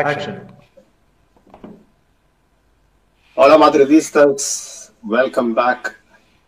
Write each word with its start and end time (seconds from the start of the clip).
Action. 0.00 0.48
Hola 3.36 3.58
Madridistas, 3.58 4.92
welcome 5.04 5.52
back 5.54 5.94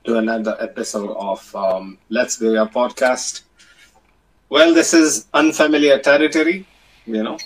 to 0.05 0.17
another 0.17 0.57
episode 0.59 1.15
of 1.17 1.55
um, 1.55 1.99
Let's 2.09 2.37
Be 2.39 2.57
a 2.57 2.65
podcast. 2.65 3.43
Well, 4.49 4.73
this 4.73 4.95
is 4.95 5.27
unfamiliar 5.35 5.99
territory, 5.99 6.67
you 7.05 7.23
know. 7.23 7.37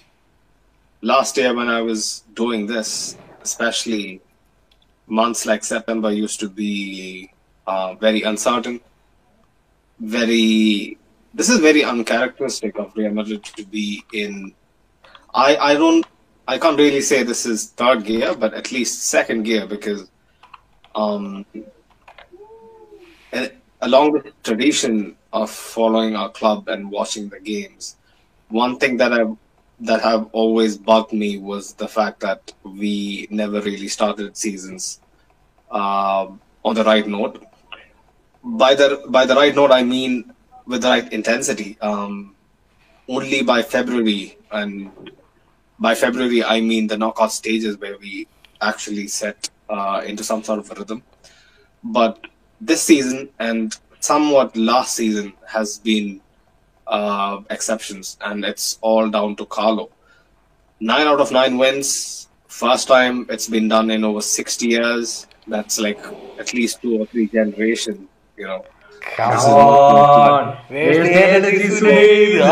Last 1.03 1.37
year 1.37 1.53
when 1.53 1.69
I 1.69 1.83
was 1.83 2.23
doing 2.35 2.67
this, 2.67 3.17
especially 3.43 4.21
months 5.09 5.45
like 5.45 5.65
September 5.65 6.13
used 6.13 6.39
to 6.39 6.49
be 6.49 7.33
uh, 7.67 7.95
very 7.95 8.23
uncertain, 8.23 8.81
very. 9.99 10.99
This 11.35 11.49
is 11.49 11.59
very 11.59 11.83
uncharacteristic 11.83 12.79
of 12.79 12.93
Real 12.97 13.11
Madrid 13.13 13.43
to 13.43 13.65
be 13.67 14.05
in. 14.13 14.55
I 15.37 15.57
I 15.57 15.75
don't 15.75 16.07
I 16.49 16.59
can't 16.59 16.79
really 16.79 17.03
say 17.03 17.23
this 17.23 17.45
is 17.45 17.71
third 17.71 18.05
gear, 18.05 18.35
but 18.35 18.55
at 18.55 18.73
least 18.73 19.03
second 19.03 19.43
gear 19.43 19.67
because, 19.67 20.09
um, 20.95 21.45
along 23.83 24.13
with 24.13 24.25
the 24.25 24.33
tradition 24.43 25.17
of 25.33 25.51
following 25.51 26.17
our 26.17 26.31
club 26.31 26.69
and 26.69 26.91
watching 26.91 27.29
the 27.29 27.41
games, 27.41 27.97
one 28.49 28.79
thing 28.79 28.97
that 28.97 29.13
I 29.13 29.25
that 29.81 30.01
have 30.01 30.31
always 30.33 30.79
bugged 30.79 31.13
me 31.13 31.37
was 31.37 31.75
the 31.75 31.89
fact 31.89 32.21
that 32.21 32.55
we 32.65 33.29
never 33.31 33.61
really 33.61 33.89
started 33.89 34.37
seasons 34.37 35.01
uh, 35.71 36.29
on 36.65 36.75
the 36.75 36.85
right 36.85 37.07
note. 37.07 37.45
By 38.43 38.75
the 38.75 39.05
by 39.09 39.27
the 39.27 39.35
right 39.35 39.55
note, 39.55 39.71
I 39.73 39.83
mean 39.83 40.33
with 40.67 40.81
the 40.83 40.89
right 40.89 41.13
intensity. 41.13 41.77
Um, 41.83 42.35
only 43.09 43.43
by 43.43 43.63
February 43.63 44.37
and 44.51 44.91
by 45.79 45.95
February, 45.95 46.43
I 46.43 46.61
mean 46.61 46.87
the 46.87 46.97
knockout 46.97 47.33
stages 47.33 47.79
where 47.79 47.99
we 47.99 48.27
actually 48.61 49.09
set 49.09 49.51
uh, 49.69 50.03
into 50.05 50.25
some 50.25 50.43
sort 50.43 50.59
of 50.59 50.71
a 50.71 50.75
rhythm. 50.75 51.03
But 51.85 52.27
this 52.61 52.83
season 52.83 53.29
and 53.39 53.77
somewhat 54.01 54.57
last 54.57 54.97
season 54.97 55.33
has 55.47 55.79
been 55.79 56.21
uh, 56.87 57.41
exceptions, 57.51 58.17
and 58.21 58.45
it's 58.45 58.79
all 58.81 59.11
down 59.11 59.37
to 59.37 59.47
Carlo. 59.47 59.91
Nine 60.81 61.07
out 61.07 61.21
of 61.21 61.33
nine 61.33 61.59
wins. 61.59 62.29
First 62.49 62.89
time 62.89 63.27
it's 63.29 63.49
been 63.49 63.69
done 63.69 63.91
in 63.91 64.05
over 64.05 64.21
60 64.21 64.67
years. 64.67 65.27
That's 65.47 65.79
like 65.79 66.01
at 66.39 66.55
least 66.55 66.81
two 66.83 67.01
or 67.01 67.07
three 67.07 67.29
generations, 67.29 68.09
you 68.37 68.47
know. 68.47 68.65
Come 69.15 69.31
This 69.33 69.45
on. 69.45 70.57
Where's 70.69 71.09
the 71.09 71.15
energy 71.15 71.69
today? 71.69 72.35
Real 72.35 72.47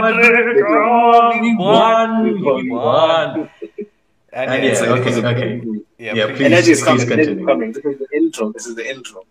Madrid. 0.00 0.64
Come 0.66 1.60
on. 1.60 2.22
We 2.22 2.70
won. 2.70 3.42
We. 3.42 3.48
And, 4.32 4.50
And 4.50 4.62
yeah, 4.64 4.68
yeah, 4.70 4.74
so 4.74 4.94
okay, 4.94 5.02
this 5.04 5.16
is- 5.16 5.24
okay. 5.24 5.60
Yeah, 5.98 6.14
Yeah, 6.14 6.26
please- 6.26 6.36
please. 6.36 6.46
Energy 6.46 6.72
is 6.72 6.82
please 6.82 6.88
Energy 6.88 7.02
is 7.02 7.26
continue. 7.26 7.46
coming. 7.46 7.72
This 7.72 7.84
is 7.84 7.98
the 7.98 8.08
intro. 8.16 8.52
This 8.52 8.66
is 8.66 8.74
the 8.76 8.86
intro. 8.94 9.24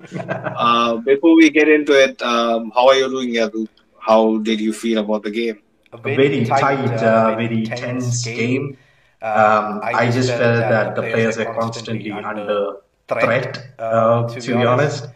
uh, 0.65 0.95
before 0.97 1.35
we 1.35 1.49
get 1.49 1.67
into 1.69 1.93
it, 2.05 2.21
um, 2.21 2.71
how 2.75 2.87
are 2.89 2.95
you 2.95 3.09
doing, 3.09 3.29
Yadu? 3.33 3.67
How 3.97 4.37
did 4.39 4.59
you 4.59 4.73
feel 4.73 4.99
about 4.99 5.23
the 5.23 5.31
game? 5.31 5.59
A 5.93 5.97
A 5.97 6.01
very 6.01 6.45
tight, 6.45 7.01
uh, 7.03 7.35
very 7.35 7.63
tense 7.65 8.23
game. 8.25 8.77
Um, 9.21 9.79
I 9.83 10.09
just 10.11 10.29
felt 10.29 10.59
that 10.73 10.95
the 10.95 11.01
players 11.01 11.37
were 11.37 11.51
constantly 11.61 12.11
under 12.11 12.77
threat, 13.07 13.57
uh, 13.79 14.27
to 14.27 14.57
be 14.57 14.65
honest. 14.65 15.07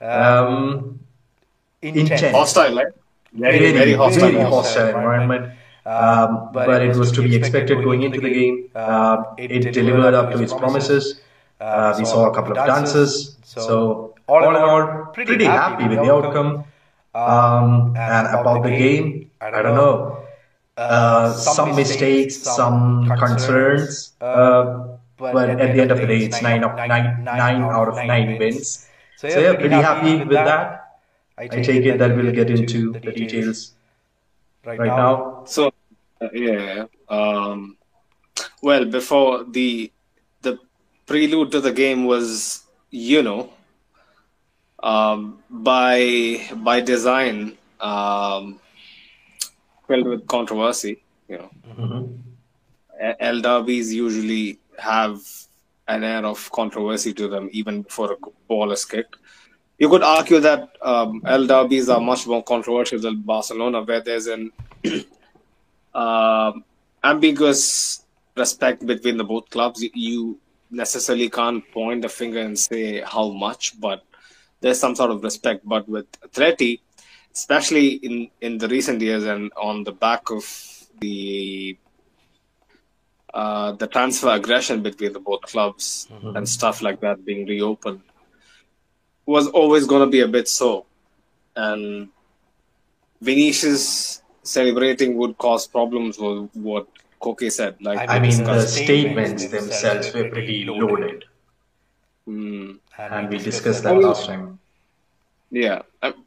Um, 0.00 1.00
intense. 1.82 2.34
Hostile, 2.34 2.76
right? 2.76 2.86
Very, 3.32 3.58
very, 3.58 3.72
very 3.72 3.92
hostile. 3.94 4.30
very 4.30 4.42
hostile 4.44 4.88
environment. 4.88 5.52
Um, 5.84 6.50
but 6.52 6.82
it 6.82 6.96
was 6.96 7.10
to 7.12 7.22
be 7.22 7.34
expected 7.34 7.82
going 7.82 8.02
into 8.04 8.20
the 8.20 8.30
game. 8.30 8.70
Um, 8.74 9.26
it 9.38 9.72
delivered 9.72 10.14
up 10.14 10.32
to 10.32 10.42
its 10.42 10.52
promises. 10.52 11.20
Uh, 11.60 11.94
we 11.98 12.04
saw 12.04 12.26
a 12.30 12.34
couple 12.34 12.56
of 12.56 12.66
dances. 12.66 13.36
So, 13.44 14.14
all 14.28 14.48
in 14.48 14.62
all, 14.62 15.06
pretty 15.12 15.44
happy 15.44 15.88
with 15.88 15.98
the 15.98 16.12
outcome. 16.12 16.64
Um, 17.14 17.94
and 17.96 18.26
about 18.28 18.62
the 18.62 18.70
game, 18.70 19.30
I 19.40 19.50
don't 19.62 19.74
know. 19.74 20.24
Uh, 20.76 21.32
some 21.32 21.74
mistakes, 21.76 22.36
some 22.36 23.06
concerns. 23.18 24.12
Uh, 24.20 24.96
but 25.18 25.50
at 25.50 25.74
the 25.74 25.82
end 25.82 25.90
of 25.90 25.98
the 25.98 26.06
day, 26.06 26.24
it's 26.24 26.42
nine, 26.42 26.64
of, 26.64 26.74
nine, 26.76 27.22
nine 27.24 27.62
out 27.62 27.88
of 27.88 27.94
nine 27.96 28.38
wins. 28.38 28.88
So, 29.16 29.28
yeah, 29.28 29.54
pretty 29.54 29.74
happy 29.74 30.18
with 30.18 30.30
that. 30.30 30.91
I 31.38 31.48
take 31.48 31.84
it 31.86 31.98
that 31.98 32.16
we'll 32.16 32.32
get 32.32 32.50
into 32.50 32.92
the 32.92 33.12
details 33.12 33.74
right 34.64 34.78
now. 34.78 35.42
So, 35.46 35.72
uh, 36.20 36.28
yeah. 36.32 36.86
Um, 37.08 37.76
well, 38.62 38.84
before 38.84 39.44
the 39.44 39.90
the 40.42 40.58
prelude 41.06 41.50
to 41.52 41.60
the 41.60 41.72
game 41.72 42.04
was, 42.04 42.64
you 42.90 43.22
know, 43.22 43.50
um, 44.82 45.42
by 45.50 46.40
by 46.56 46.80
design, 46.80 47.56
um, 47.80 48.60
filled 49.86 50.06
with 50.06 50.26
controversy. 50.26 51.02
You 51.28 51.38
know, 51.38 51.50
Mhm. 51.68 52.18
El 53.18 53.40
derbies 53.40 53.92
usually 53.92 54.58
have 54.78 55.20
an 55.88 56.04
air 56.04 56.24
of 56.24 56.50
controversy 56.52 57.12
to 57.14 57.28
them 57.28 57.48
even 57.52 57.82
before 57.82 58.12
a 58.12 58.16
ball 58.48 58.70
is 58.72 58.84
kicked. 58.84 59.16
You 59.82 59.88
could 59.88 60.04
argue 60.04 60.38
that 60.38 60.76
um, 60.80 61.22
El 61.26 61.48
derbies 61.48 61.88
are 61.88 62.00
much 62.00 62.24
more 62.28 62.40
controversial 62.44 63.00
than 63.00 63.20
Barcelona, 63.22 63.82
where 63.82 64.00
there's 64.00 64.28
an 64.28 64.52
um 65.92 66.64
ambiguous 67.02 68.04
respect 68.36 68.86
between 68.86 69.16
the 69.16 69.24
both 69.24 69.50
clubs. 69.50 69.82
You, 69.82 70.38
necessarily 70.70 71.28
can't 71.28 71.64
point 71.72 72.02
the 72.02 72.08
finger 72.08 72.38
and 72.38 72.56
say 72.56 73.00
how 73.00 73.30
much, 73.30 73.78
but 73.80 74.04
there's 74.60 74.78
some 74.78 74.94
sort 74.94 75.10
of 75.10 75.24
respect. 75.24 75.68
But 75.68 75.88
with 75.88 76.08
Atleti, 76.20 76.80
especially 77.34 77.88
in, 78.06 78.30
in 78.40 78.58
the 78.58 78.68
recent 78.68 79.00
years 79.00 79.24
and 79.24 79.52
on 79.56 79.82
the 79.82 79.92
back 80.06 80.30
of 80.30 80.44
the 81.00 81.76
uh, 83.34 83.72
the 83.72 83.88
transfer 83.88 84.30
aggression 84.30 84.80
between 84.80 85.12
the 85.12 85.18
both 85.18 85.42
clubs 85.42 86.08
and 86.36 86.48
stuff 86.48 86.82
like 86.82 87.00
that 87.00 87.24
being 87.24 87.46
reopened 87.48 88.02
was 89.26 89.48
always 89.48 89.86
going 89.86 90.00
to 90.04 90.10
be 90.10 90.20
a 90.20 90.28
bit 90.28 90.48
so. 90.48 90.86
And 91.56 92.08
Vinicius 93.20 94.22
celebrating 94.42 95.16
would 95.16 95.38
cause 95.38 95.66
problems 95.66 96.18
was 96.18 96.48
what 96.54 96.86
Koke 97.20 97.50
said. 97.52 97.76
Like 97.80 98.08
I 98.08 98.18
mean, 98.18 98.30
the 98.30 98.36
discussed 98.38 98.74
statements 98.74 99.48
themselves 99.48 100.12
were 100.12 100.28
pretty 100.28 100.64
loaded, 100.64 101.24
Hmm. 102.26 102.72
and 102.98 103.28
we 103.30 103.38
discussed 103.38 103.82
that 103.84 103.96
last 103.96 104.26
time. 104.26 104.58
Yeah. 105.50 105.82
Um, 106.02 106.26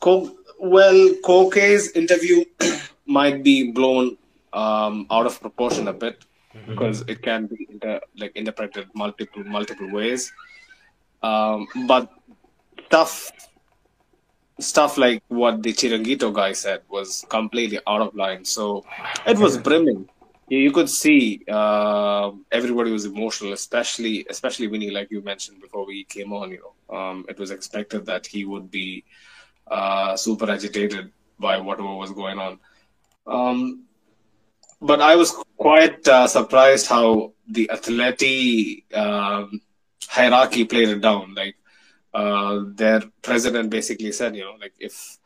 Co- 0.00 0.36
well, 0.60 1.14
Koke's 1.24 1.90
interview 1.92 2.44
might 3.06 3.42
be 3.42 3.70
blown 3.72 4.16
um, 4.52 5.06
out 5.10 5.26
of 5.26 5.40
proportion 5.40 5.88
a 5.88 5.92
bit 5.92 6.24
because 6.66 7.02
it 7.08 7.22
can 7.22 7.46
be 7.46 7.66
inter- 7.70 8.00
like 8.18 8.32
interpreted 8.36 8.88
multiple 8.94 9.42
multiple 9.44 9.90
ways. 9.90 10.32
Um, 11.22 11.66
but 11.86 12.12
stuff 12.86 13.32
stuff 14.58 14.96
like 14.96 15.22
what 15.28 15.62
the 15.62 15.72
Chiringuito 15.72 16.32
guy 16.32 16.52
said 16.52 16.82
was 16.88 17.24
completely 17.28 17.78
out 17.86 18.00
of 18.00 18.14
line. 18.14 18.44
So 18.44 18.84
it 19.26 19.38
was 19.38 19.58
brimming. 19.58 20.08
You, 20.48 20.58
you 20.58 20.72
could 20.72 20.88
see 20.88 21.42
uh, 21.48 22.30
everybody 22.50 22.90
was 22.90 23.04
emotional, 23.04 23.52
especially 23.52 24.26
especially 24.28 24.66
Vinny, 24.66 24.90
like 24.90 25.10
you 25.10 25.22
mentioned 25.22 25.60
before 25.60 25.86
we 25.86 26.04
came 26.04 26.32
on. 26.32 26.50
You 26.50 26.62
know, 26.62 26.96
um, 26.96 27.24
it 27.28 27.38
was 27.38 27.50
expected 27.50 28.06
that 28.06 28.26
he 28.26 28.44
would 28.44 28.70
be 28.70 29.04
uh, 29.70 30.16
super 30.16 30.50
agitated 30.50 31.10
by 31.38 31.58
whatever 31.58 31.94
was 31.94 32.12
going 32.12 32.38
on. 32.38 32.58
Um, 33.26 33.84
but 34.80 35.00
I 35.00 35.16
was 35.16 35.32
quite 35.56 36.06
uh, 36.08 36.26
surprised 36.26 36.86
how 36.86 37.32
the 37.48 37.70
Atleti 37.72 38.92
um, 38.94 39.60
hierarchy 40.08 40.64
played 40.64 40.88
it 40.88 41.00
down. 41.00 41.34
Like 41.34 41.56
uh, 42.14 42.60
their 42.74 43.02
president 43.22 43.70
basically 43.70 44.12
said, 44.12 44.36
you 44.36 44.44
know, 44.44 44.56
like 44.60 44.74
if 44.78 45.18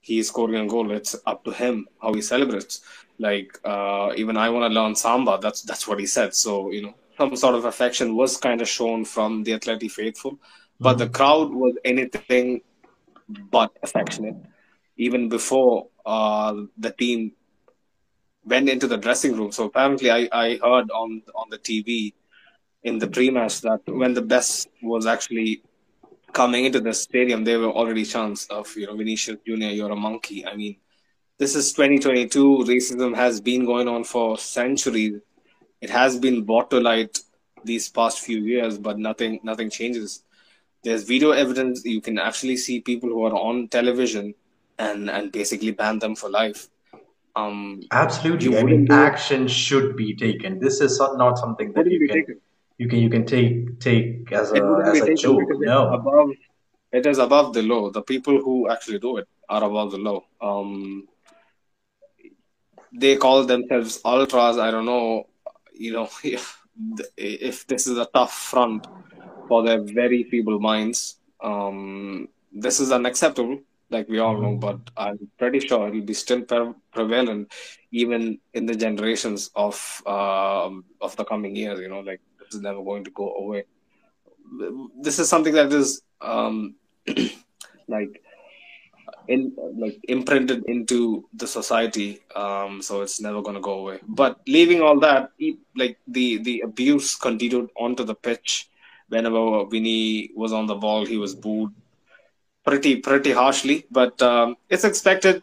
he's 0.00 0.28
scoring 0.28 0.56
a 0.56 0.66
goal, 0.66 0.90
it's 0.92 1.16
up 1.26 1.44
to 1.44 1.50
him 1.50 1.86
how 2.00 2.14
he 2.14 2.22
celebrates. 2.22 2.80
Like 3.18 3.58
uh, 3.64 4.12
even 4.16 4.36
I 4.36 4.48
want 4.50 4.70
to 4.72 4.80
learn 4.80 4.94
samba. 4.94 5.38
That's 5.40 5.62
that's 5.62 5.88
what 5.88 5.98
he 5.98 6.06
said. 6.06 6.34
So 6.34 6.70
you 6.70 6.82
know, 6.82 6.94
some 7.16 7.34
sort 7.36 7.56
of 7.56 7.64
affection 7.64 8.14
was 8.14 8.36
kind 8.36 8.60
of 8.60 8.68
shown 8.68 9.04
from 9.04 9.42
the 9.42 9.52
Atleti 9.52 9.90
faithful, 9.90 10.38
but 10.78 10.98
the 10.98 11.08
crowd 11.08 11.52
was 11.52 11.74
anything 11.84 12.60
but 13.50 13.76
affectionate. 13.82 14.36
Even 14.96 15.28
before 15.28 15.88
uh, 16.06 16.54
the 16.76 16.90
team 16.90 17.32
went 18.44 18.68
into 18.68 18.86
the 18.86 18.96
dressing 18.96 19.36
room. 19.36 19.52
So 19.52 19.64
apparently, 19.64 20.10
I, 20.10 20.28
I 20.32 20.58
heard 20.62 20.90
on 20.90 21.22
on 21.34 21.50
the 21.50 21.58
TV 21.58 22.14
in 22.84 22.98
the 22.98 23.08
pre-match 23.08 23.60
that 23.62 23.80
when 23.86 24.14
the 24.14 24.22
best 24.22 24.68
was 24.82 25.06
actually 25.06 25.62
coming 26.38 26.66
into 26.66 26.80
the 26.80 26.94
stadium, 26.94 27.42
there 27.42 27.58
were 27.58 27.72
already 27.80 28.04
chants 28.04 28.46
of 28.46 28.74
you 28.76 28.86
know 28.86 28.96
Vinicius 28.96 29.38
Junior, 29.44 29.70
you're 29.70 29.90
a 29.90 29.96
monkey. 29.96 30.46
I 30.46 30.54
mean, 30.54 30.76
this 31.36 31.56
is 31.56 31.72
2022. 31.72 32.64
Racism 32.72 33.16
has 33.16 33.40
been 33.40 33.64
going 33.66 33.88
on 33.88 34.04
for 34.04 34.38
centuries. 34.38 35.20
It 35.80 35.90
has 35.90 36.16
been 36.26 36.44
brought 36.44 36.70
to 36.70 36.80
light 36.80 37.18
these 37.64 37.88
past 37.88 38.20
few 38.20 38.38
years, 38.52 38.78
but 38.78 39.00
nothing 39.08 39.40
nothing 39.42 39.70
changes. 39.78 40.22
There's 40.84 41.02
video 41.12 41.32
evidence. 41.32 41.84
You 41.84 42.00
can 42.00 42.18
actually 42.30 42.56
see 42.56 42.80
people 42.92 43.08
who 43.08 43.24
are 43.24 43.36
on 43.50 43.66
television 43.76 44.34
and 44.78 45.10
and 45.10 45.32
basically 45.32 45.72
ban 45.82 45.98
them 45.98 46.14
for 46.14 46.30
life. 46.30 46.68
Um, 47.34 47.80
Absolutely. 47.90 48.56
I 48.58 48.62
mean, 48.62 48.92
action 48.92 49.48
should 49.48 49.96
be 49.96 50.14
taken. 50.14 50.60
This 50.60 50.80
is 50.80 51.00
not 51.24 51.38
something 51.38 51.72
that 51.72 51.90
you 51.90 51.98
be 52.04 52.08
can 52.08 52.16
taken. 52.20 52.40
You 52.78 52.88
can 52.88 53.00
you 53.00 53.10
can 53.10 53.26
take 53.26 53.80
take 53.80 54.32
as 54.32 54.52
a 54.52 54.82
as 54.86 55.00
a 55.00 55.14
joke. 55.14 55.42
No. 55.50 55.92
above. 55.92 56.30
It 56.90 57.04
is 57.04 57.18
above 57.18 57.52
the 57.52 57.62
law. 57.62 57.90
The 57.90 58.02
people 58.02 58.40
who 58.40 58.70
actually 58.70 58.98
do 58.98 59.18
it 59.18 59.28
are 59.48 59.62
above 59.62 59.90
the 59.90 59.98
law. 59.98 60.22
Um, 60.40 61.06
they 62.92 63.16
call 63.16 63.44
themselves 63.44 64.00
ultras. 64.04 64.56
I 64.56 64.70
don't 64.70 64.86
know, 64.86 65.26
you 65.74 65.92
know, 65.92 66.08
if 66.24 66.62
if 67.16 67.66
this 67.66 67.86
is 67.86 67.98
a 67.98 68.06
tough 68.06 68.32
front 68.32 68.86
for 69.48 69.62
their 69.64 69.80
very 69.80 70.22
feeble 70.24 70.60
minds. 70.60 71.16
Um, 71.42 72.28
this 72.52 72.80
is 72.80 72.90
unacceptable, 72.92 73.60
like 73.90 74.08
we 74.08 74.18
all 74.18 74.40
know. 74.40 74.56
But 74.56 74.78
I'm 74.96 75.28
pretty 75.38 75.60
sure 75.60 75.88
it'll 75.88 76.00
be 76.00 76.14
still 76.14 76.42
pre- 76.42 76.74
prevalent, 76.92 77.52
even 77.90 78.38
in 78.54 78.66
the 78.66 78.74
generations 78.74 79.50
of 79.54 80.02
um, 80.06 80.84
of 81.00 81.16
the 81.16 81.24
coming 81.24 81.56
years. 81.56 81.80
You 81.80 81.88
know, 81.88 82.00
like 82.00 82.20
this 82.48 82.56
is 82.56 82.62
never 82.62 82.82
going 82.82 83.04
to 83.04 83.10
go 83.10 83.34
away. 83.34 83.64
This 85.00 85.18
is 85.18 85.28
something 85.28 85.52
that 85.54 85.72
is 85.72 86.00
um, 86.20 86.74
like 87.88 88.22
in 89.28 89.52
like 89.76 89.98
imprinted 90.08 90.64
into 90.66 91.28
the 91.34 91.46
society 91.46 92.20
um 92.34 92.80
so 92.80 93.02
it's 93.02 93.20
never 93.20 93.42
going 93.42 93.54
to 93.54 93.60
go 93.60 93.80
away. 93.80 93.98
But 94.08 94.40
leaving 94.46 94.80
all 94.80 94.98
that 95.00 95.32
like 95.76 95.98
the 96.06 96.38
the 96.38 96.60
abuse 96.60 97.14
continued 97.14 97.70
onto 97.76 98.04
the 98.04 98.14
pitch. 98.14 98.70
Whenever 99.08 99.66
Vinny 99.66 100.30
was 100.34 100.52
on 100.52 100.66
the 100.66 100.74
ball 100.74 101.04
he 101.04 101.18
was 101.18 101.34
booed 101.34 101.72
pretty 102.64 102.96
pretty 102.96 103.32
harshly. 103.32 103.84
But 103.90 104.20
um 104.22 104.56
it's 104.70 104.84
expected. 104.84 105.42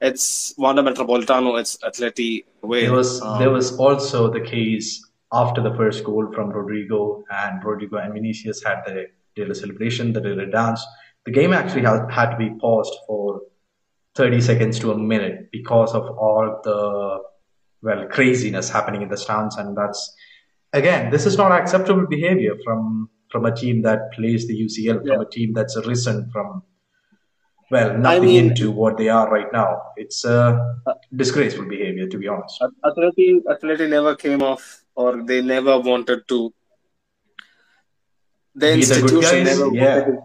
It's 0.00 0.52
Wanda 0.58 0.82
Metropolitano 0.82 1.60
it's 1.60 1.76
Atleti 1.78 2.44
way. 2.60 2.82
There 2.82 2.92
was 2.92 3.22
Um, 3.22 3.38
there 3.38 3.50
was 3.50 3.76
also 3.78 4.32
the 4.32 4.40
case 4.40 5.04
after 5.32 5.62
the 5.62 5.74
first 5.74 6.04
goal 6.04 6.30
from 6.34 6.52
Rodrygo 6.52 7.22
and 7.30 7.62
Rodrygo 7.62 8.04
and 8.04 8.12
Vinicius 8.12 8.62
had 8.62 8.82
the 8.86 9.06
little 9.36 9.54
celebration, 9.54 10.12
the 10.12 10.20
little 10.20 10.50
dance. 10.50 10.84
The 11.24 11.32
game 11.32 11.52
actually 11.52 11.82
had, 11.82 12.10
had 12.10 12.30
to 12.32 12.36
be 12.36 12.50
paused 12.60 12.94
for 13.06 13.40
30 14.14 14.40
seconds 14.40 14.78
to 14.80 14.92
a 14.92 14.98
minute 14.98 15.50
because 15.50 15.94
of 15.94 16.04
all 16.18 16.60
the 16.64 17.20
well 17.82 18.06
craziness 18.08 18.68
happening 18.68 19.02
in 19.02 19.08
the 19.08 19.16
stands 19.16 19.56
and 19.56 19.76
that's 19.76 20.14
again 20.72 21.10
this 21.10 21.26
is 21.26 21.36
not 21.36 21.50
acceptable 21.50 22.06
behavior 22.06 22.54
from 22.64 23.08
from 23.30 23.46
a 23.46 23.54
team 23.54 23.82
that 23.82 24.12
plays 24.12 24.46
the 24.46 24.54
UCL 24.54 25.06
from 25.06 25.20
a 25.20 25.28
team 25.30 25.52
that's 25.52 25.76
risen 25.86 26.30
from 26.30 26.62
well 27.70 27.96
nothing 27.98 28.24
mean- 28.24 28.44
into 28.50 28.70
what 28.70 28.96
they 28.98 29.08
are 29.08 29.30
right 29.30 29.52
now 29.52 29.68
it's 29.96 30.24
a 30.24 30.38
disgraceful 31.16 31.66
behavior 31.74 32.06
to 32.06 32.18
be 32.18 32.28
honest 32.28 32.62
Atleti 32.84 33.28
Atleti 33.54 33.88
never 33.88 34.14
came 34.16 34.42
off 34.42 34.84
or 34.94 35.22
they 35.22 35.40
never 35.42 35.78
wanted 35.78 36.26
to 36.28 36.52
the 38.54 38.74
be 38.76 38.84
the 38.84 39.00
good 39.00 39.12
institution 39.12 39.44
guys. 39.44 39.58
never 39.58 39.74
Yeah, 39.74 39.98
wanted 39.98 40.04
to 40.12 40.18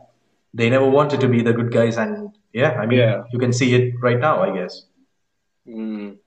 they 0.54 0.70
never 0.70 0.90
wanted 0.90 1.22
to 1.22 1.28
be 1.30 1.42
the 1.44 1.54
good 1.54 1.72
guys, 1.72 1.98
and 1.98 2.30
yeah, 2.52 2.72
I 2.82 2.86
mean, 2.88 3.00
Yeah. 3.00 3.24
you 3.32 3.38
can 3.40 3.54
see 3.54 3.74
it 3.76 3.94
right 4.02 4.20
now, 4.20 4.42
I 4.42 4.50
guess. 4.58 4.86
Mm. 5.68 6.18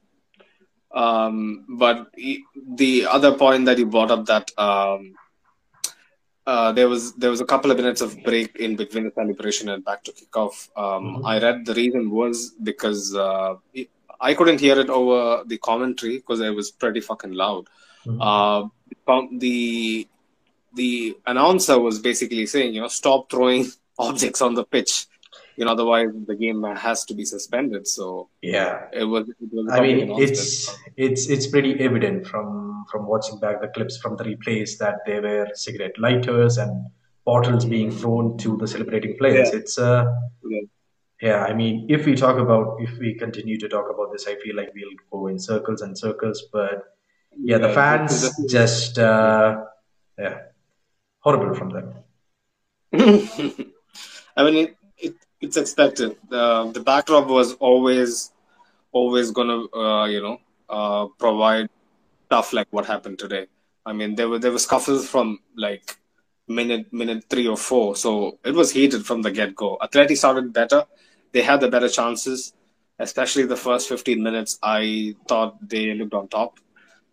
Um, 0.95 1.65
but 1.69 2.07
e- 2.17 2.43
the 2.83 3.07
other 3.07 3.33
point 3.33 3.65
that 3.67 3.79
you 3.79 3.87
brought 3.87 4.11
up 4.11 4.27
that 4.27 4.51
um, 4.57 5.15
uh, 6.53 6.71
there 6.79 6.89
was 6.93 7.03
there 7.23 7.33
was 7.35 7.41
a 7.45 7.49
couple 7.53 7.71
of 7.73 7.77
minutes 7.83 8.01
of 8.07 8.11
break 8.29 8.51
in 8.67 8.73
between 8.83 9.05
the 9.09 9.13
celebration 9.21 9.67
and 9.73 9.85
back 9.89 10.01
to 10.07 10.13
kickoff. 10.19 10.55
Um, 10.85 11.03
Mhm. 11.07 11.23
I 11.33 11.35
read 11.47 11.59
the 11.71 11.75
reason 11.83 12.03
was 12.21 12.37
because 12.71 13.03
uh, 13.27 13.53
it- 13.81 13.91
I 14.29 14.33
couldn't 14.39 14.61
hear 14.67 14.77
it 14.85 14.91
over 14.99 15.19
the 15.53 15.59
commentary 15.69 16.17
because 16.21 16.41
it 16.49 16.55
was 16.61 16.69
pretty 16.83 17.03
fucking 17.11 17.35
loud. 17.45 17.65
Mhm. 18.07 18.19
Uh, 18.31 18.61
the 19.45 20.07
the 20.81 21.17
announcer 21.27 21.77
was 21.87 21.99
basically 21.99 22.47
saying, 22.47 22.75
you 22.75 22.81
know, 22.83 22.89
stop 22.89 23.31
throwing 23.31 23.67
objects 24.09 24.41
on 24.47 24.55
the 24.55 24.65
pitch. 24.65 25.07
You 25.61 25.67
know, 25.67 25.73
otherwise 25.73 26.09
the 26.27 26.35
game 26.35 26.63
has 26.63 27.05
to 27.05 27.15
be 27.15 27.27
suspended. 27.27 27.87
So 27.87 28.31
Yeah, 28.41 28.87
it 28.95 29.05
was. 29.05 29.29
It 29.29 29.37
was 29.53 29.71
I 29.71 29.81
mean, 29.81 30.11
it's 30.19 30.75
it's 30.97 31.29
it's 31.29 31.47
pretty 31.49 31.79
evident 31.81 32.27
from 32.27 32.87
from 32.91 33.07
watching 33.07 33.39
back 33.41 33.61
the 33.61 33.69
clips 33.69 33.99
from 33.99 34.17
the 34.17 34.25
replays 34.25 34.79
that 34.79 35.01
there 35.05 35.21
were 35.21 35.49
cigarette 35.53 35.99
lighters 35.99 36.57
and 36.57 36.87
bottles 37.27 37.67
being 37.67 37.91
thrown 37.91 38.39
to 38.39 38.57
the 38.57 38.67
celebrating 38.67 39.19
players. 39.19 39.51
Yeah. 39.53 39.59
It's 39.59 39.79
uh 39.79 40.07
Yeah. 40.55 40.65
yeah, 41.29 41.45
I 41.45 41.53
mean, 41.53 41.85
if 41.91 42.07
we 42.07 42.15
talk 42.15 42.39
about 42.47 42.81
if 42.87 42.97
we 42.99 43.13
continue 43.25 43.59
to 43.59 43.69
talk 43.69 43.91
about 43.95 44.13
this, 44.13 44.27
I 44.27 44.37
feel 44.37 44.57
like 44.57 44.73
we'll 44.75 44.99
go 45.11 45.27
in 45.27 45.39
circles 45.39 45.83
and 45.83 45.93
circles. 46.07 46.43
But 46.51 46.85
yeah, 47.37 47.59
the 47.59 47.75
fans 47.81 48.15
just 48.59 48.99
uh 48.99 49.65
yeah, 50.19 50.37
horrible 51.19 51.55
from 51.55 51.71
them. 51.77 51.89
I 54.39 54.45
mean, 54.45 54.75
it's 55.41 55.57
expected. 55.57 56.17
The 56.29 56.71
the 56.73 56.81
backdrop 56.81 57.27
was 57.29 57.55
always 57.55 58.33
always 58.93 59.31
gonna 59.31 59.61
uh, 59.75 60.07
you 60.07 60.23
know 60.23 60.39
uh, 60.69 61.07
provide 61.19 61.69
stuff 62.27 62.53
like 62.53 62.69
what 62.71 62.87
happened 62.87 63.19
today. 63.19 63.47
I 63.87 63.93
mean, 63.93 64.15
there 64.15 64.29
were 64.29 64.39
there 64.39 64.53
were 64.53 64.59
scuffles 64.59 65.09
from 65.09 65.41
like 65.57 65.97
minute 66.49 66.93
minute 66.93 67.25
three 67.31 67.47
or 67.49 67.57
four, 67.57 67.97
so 67.97 68.39
it 68.45 68.55
was 68.55 68.73
heated 68.73 69.07
from 69.07 69.23
the 69.23 69.31
get 69.31 69.55
go. 69.55 69.79
Atleti 69.83 70.17
started 70.17 70.53
better; 70.53 70.85
they 71.33 71.43
had 71.43 71.61
the 71.61 71.69
better 71.69 71.89
chances, 71.89 72.53
especially 72.99 73.45
the 73.45 73.57
first 73.57 73.89
fifteen 73.89 74.23
minutes. 74.23 74.59
I 74.63 75.15
thought 75.29 75.57
they 75.69 75.95
looked 75.95 76.15
on 76.15 76.29
top. 76.29 76.59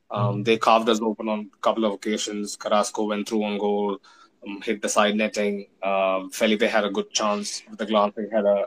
Um, 0.10 0.44
they 0.44 0.58
carved 0.58 0.88
us 0.90 1.02
open 1.02 1.28
on 1.28 1.50
a 1.54 1.58
couple 1.62 1.86
of 1.86 1.94
occasions. 1.94 2.56
Carrasco 2.56 3.06
went 3.06 3.28
through 3.28 3.44
on 3.44 3.58
goal, 3.58 4.00
um, 4.46 4.62
hit 4.62 4.82
the 4.82 4.90
side 4.90 5.16
netting. 5.16 5.68
Um, 5.84 6.30
Felipe 6.32 6.62
had 6.62 6.84
a 6.84 6.90
good 6.90 7.12
chance 7.12 7.64
with 7.70 7.80
the 7.80 7.86
glancing 7.86 8.30
header. 8.32 8.66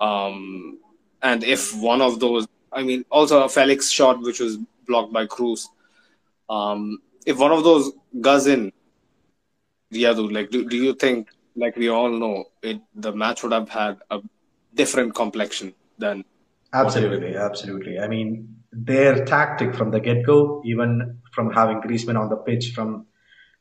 Um, 0.00 0.78
and 1.22 1.44
if 1.44 1.74
one 1.76 2.00
of 2.00 2.20
those, 2.20 2.46
I 2.72 2.82
mean, 2.82 3.04
also 3.10 3.44
a 3.44 3.48
Felix 3.48 3.90
shot 3.90 4.20
which 4.20 4.40
was 4.40 4.58
blocked 4.86 5.12
by 5.12 5.26
Kroos. 5.26 5.66
Um, 6.48 6.98
if 7.26 7.38
one 7.38 7.52
of 7.52 7.64
those 7.64 7.92
goes 8.20 8.46
in, 8.46 8.72
Riyadu, 9.92 10.32
like, 10.32 10.50
do, 10.50 10.68
do 10.68 10.76
you 10.76 10.94
think, 10.94 11.28
like 11.54 11.76
we 11.76 11.88
all 11.88 12.10
know, 12.10 12.44
it 12.62 12.80
the 12.94 13.12
match 13.12 13.42
would 13.42 13.52
have 13.52 13.68
had 13.68 13.98
a 14.10 14.20
different 14.74 15.14
complexion 15.14 15.74
than 15.98 16.24
Absolutely, 16.74 17.36
absolutely. 17.36 17.98
I 17.98 18.08
mean, 18.08 18.56
their 18.72 19.24
tactic 19.26 19.74
from 19.74 19.90
the 19.90 20.00
get-go, 20.00 20.62
even 20.64 21.18
from 21.32 21.52
having 21.52 21.82
Griezmann 21.82 22.18
on 22.18 22.30
the 22.30 22.36
pitch 22.36 22.72
from 22.74 23.06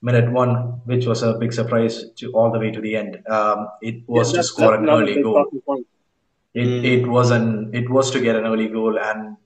minute 0.02 0.32
one, 0.32 0.82
which 0.86 1.06
was 1.06 1.24
a 1.24 1.34
big 1.34 1.54
surprise 1.54 2.06
to 2.18 2.32
all 2.32 2.52
the 2.52 2.60
way 2.60 2.72
to 2.72 2.82
the 2.82 2.96
end. 2.96 3.18
Um, 3.28 3.68
it 3.82 4.04
was 4.08 4.34
to 4.34 4.44
score 4.44 4.74
an 4.76 4.90
early 4.90 5.22
goal. 5.22 5.46
It, 6.54 6.86
it 6.86 7.08
was 7.08 7.32
an 7.32 7.72
it 7.74 7.90
was 7.90 8.12
to 8.12 8.20
get 8.20 8.36
an 8.36 8.46
early 8.46 8.68
goal 8.68 9.00
and 9.00 9.38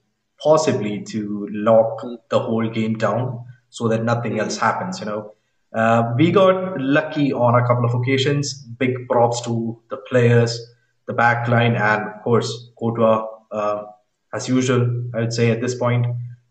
possibly 0.41 1.03
to 1.03 1.47
lock 1.51 2.01
the 2.29 2.39
whole 2.39 2.67
game 2.69 2.97
down 2.97 3.45
so 3.69 3.88
that 3.89 4.03
nothing 4.03 4.39
else 4.39 4.57
happens. 4.57 5.00
You 5.00 5.05
know, 5.05 5.33
uh, 5.74 6.13
we 6.17 6.31
got 6.31 6.79
lucky 6.79 7.31
on 7.31 7.55
a 7.55 7.67
couple 7.67 7.85
of 7.85 7.93
occasions. 7.93 8.53
Big 8.53 9.07
props 9.07 9.41
to 9.41 9.79
the 9.89 9.97
players, 10.09 10.59
the 11.05 11.13
back 11.13 11.47
line, 11.47 11.75
and 11.75 12.07
of 12.07 12.24
course 12.24 12.71
Courtois. 12.79 13.27
Uh, 13.51 13.83
as 14.33 14.50
usual, 14.50 15.03
I 15.13 15.21
would 15.21 15.33
say 15.33 15.51
at 15.51 15.62
this 15.62 15.75
point, 15.75 16.05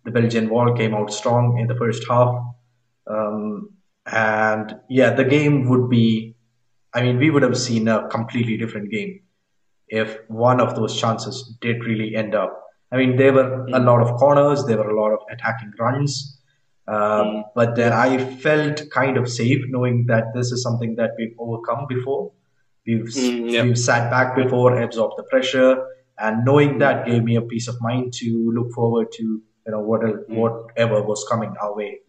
the 0.05 0.11
Belgian 0.11 0.49
wall 0.49 0.75
came 0.75 0.95
out 0.95 1.13
strong 1.13 1.59
in 1.59 1.67
the 1.67 1.75
first 1.75 2.03
half. 2.09 2.35
Um, 3.07 3.74
and 4.07 4.77
yeah, 4.89 5.11
the 5.15 5.25
game 5.25 5.69
would 5.69 5.89
be. 5.89 6.37
I 6.93 7.03
mean, 7.03 7.19
we 7.19 7.31
would 7.31 7.43
have 7.43 7.59
seen 7.59 7.89
a 7.89 8.09
completely 8.09 8.57
different 8.57 8.91
game 8.91 9.21
if 9.89 10.19
one 10.29 10.61
of 10.61 10.77
those 10.77 10.99
chances 10.99 11.57
did 11.61 11.85
really 11.85 12.15
end 12.15 12.35
up. 12.35 12.61
I 12.93 12.97
mean, 12.97 13.17
there 13.17 13.33
were 13.33 13.67
a 13.67 13.81
lot 13.81 14.01
of 14.01 14.17
corners, 14.17 14.65
there 14.67 14.77
were 14.77 14.91
a 14.91 15.01
lot 15.01 15.13
of 15.13 15.19
attacking 15.31 15.73
runs, 15.79 16.41
uh, 16.87 17.43
but 17.55 17.75
then 17.75 17.93
I 17.93 18.19
felt 18.37 18.83
kind 18.91 19.17
of 19.17 19.29
safe 19.29 19.65
knowing 19.69 20.07
that 20.07 20.27
this 20.35 20.53
is 20.53 20.63
something 20.63 20.95
that 20.97 21.11
we've 21.19 21.35
overcome 21.39 21.87
before. 21.89 22.33
We've 22.87 23.07
Mm, 23.07 23.51
yeah. 23.51 23.63
we've 23.63 23.79
sat 23.79 24.11
back 24.11 24.37
before, 24.37 24.81
absorbed 24.81 25.15
the 25.17 25.25
pressure, 25.25 25.85
and 26.19 26.45
knowing 26.45 26.79
that 26.79 27.07
gave 27.07 27.25
me 27.25 27.37
a 27.37 27.43
peace 27.43 27.67
of 27.67 27.81
mind 27.81 28.13
to 28.21 28.53
look 28.55 28.73
forward 28.73 29.11
to 29.13 29.23
you 29.23 29.73
know 29.73 29.81
what 29.81 30.03
whatever 30.29 31.03
was 31.03 31.27
coming 31.31 31.55
our 31.61 31.75
way. 31.75 32.01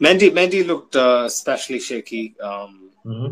Mendy 0.00 0.30
Mendy 0.30 0.66
looked 0.66 0.96
uh, 0.96 1.24
especially 1.26 1.80
shaky. 1.80 2.34
Um, 2.40 2.90
hmm 3.04 3.28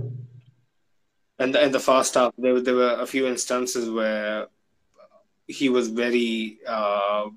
and 1.39 1.57
in 1.57 1.73
the 1.73 1.81
first 1.81 2.15
half, 2.15 2.33
there 2.39 2.55
were, 2.55 2.61
there 2.61 2.75
were 2.75 3.01
a 3.01 3.07
few 3.07 3.27
instances 3.27 3.91
where 3.91 4.47
he 5.47 5.69
was 5.69 5.89
very 5.89 6.59
uh, 6.67 7.29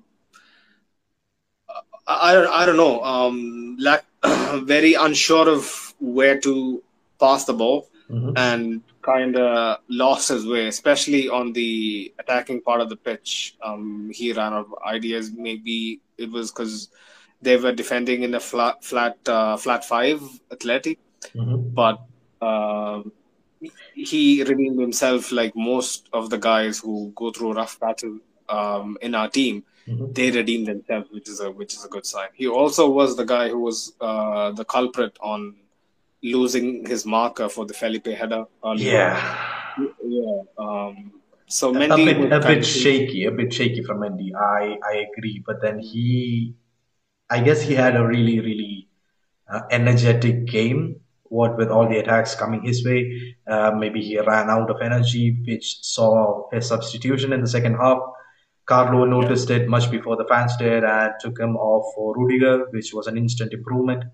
I, 2.06 2.32
don't 2.34 2.48
I 2.48 2.66
don't 2.66 2.76
know 2.76 3.02
um, 3.02 3.76
lack, 3.80 4.04
very 4.64 4.94
unsure 4.94 5.48
of 5.48 5.94
where 5.98 6.38
to 6.40 6.82
pass 7.20 7.44
the 7.44 7.52
ball 7.54 7.88
Mhm. 8.10 8.34
and 8.36 8.82
kind 9.02 9.36
of 9.36 9.78
lost 9.88 10.28
his 10.28 10.46
way, 10.46 10.68
especially 10.68 11.28
on 11.28 11.52
the 11.52 12.12
attacking 12.20 12.60
part 12.60 12.80
of 12.80 12.88
the 12.88 12.96
pitch. 12.96 13.56
Um, 13.60 14.10
he 14.14 14.32
ran 14.32 14.52
out 14.52 14.66
of 14.66 14.74
ideas. 14.86 15.32
Maybe 15.32 16.00
it 16.16 16.30
was 16.30 16.52
because 16.52 16.88
they 17.42 17.56
were 17.56 17.72
defending 17.72 18.22
in 18.22 18.34
a 18.34 18.40
flat 18.40 18.82
flat 18.84 19.16
uh, 19.28 19.56
flat 19.56 19.84
five 19.84 20.20
athletic, 20.52 20.98
Mhm. 21.34 21.74
but 21.74 21.98
um 22.42 23.12
he 23.94 24.42
redeemed 24.44 24.78
himself 24.80 25.32
like 25.32 25.54
most 25.56 26.08
of 26.12 26.28
the 26.30 26.36
guys 26.38 26.78
who 26.78 27.10
go 27.16 27.30
through 27.30 27.52
rough 27.54 27.80
battle 27.80 28.18
um, 28.48 28.96
in 29.00 29.14
our 29.14 29.28
team. 29.28 29.64
Mhm. 29.88 30.14
They 30.14 30.30
redeemed 30.30 30.66
themselves, 30.66 31.08
which 31.10 31.28
is 31.28 31.40
a 31.40 31.50
which 31.50 31.72
is 31.74 31.84
a 31.84 31.88
good 31.88 32.06
sign. 32.06 32.28
He 32.34 32.46
also 32.48 32.88
was 32.90 33.16
the 33.16 33.24
guy 33.24 33.48
who 33.48 33.60
was 33.60 33.94
uh, 34.00 34.50
the 34.52 34.64
culprit 34.64 35.16
on 35.20 35.54
losing 36.22 36.84
his 36.86 37.06
marker 37.06 37.48
for 37.48 37.64
the 37.66 37.74
Felipe 37.74 38.06
header. 38.06 38.44
earlier. 38.64 38.92
Yeah. 38.92 39.14
yeah. 40.04 40.38
Um, 40.58 41.12
so 41.48 41.68
a 41.70 41.96
bit 41.96 42.32
a 42.32 42.40
bit 42.40 42.64
shaky, 42.66 43.24
a 43.26 43.30
bit 43.30 43.52
shaky 43.52 43.82
from 43.82 44.00
Mendy. 44.00 44.30
I 44.34 44.76
I 44.92 44.94
agree, 45.08 45.42
but 45.46 45.60
then 45.62 45.78
he, 45.78 46.54
I 47.30 47.40
guess 47.40 47.60
he 47.62 47.74
had 47.74 47.96
a 47.96 48.06
really 48.06 48.40
really 48.40 48.88
uh, 49.52 49.62
energetic 49.70 50.46
game. 50.46 51.00
What 51.28 51.56
with 51.56 51.70
all 51.70 51.88
the 51.88 51.98
attacks 51.98 52.34
coming 52.36 52.62
his 52.62 52.84
way, 52.86 53.36
uh, 53.48 53.72
maybe 53.76 54.00
he 54.00 54.18
ran 54.20 54.48
out 54.48 54.70
of 54.70 54.80
energy, 54.80 55.42
which 55.46 55.78
saw 55.82 56.48
his 56.52 56.66
substitution 56.68 57.32
in 57.32 57.40
the 57.40 57.48
second 57.48 57.74
half. 57.74 57.98
Carlo 58.66 59.04
noticed 59.04 59.50
it 59.50 59.68
much 59.68 59.90
before 59.90 60.16
the 60.16 60.24
fans 60.28 60.56
did 60.56 60.84
and 60.84 61.12
took 61.20 61.38
him 61.38 61.56
off 61.56 61.92
for 61.94 62.16
Rudiger, 62.16 62.66
which 62.70 62.92
was 62.92 63.06
an 63.08 63.16
instant 63.16 63.52
improvement. 63.52 64.04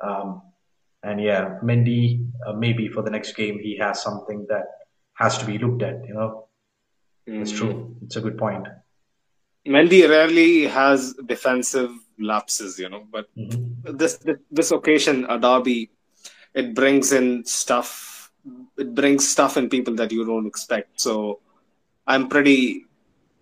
Um, 0.00 0.40
and 1.02 1.20
yeah, 1.20 1.58
Mendy, 1.62 2.26
uh, 2.46 2.52
maybe 2.54 2.88
for 2.88 3.02
the 3.02 3.10
next 3.10 3.34
game, 3.36 3.58
he 3.58 3.76
has 3.78 4.02
something 4.02 4.46
that 4.48 4.64
has 5.14 5.36
to 5.38 5.44
be 5.44 5.58
looked 5.58 5.82
at. 5.82 6.06
You 6.08 6.14
know, 6.14 6.48
it's 7.26 7.52
Mm. 7.52 7.56
true. 7.58 7.96
It's 8.02 8.16
a 8.16 8.20
good 8.22 8.38
point. 8.38 8.66
Mendy 9.66 10.08
rarely 10.08 10.64
has 10.64 11.14
defensive 11.26 11.90
lapses, 12.18 12.78
you 12.78 12.88
know, 12.88 13.04
but 13.10 13.26
Mhm. 13.36 13.98
this 13.98 14.16
this, 14.18 14.38
this 14.50 14.70
occasion, 14.70 15.26
a 15.28 15.38
derby, 15.38 15.90
it 16.54 16.74
brings 16.74 17.12
in 17.12 17.44
stuff. 17.44 18.30
It 18.78 18.94
brings 18.94 19.28
stuff 19.28 19.56
in 19.56 19.68
people 19.68 19.94
that 19.94 20.12
you 20.12 20.24
don't 20.24 20.46
expect. 20.46 21.00
So 21.00 21.40
I'm 22.06 22.28
pretty 22.28 22.86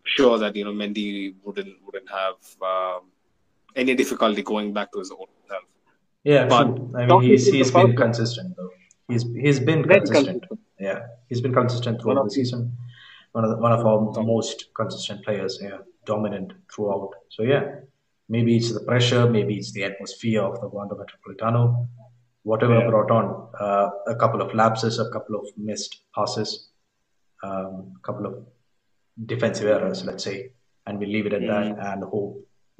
sure 0.04 0.38
that 0.38 0.54
you 0.56 0.64
know 0.64 0.72
Mendy 0.72 1.34
wouldn't 1.44 1.74
wouldn't 1.84 2.10
have 2.10 2.36
um, 2.62 3.02
any 3.76 3.94
difficulty 3.94 4.42
going 4.42 4.72
back 4.72 4.92
to 4.92 4.98
his 5.00 5.10
old 5.10 5.28
self. 5.48 5.64
Yeah, 6.24 6.46
But. 6.46 6.66
I 6.98 7.06
mean, 7.06 7.22
he's 7.22 7.46
he's 7.46 7.70
been 7.70 7.96
consistent 7.96 8.56
though. 8.56 8.70
He's 9.08 9.24
he's 9.44 9.60
been 9.60 9.82
consistent. 9.82 10.42
consistent. 10.48 10.60
Yeah, 10.78 11.00
he's 11.28 11.40
been 11.40 11.52
consistent 11.54 11.96
One 11.96 12.02
throughout 12.02 12.24
the 12.24 12.28
the- 12.28 12.34
season. 12.34 12.76
One 13.32 13.44
of 13.44 13.50
the, 13.50 13.56
one 13.56 13.72
of 13.72 13.84
our 13.86 13.98
most 14.22 14.68
consistent 14.74 15.24
players. 15.24 15.58
Yeah, 15.60 15.78
dominant 16.04 16.52
throughout. 16.72 17.10
So 17.30 17.42
yeah, 17.42 17.62
maybe 18.34 18.52
it's 18.58 18.72
the 18.76 18.84
pressure, 18.90 19.24
maybe 19.36 19.54
it's 19.60 19.72
the 19.76 19.84
atmosphere 19.90 20.42
of 20.50 20.54
the 20.62 20.68
Wanda 20.74 20.94
Metropolitano. 21.00 21.62
Whatever 22.50 22.76
Yeah. 22.78 22.88
brought 22.90 23.10
on 23.18 23.26
uh, 23.66 23.88
a 24.14 24.16
couple 24.22 24.40
of 24.44 24.54
lapses, 24.60 24.94
a 25.06 25.08
couple 25.14 25.34
of 25.40 25.44
missed 25.68 25.92
passes, 26.16 26.50
um, 27.48 27.74
a 27.98 28.02
couple 28.08 28.26
of 28.30 28.34
defensive 29.32 29.68
errors, 29.74 30.00
let's 30.08 30.24
say, 30.28 30.36
and 30.86 30.98
we 31.00 31.06
leave 31.14 31.26
it 31.30 31.34
at 31.40 31.44
that 31.52 31.68
and 31.90 32.02
hope 32.14 32.34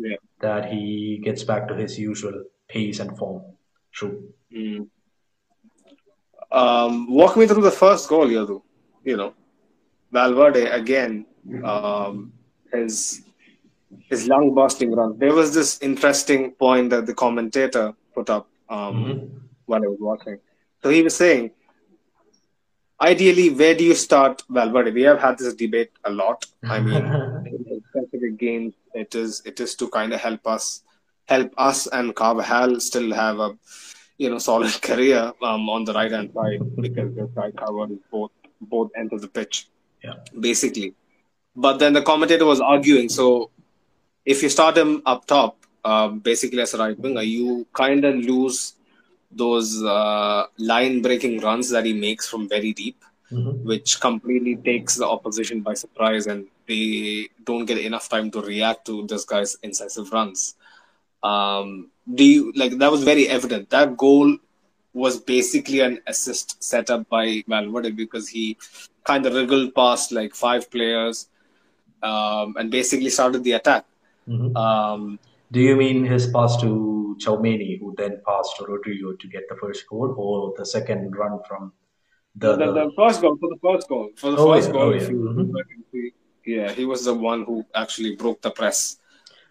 Yeah. 0.09 0.17
that 0.47 0.63
he 0.73 0.85
gets 1.27 1.43
back 1.51 1.69
to 1.69 1.75
his 1.83 1.93
usual 2.11 2.37
pace 2.75 2.99
and 3.05 3.13
form. 3.21 3.43
True. 3.99 4.17
Mm. 4.61 4.89
Um, 6.61 6.93
walk 7.21 7.37
me 7.41 7.47
through 7.47 7.63
the 7.71 7.77
first 7.85 8.09
goal, 8.09 8.27
Yadu. 8.37 8.57
You 9.11 9.17
know, 9.21 9.31
Valverde 10.17 10.65
again, 10.81 11.27
um, 11.73 12.33
his 12.73 13.23
his 14.09 14.29
lung 14.29 14.55
busting 14.55 14.93
run. 14.95 15.19
There 15.19 15.35
was 15.35 15.55
this 15.55 15.81
interesting 15.83 16.53
point 16.53 16.91
that 16.91 17.07
the 17.07 17.15
commentator 17.15 17.93
put 18.15 18.31
up 18.31 18.49
um, 18.69 18.95
Mhm. 19.05 19.41
while 19.67 19.83
I 19.85 19.89
was 19.89 19.99
watching. 20.01 20.39
So 20.83 20.89
he 20.91 21.03
was 21.03 21.15
saying, 21.15 21.51
ideally, 23.01 23.51
where 23.51 23.75
do 23.75 23.85
you 23.85 23.95
start 23.95 24.43
Valverde? 24.49 24.91
We 24.93 25.03
have 25.03 25.21
had 25.21 25.39
this 25.39 25.55
debate 25.55 25.91
a 26.05 26.11
lot. 26.11 26.47
I 26.65 26.81
mean, 26.81 27.05
in 27.47 27.83
specific 27.91 28.39
games, 28.39 28.75
it 28.95 29.15
is 29.15 29.43
it 29.45 29.61
is 29.61 29.75
to 29.77 29.89
kind 29.89 30.13
of 30.13 30.21
help 30.21 30.47
us 30.47 30.83
help 31.29 31.53
us 31.57 31.87
and 31.87 32.15
Carvajal 32.15 32.81
still 32.81 33.13
have 33.13 33.39
a 33.39 33.57
you 34.19 34.31
know 34.31 34.39
solid 34.39 34.81
career 34.89 35.33
um, 35.43 35.69
on 35.69 35.85
the 35.85 35.93
right 35.93 36.11
hand 36.11 36.31
side 36.35 36.61
because 36.77 37.15
this 37.15 37.31
guy 37.35 37.51
covers 37.53 37.91
both 38.11 38.31
both 38.61 38.91
ends 38.97 39.13
of 39.13 39.21
the 39.21 39.29
pitch 39.29 39.67
Yeah. 40.05 40.15
basically. 40.39 40.95
But 41.55 41.79
then 41.79 41.93
the 41.93 42.03
commentator 42.03 42.47
was 42.47 42.61
arguing. 42.61 43.09
So 43.09 43.51
if 44.25 44.43
you 44.43 44.49
start 44.49 44.77
him 44.77 45.03
up 45.07 45.27
top, 45.27 45.57
um, 45.85 46.21
basically 46.21 46.61
as 46.61 46.75
a 46.75 46.79
right 46.79 46.99
winger, 46.99 47.23
you 47.23 47.67
kind 47.73 48.05
of 48.05 48.15
lose 48.17 48.75
those 49.31 49.83
uh, 49.83 50.45
line 50.59 51.03
breaking 51.03 51.41
runs 51.41 51.71
that 51.71 51.85
he 51.87 51.93
makes 51.93 52.29
from 52.29 52.49
very 52.49 52.73
deep 52.73 53.03
Mhm. 53.33 53.63
which 53.65 53.99
completely 53.99 54.57
takes 54.57 54.97
the 54.97 55.07
opposition 55.07 55.61
by 55.63 55.73
surprise 55.73 56.27
and 56.27 56.47
they 56.69 57.29
don't 57.45 57.65
get 57.65 57.79
enough 57.79 58.09
time 58.09 58.31
to 58.31 58.43
react 58.43 58.85
to 58.87 59.07
this 59.07 59.25
guy's 59.25 59.57
incisive 59.63 60.13
runs. 60.13 60.55
Um, 61.23 61.91
do 62.15 62.25
you 62.25 62.53
like 62.57 62.77
that 62.79 62.91
was 62.91 63.05
very 63.05 63.29
evident. 63.29 63.71
That 63.71 63.97
goal 63.97 64.37
was 64.93 65.19
basically 65.19 65.81
an 65.81 66.01
assist 66.07 66.63
set 66.63 66.91
up 66.91 67.09
by 67.09 67.43
Valverde 67.49 67.93
because 67.93 68.29
he 68.29 68.59
kind 69.05 69.25
of 69.25 69.35
wriggled 69.35 69.75
past 69.75 70.13
like 70.13 70.35
five 70.35 70.71
players 70.71 71.29
um, 72.03 72.55
and 72.59 72.71
basically 72.71 73.09
started 73.11 73.45
the 73.45 73.53
attack. 73.53 73.87
Mhm. 74.29 74.57
Um, 74.57 75.19
Do 75.53 75.61
you 75.61 75.77
mean 75.77 76.05
his 76.07 76.27
pass 76.29 76.57
to 76.63 77.15
Chouameni, 77.23 77.79
who 77.79 77.95
then 77.99 78.23
passed 78.27 78.57
to 78.57 78.65
Rodrygo 78.65 79.19
to 79.19 79.29
get 79.29 79.43
the 79.51 79.57
first 79.57 79.87
goal, 79.87 80.15
or 80.17 80.55
the 80.57 80.65
second 80.65 81.15
run 81.15 81.41
from 81.47 81.73
the, 82.37 82.57
the, 82.57 82.73
the 82.73 82.91
first 82.97 83.21
goal 83.21 83.37
for 83.39 83.49
the 83.51 83.59
first 83.63 83.87
goal 83.87 84.09
for 84.17 84.31
the 84.31 84.39
Oh, 84.39 84.53
first 84.55 84.69
yeah, 84.69 84.73
goal. 84.73 84.83
oh, 84.83 84.93
yeah. 84.95 85.09
you 85.11 85.19
Mhm. 85.19 85.55
he- 85.93 86.15
yeah, 86.55 86.73
he 86.73 86.85
was 86.87 87.05
the 87.05 87.13
one 87.15 87.45
who 87.45 87.65
actually 87.75 88.17
broke 88.17 88.41
the 88.41 88.51
press. 88.51 88.97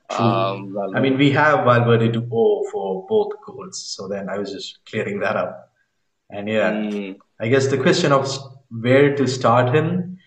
Um, 0.10 0.74
well, 0.74 0.92
I 0.98 1.00
mean, 1.00 1.18
we 1.18 1.30
have 1.32 1.64
Valverde 1.66 2.12
to 2.14 2.28
owe 2.32 2.64
for 2.72 3.06
both 3.08 3.32
goals, 3.46 3.78
so 3.96 4.08
then 4.08 4.28
I 4.28 4.38
was 4.40 4.52
just 4.52 4.80
clearing 4.90 5.20
that 5.20 5.38
up. 5.38 5.70
And 6.32 6.50
yeah, 6.50 6.72
mm, 6.72 7.16
I 7.40 7.48
guess 7.48 7.68
the 7.68 7.78
question 7.78 8.12
of 8.12 8.28
where 8.72 9.16
to 9.16 9.28
start 9.28 9.74
him. 9.74 10.18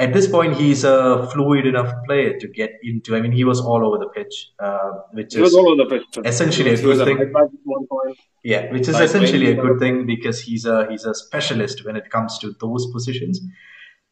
At 0.00 0.14
this 0.14 0.26
point, 0.26 0.56
he's 0.56 0.82
a 0.82 1.28
fluid 1.30 1.66
enough 1.66 1.92
player 2.06 2.38
to 2.38 2.48
get 2.48 2.70
into. 2.82 3.14
I 3.14 3.20
mean, 3.20 3.32
he 3.32 3.44
was 3.44 3.60
all 3.60 3.86
over 3.86 3.98
the 3.98 4.08
pitch, 4.08 4.50
uh, 4.58 4.92
which 5.12 5.34
he 5.34 5.42
is 5.42 5.54
all 5.54 5.68
over 5.72 5.84
the 5.84 5.90
pitch. 5.90 6.26
essentially 6.26 6.70
a 6.70 6.80
good 6.80 7.04
thing. 7.04 7.18
right 7.18 7.50
one 7.64 7.86
point. 7.86 8.16
Yeah, 8.42 8.72
which 8.72 8.88
is 8.88 8.98
essentially 8.98 9.50
a 9.50 9.54
good 9.54 9.78
thing 9.78 10.06
because 10.06 10.40
he's 10.40 10.64
a 10.64 10.86
he's 10.90 11.04
a 11.04 11.14
specialist 11.14 11.84
when 11.84 11.96
it 11.96 12.08
comes 12.10 12.38
to 12.38 12.54
those 12.60 12.90
positions. 12.94 13.42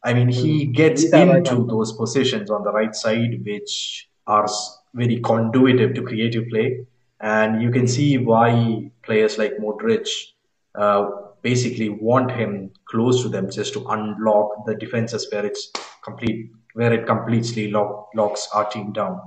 I 0.03 0.13
mean, 0.13 0.29
he 0.29 0.67
gets 0.67 1.01
He's 1.01 1.11
right 1.11 1.37
into 1.37 1.65
those 1.65 1.91
positions 1.93 2.51
on 2.51 2.63
the 2.63 2.71
right 2.71 2.95
side, 2.95 3.43
which 3.43 4.09
are 4.27 4.47
very 4.93 5.19
conducive 5.21 5.95
to 5.95 6.03
creative 6.03 6.47
play, 6.49 6.85
and 7.19 7.63
you 7.63 7.71
can 7.71 7.87
see 7.87 8.19
why 8.19 8.91
players 9.01 9.39
like 9.39 9.57
Modric 9.57 10.07
uh, 10.75 11.09
basically 11.41 11.89
want 11.89 12.31
him 12.31 12.71
close 12.89 13.21
to 13.23 13.29
them 13.29 13.49
just 13.49 13.73
to 13.73 13.85
unlock 13.87 14.65
the 14.65 14.75
defenses 14.75 15.27
where 15.31 15.45
it's 15.45 15.71
complete, 16.03 16.51
where 16.73 16.93
it 16.93 17.05
completely 17.05 17.71
lock, 17.71 18.09
locks 18.15 18.47
our 18.53 18.69
team 18.69 18.91
down. 18.91 19.19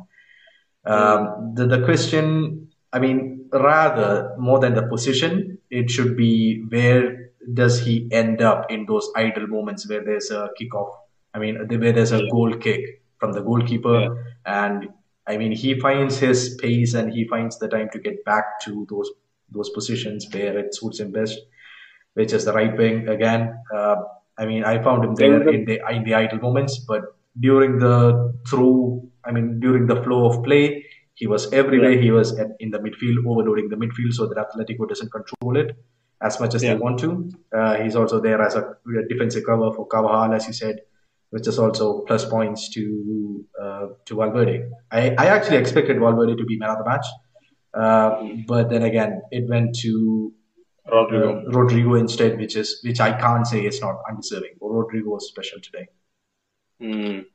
Um, 0.85 1.53
the, 1.55 1.67
the 1.67 1.85
question, 1.85 2.69
I 2.93 2.99
mean, 2.99 3.49
rather 3.53 4.35
more 4.39 4.59
than 4.59 4.75
the 4.75 4.83
position, 4.83 5.59
it 5.71 5.91
should 5.91 6.17
be 6.17 6.65
where 6.69 7.31
does 7.55 7.81
he 7.81 8.09
end 8.13 8.43
up 8.43 8.71
in 8.71 8.87
those 8.87 9.11
idle 9.17 9.47
moments 9.47 9.89
where 9.89 10.05
there's 10.05 10.31
a 10.31 10.51
kickoff? 10.61 10.91
I 11.35 11.39
mean, 11.39 11.57
where 11.69 11.93
there's 11.93 12.13
a 12.13 12.27
goal 12.31 12.55
kick 12.57 13.03
from 13.19 13.33
the 13.33 13.41
goalkeeper, 13.41 14.37
and 14.45 14.89
I 15.27 15.37
mean, 15.37 15.53
he 15.53 15.79
finds 15.79 16.19
his 16.19 16.57
pace 16.61 16.95
and 16.95 17.13
he 17.13 17.27
finds 17.27 17.59
the 17.59 17.69
time 17.69 17.89
to 17.93 17.99
get 17.99 18.25
back 18.25 18.61
to 18.63 18.87
those 18.91 19.11
those 19.51 19.71
positions 19.71 20.27
where 20.33 20.59
it 20.59 20.75
suits 20.75 21.01
him 21.01 21.13
best, 21.13 21.39
which 22.15 22.33
is 22.33 22.45
the 22.45 22.53
right 22.53 22.77
wing 22.77 23.09
again. 23.09 23.55
Uh, 23.75 23.97
I 24.39 24.47
mean, 24.47 24.65
I 24.65 24.83
found 24.83 25.05
him 25.05 25.15
there 25.15 25.49
in 25.49 25.65
the 25.65 25.81
in 25.91 26.05
the 26.05 26.15
idle 26.15 26.39
moments, 26.39 26.79
but 26.89 27.03
during 27.39 27.79
the 27.79 28.33
through, 28.49 29.09
I 29.25 29.33
mean, 29.33 29.61
during 29.61 29.87
the 29.87 30.03
flow 30.03 30.27
of 30.31 30.43
play, 30.45 30.85
he 31.15 31.27
was 31.27 31.53
everywhere. 31.53 31.97
He 31.99 32.11
was 32.11 32.39
at, 32.39 32.49
in 32.61 32.71
the 32.71 32.79
midfield, 32.79 33.19
overloading 33.27 33.69
the 33.69 33.77
midfield, 33.77 34.13
so 34.13 34.27
that 34.27 34.39
Atletico 34.45 34.89
doesn't 34.89 35.11
control 35.13 35.57
it 35.57 35.77
as 36.21 36.39
much 36.41 36.55
as 36.55 36.63
Yeah. 36.63 36.75
they 36.75 36.81
want 36.81 36.99
to. 37.01 37.31
Uh, 37.57 37.75
he's 37.83 37.97
also 37.97 38.21
there 38.21 38.41
as 38.41 38.55
a 38.55 38.77
defensive 39.09 39.45
cover 39.45 39.73
for 39.73 39.87
Carvajal, 39.87 40.35
as 40.35 40.47
you 40.47 40.53
said. 40.65 40.77
which 41.35 41.47
is 41.51 41.59
also 41.59 41.85
plus 42.09 42.25
points 42.31 42.63
to 42.73 42.83
uh, 43.63 43.87
to 44.09 44.17
Valverde. 44.17 44.57
I, 44.91 45.01
I 45.23 45.27
actually 45.37 45.57
expected 45.57 45.99
Valverde 45.99 46.35
to 46.41 46.45
be 46.51 46.59
man 46.63 46.71
of 46.73 46.79
the 46.81 46.85
match, 46.85 47.07
uh, 47.75 48.11
but 48.47 48.69
then 48.73 48.83
again, 48.83 49.23
it 49.31 49.49
went 49.49 49.75
to 49.85 50.33
Rodrygo. 50.89 51.47
uh, 51.47 51.51
Rodrygo 51.51 51.99
instead, 51.99 52.39
which 52.39 52.57
is 52.57 52.81
which 52.83 53.01
I 53.01 53.13
can't 53.13 53.47
say 53.47 53.65
is 53.67 53.81
not 53.81 53.97
undeserving. 54.09 54.57
But 54.61 54.67
Rodrygo 54.69 55.07
was 55.07 55.29
special 55.29 55.61
today. 55.61 55.87
Mm. 56.81 57.27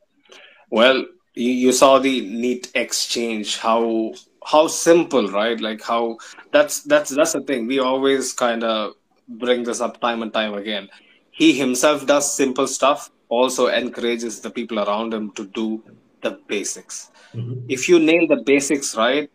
Well, 0.69 1.05
you, 1.33 1.51
you 1.51 1.71
saw 1.71 1.99
the 1.99 2.21
neat 2.21 2.71
exchange. 2.75 3.57
How 3.57 4.13
how 4.45 4.67
simple, 4.67 5.29
right? 5.29 5.59
Like 5.59 5.81
how 5.81 6.17
that's 6.51 6.83
that's 6.83 7.09
that's 7.11 7.33
the 7.33 7.41
thing. 7.41 7.67
We 7.67 7.79
always 7.79 8.33
kind 8.33 8.63
of 8.63 8.93
bring 9.27 9.63
this 9.63 9.81
up 9.81 9.99
time 10.01 10.21
and 10.21 10.33
time 10.33 10.53
again. 10.53 10.89
He 11.31 11.53
himself 11.53 12.05
does 12.05 12.33
simple 12.33 12.67
stuff. 12.67 13.11
Also 13.29 13.67
encourages 13.67 14.39
the 14.39 14.49
people 14.49 14.79
around 14.79 15.13
him 15.13 15.31
to 15.31 15.45
do 15.47 15.83
the 16.21 16.39
basics. 16.47 17.11
Mhm. 17.33 17.65
If 17.69 17.87
you 17.89 17.99
nail 17.99 18.25
the 18.27 18.37
basics 18.45 18.95
right, 18.95 19.29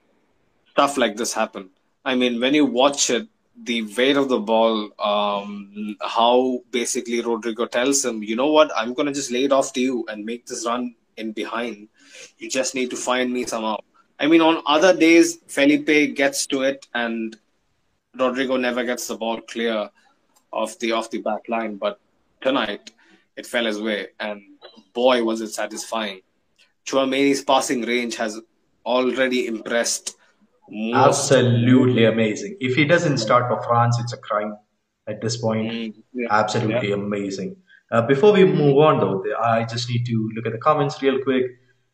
stuff 0.70 0.96
like 0.96 1.16
this 1.16 1.32
happen. 1.32 1.70
I 2.04 2.14
mean, 2.14 2.40
when 2.40 2.54
you 2.54 2.64
watch 2.66 3.10
it, 3.10 3.28
the 3.60 3.82
weight 3.96 4.16
of 4.16 4.28
the 4.28 4.38
ball, 4.38 4.90
um, 4.98 5.96
how 6.00 6.60
basically 6.70 7.22
Rodrygo 7.22 7.70
tells 7.70 8.04
him, 8.04 8.22
you 8.22 8.36
know 8.36 8.50
what, 8.50 8.70
I'm 8.76 8.94
gonna 8.94 9.12
just 9.12 9.30
lay 9.30 9.44
it 9.44 9.52
off 9.52 9.72
to 9.74 9.80
you 9.80 10.04
and 10.08 10.24
make 10.24 10.46
this 10.46 10.66
run 10.66 10.94
in 11.16 11.32
behind. 11.32 11.88
You 12.38 12.48
just 12.48 12.74
need 12.74 12.90
to 12.90 12.96
find 12.96 13.32
me 13.32 13.46
somehow. 13.46 13.78
I 14.18 14.26
mean, 14.26 14.40
on 14.40 14.62
other 14.66 14.96
days, 14.96 15.38
Felipe 15.48 16.14
gets 16.14 16.46
to 16.46 16.62
it 16.62 16.86
and 16.94 17.36
Rodrygo 18.16 18.60
never 18.60 18.84
gets 18.84 19.06
the 19.08 19.16
ball 19.16 19.40
clear 19.40 19.90
off 20.52 20.78
the 20.78 20.92
off 20.92 21.10
the 21.10 21.18
back 21.18 21.48
line. 21.48 21.76
But 21.76 21.98
tonight, 22.40 22.90
it 23.36 23.46
fell 23.46 23.64
his 23.64 23.80
way, 23.80 24.08
and 24.20 24.42
boy, 24.92 25.24
was 25.24 25.40
it 25.40 25.48
satisfying. 25.48 26.20
Chouameni's 26.84 27.42
passing 27.42 27.82
range 27.82 28.16
has 28.16 28.40
already 28.84 29.46
impressed. 29.46 30.16
Absolutely 30.94 32.04
amazing. 32.04 32.56
If 32.60 32.74
he 32.74 32.84
doesn't 32.84 33.18
start 33.18 33.48
for 33.48 33.62
France, 33.62 33.98
it's 34.00 34.12
a 34.12 34.16
crime 34.16 34.56
at 35.08 35.20
this 35.20 35.36
point. 35.36 35.70
Mm, 35.70 35.94
yeah. 36.14 36.28
Absolutely 36.30 36.92
amazing. 36.92 37.56
Uh, 37.90 38.02
before 38.02 38.32
we 38.32 38.44
move 38.44 38.78
on, 38.78 39.00
though, 39.00 39.22
I 39.38 39.64
just 39.64 39.88
need 39.90 40.06
to 40.06 40.30
look 40.34 40.46
at 40.46 40.52
the 40.52 40.58
comments 40.58 41.02
real 41.02 41.22
quick. 41.22 41.44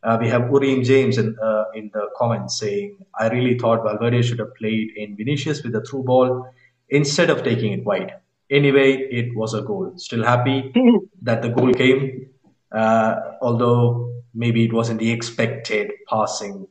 Uh, 0.04 0.16
we 0.20 0.28
have 0.28 0.42
Urim 0.52 0.84
James 0.84 1.18
in 1.18 1.34
uh, 1.42 1.64
in 1.74 1.90
the 1.92 2.08
comments 2.16 2.58
saying, 2.60 2.98
"I 3.18 3.28
really 3.28 3.58
thought 3.58 3.82
Valverde 3.82 4.22
should 4.22 4.38
have 4.38 4.54
played 4.54 4.90
in 4.96 5.16
Vinicius 5.16 5.62
with 5.64 5.74
a 5.74 5.80
through 5.80 6.04
ball 6.04 6.46
instead 6.88 7.30
of 7.30 7.42
taking 7.42 7.72
it 7.72 7.84
wide. 7.84 8.12
Anyway, 8.50 8.92
it 9.10 9.34
was 9.34 9.54
a 9.54 9.62
goal. 9.62 9.92
Still 9.96 10.24
happy 10.24 10.72
that 11.22 11.42
the 11.42 11.48
goal 11.48 11.72
came, 11.74 12.28
uh, 12.70 13.16
although 13.42 14.22
maybe 14.34 14.64
it 14.64 14.72
wasn't 14.72 15.00
the 15.00 15.10
expected 15.10 15.90
passing 16.08 16.68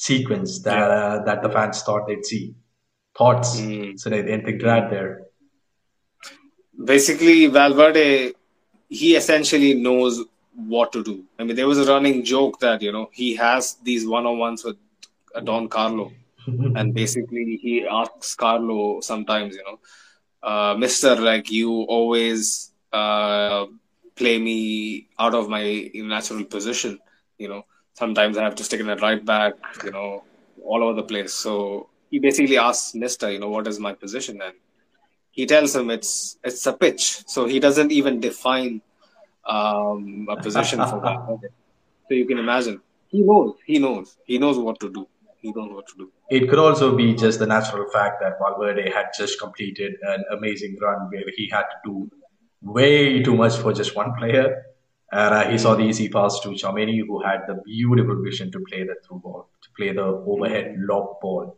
sequence 0.00 0.60
that 0.60 0.90
uh, 0.90 1.22
that 1.24 1.42
the 1.42 1.50
fans 1.50 1.82
thought 1.82 2.06
they'd 2.06 2.24
see. 2.24 2.54
Thoughts? 3.16 3.60
Mm. 3.60 4.00
So 4.00 4.08
they 4.08 4.20
anything 4.22 4.58
to 4.60 4.68
add 4.68 4.90
there? 4.90 5.26
Basically, 6.92 7.46
Valverde, 7.46 8.32
he 8.88 9.16
essentially 9.16 9.74
knows 9.74 10.24
what 10.54 10.92
to 10.92 11.02
do. 11.04 11.24
I 11.38 11.44
mean, 11.44 11.54
there 11.54 11.68
was 11.68 11.78
a 11.78 11.92
running 11.92 12.24
joke 12.24 12.58
that 12.60 12.80
you 12.80 12.92
know 12.92 13.10
he 13.12 13.36
has 13.36 13.74
these 13.82 14.06
one-on-ones 14.06 14.64
with 14.64 14.78
Don 15.44 15.68
Carlo, 15.68 16.12
and 16.46 16.94
basically 16.94 17.58
he 17.62 17.86
asks 17.86 18.34
Carlo 18.34 19.00
sometimes, 19.00 19.54
you 19.54 19.64
know, 19.68 19.78
uh, 20.50 20.74
Mister, 20.78 21.14
like 21.16 21.50
you 21.50 21.82
always 21.98 22.72
uh, 22.90 23.66
play 24.16 24.38
me 24.38 25.08
out 25.18 25.34
of 25.34 25.50
my 25.50 25.90
natural 25.94 26.44
position. 26.44 26.98
You 27.36 27.48
know, 27.48 27.64
sometimes 28.02 28.36
I 28.38 28.42
have 28.48 28.56
to 28.56 28.64
stick 28.64 28.80
in 28.80 28.88
at 28.88 29.02
right 29.08 29.24
back. 29.34 29.54
You 29.84 29.92
know, 29.96 30.24
all 30.64 30.82
over 30.82 30.94
the 31.00 31.06
place. 31.12 31.32
So 31.34 31.54
he 32.10 32.18
basically 32.18 32.58
asks 32.58 32.94
Mister, 32.94 33.30
you 33.30 33.40
know, 33.42 33.50
what 33.56 33.66
is 33.72 33.78
my 33.88 33.94
position, 34.04 34.40
and 34.46 34.54
he 35.38 35.46
tells 35.46 35.74
him 35.76 35.90
it's 35.96 36.12
it's 36.42 36.66
a 36.72 36.74
pitch. 36.84 37.04
So 37.34 37.46
he 37.46 37.60
doesn't 37.66 37.92
even 37.92 38.20
define 38.20 38.80
um, 39.56 40.26
a 40.30 40.36
position 40.48 40.78
for 40.92 41.00
that. 41.08 41.50
So 42.10 42.14
you 42.20 42.26
can 42.26 42.38
imagine. 42.38 42.80
He 43.06 43.20
knows. 43.22 43.50
He 43.64 43.78
knows. 43.82 44.16
He 44.30 44.36
knows 44.42 44.58
what 44.58 44.80
to 44.80 44.88
do. 44.96 45.06
He 45.42 45.52
knows 45.56 45.70
what 45.72 45.86
to 45.90 45.94
do. 45.98 46.06
It 46.28 46.48
could 46.50 46.58
also 46.58 46.96
be 47.00 47.14
just 47.14 47.38
the 47.38 47.46
natural 47.46 47.84
fact 47.92 48.16
that 48.22 48.32
Valverde 48.40 48.90
had 48.90 49.06
just 49.16 49.38
completed 49.40 49.92
an 50.02 50.24
amazing 50.36 50.76
run 50.82 51.08
where 51.12 51.28
he 51.36 51.48
had 51.52 51.66
to 51.74 51.76
do 51.84 52.10
way 52.62 53.22
too 53.22 53.36
much 53.36 53.54
for 53.58 53.72
just 53.72 53.94
one 53.94 54.12
player. 54.18 54.46
And 55.12 55.34
uh, 55.34 55.50
he 55.50 55.58
saw 55.58 55.74
the 55.74 55.82
easy 55.84 56.08
pass 56.08 56.38
to 56.40 56.50
Chouameni, 56.50 57.04
who 57.06 57.20
had 57.22 57.40
the 57.48 57.54
beautiful 57.64 58.22
vision 58.22 58.50
to 58.52 58.60
play 58.68 58.84
the 58.84 58.94
through 59.06 59.18
ball, 59.20 59.48
to 59.62 59.68
play 59.76 59.92
the 59.92 60.04
overhead 60.04 60.76
lob 60.78 61.20
ball, 61.20 61.56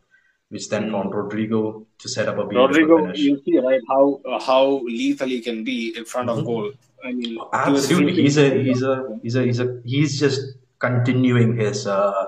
which 0.48 0.68
then 0.70 0.90
found 0.90 1.12
Rodrygo 1.12 1.84
to 1.98 2.08
set 2.08 2.28
up 2.28 2.38
a 2.38 2.46
beautiful 2.46 2.68
Rodrygo, 2.86 3.00
finish. 3.02 3.18
you 3.18 3.42
see, 3.44 3.58
right, 3.58 3.80
how 3.88 4.20
uh, 4.26 4.40
how 4.40 4.80
lethal 4.86 5.28
he 5.28 5.40
can 5.42 5.64
be 5.64 5.92
in 5.96 6.04
front 6.06 6.30
of 6.30 6.38
Mhm. 6.38 6.44
goal. 6.46 6.72
I 7.04 7.12
mean, 7.12 7.36
Absolutely, 7.52 8.22
he's 8.22 8.38
a 8.38 8.48
he's 8.62 8.82
a 8.82 9.18
he's 9.22 9.36
a 9.36 9.42
he's 9.44 9.60
a 9.60 9.80
he's 9.84 10.18
just 10.18 10.40
continuing 10.78 11.56
his 11.56 11.86
uh, 11.86 12.26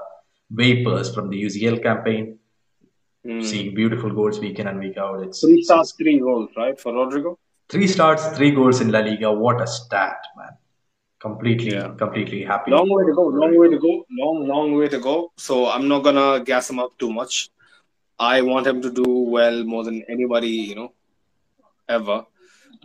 vapors 0.51 1.15
from 1.15 1.31
the 1.31 1.39
UCL 1.47 1.79
campaign, 1.83 2.39
Mm. 3.27 3.43
seeing 3.43 3.75
beautiful 3.75 4.11
goals 4.13 4.39
week 4.41 4.59
in 4.59 4.67
and 4.67 4.79
week 4.79 4.99
out. 4.99 5.23
It's 5.27 5.41
three 5.41 5.63
stars, 5.63 5.93
three 5.93 6.19
goals, 6.19 6.51
right, 6.59 6.79
for 6.79 6.93
Rodrygo. 6.93 7.37
Three 7.71 7.87
starts, 7.87 8.27
three 8.37 8.51
goals 8.51 8.83
in 8.83 8.91
La 8.93 9.01
Liga. 9.01 9.33
What 9.33 9.63
a 9.63 9.67
stat, 9.67 10.19
man! 10.37 10.51
Completely, 11.25 11.73
Yeah. 11.75 11.89
completely 12.03 12.41
happy. 12.53 12.71
Long 12.77 12.91
way 12.95 13.05
to 13.09 13.15
go. 13.19 13.25
Long 13.43 13.55
way 13.61 13.69
to 13.75 13.79
go. 13.85 13.93
Long, 14.23 14.47
long 14.53 14.75
way 14.79 14.89
to 14.95 14.99
go. 15.09 15.15
So 15.47 15.55
I'm 15.75 15.87
not 15.93 16.01
gonna 16.07 16.29
gas 16.51 16.69
him 16.71 16.79
up 16.85 16.93
too 17.03 17.13
much. 17.21 17.49
I 18.19 18.43
want 18.49 18.67
him 18.71 18.83
to 18.87 18.91
do 18.99 19.07
well 19.37 19.65
more 19.65 19.85
than 19.89 20.03
anybody, 20.17 20.51
you 20.71 20.75
know, 20.81 20.91
ever, 21.89 22.19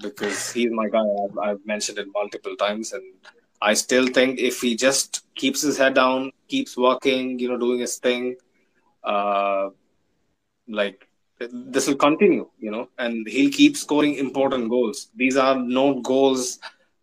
because 0.01 0.51
he's 0.53 0.71
my 0.71 0.87
guy. 0.95 1.05
I've, 1.23 1.37
I've 1.47 1.65
mentioned 1.73 1.99
it 1.99 2.07
multiple 2.13 2.55
times, 2.55 2.93
and 2.93 3.03
I 3.61 3.73
still 3.73 4.07
think 4.07 4.39
if 4.39 4.61
he 4.61 4.75
just 4.87 5.21
keeps 5.35 5.61
his 5.61 5.77
head 5.77 5.93
down, 5.95 6.31
keeps 6.47 6.77
working, 6.77 7.37
you 7.39 7.49
know, 7.49 7.57
doing 7.57 7.79
his 7.79 7.97
thing, 7.97 8.35
uh, 9.03 9.69
like 10.67 11.07
this 11.39 11.87
will 11.87 11.95
continue, 12.07 12.49
you 12.59 12.71
know, 12.71 12.89
and 12.97 13.27
he'll 13.27 13.51
keep 13.51 13.77
scoring 13.77 14.15
important 14.15 14.69
goals. 14.69 15.09
These 15.15 15.37
are 15.37 15.55
no 15.59 16.01
goals 16.01 16.59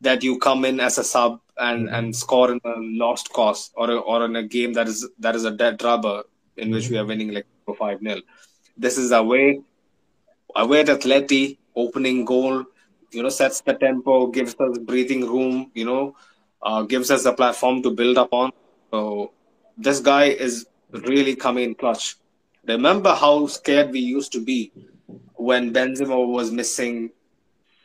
that 0.09 0.23
you 0.23 0.39
come 0.39 0.65
in 0.65 0.81
as 0.89 0.99
a 0.99 1.05
sub 1.05 1.41
and, 1.59 1.89
and 1.89 2.15
score 2.15 2.49
in 2.53 2.61
a 2.65 2.75
lost 3.05 3.33
cause 3.33 3.71
or 3.75 3.91
a, 3.91 3.97
or 3.97 4.25
in 4.25 4.37
a 4.37 4.43
game 4.57 4.73
that 4.79 4.89
is 4.93 5.09
that 5.19 5.35
is 5.35 5.45
a 5.45 5.55
dead 5.63 5.83
rubber 5.89 6.23
in 6.57 6.71
which 6.71 6.89
we 6.91 6.99
are 6.99 7.07
winning 7.13 7.33
like 7.37 7.47
five 7.79 8.01
0 8.01 8.21
This 8.85 8.97
is 8.99 9.13
away 9.13 9.47
away 10.55 10.81
at 10.81 10.87
Atleti, 10.87 11.59
opening 11.75 12.25
goal, 12.25 12.65
you 13.13 13.23
know, 13.23 13.29
sets 13.29 13.61
the 13.61 13.75
tempo, 13.75 14.27
gives 14.29 14.55
us 14.59 14.79
breathing 14.79 15.23
room, 15.35 15.71
you 15.75 15.85
know, 15.85 16.17
uh, 16.63 16.83
gives 16.83 17.11
us 17.11 17.25
a 17.25 17.33
platform 17.33 17.83
to 17.83 17.91
build 17.91 18.17
upon. 18.17 18.53
So 18.91 19.33
this 19.77 20.01
guy 20.01 20.25
is 20.47 20.67
really 20.93 21.37
coming 21.37 21.65
in 21.65 21.75
clutch. 21.75 22.17
Remember 22.67 23.15
how 23.15 23.47
scared 23.47 23.91
we 23.91 24.01
used 24.01 24.33
to 24.33 24.41
be 24.41 24.73
when 25.35 25.73
Benzema 25.73 26.27
was 26.27 26.51
missing 26.51 27.11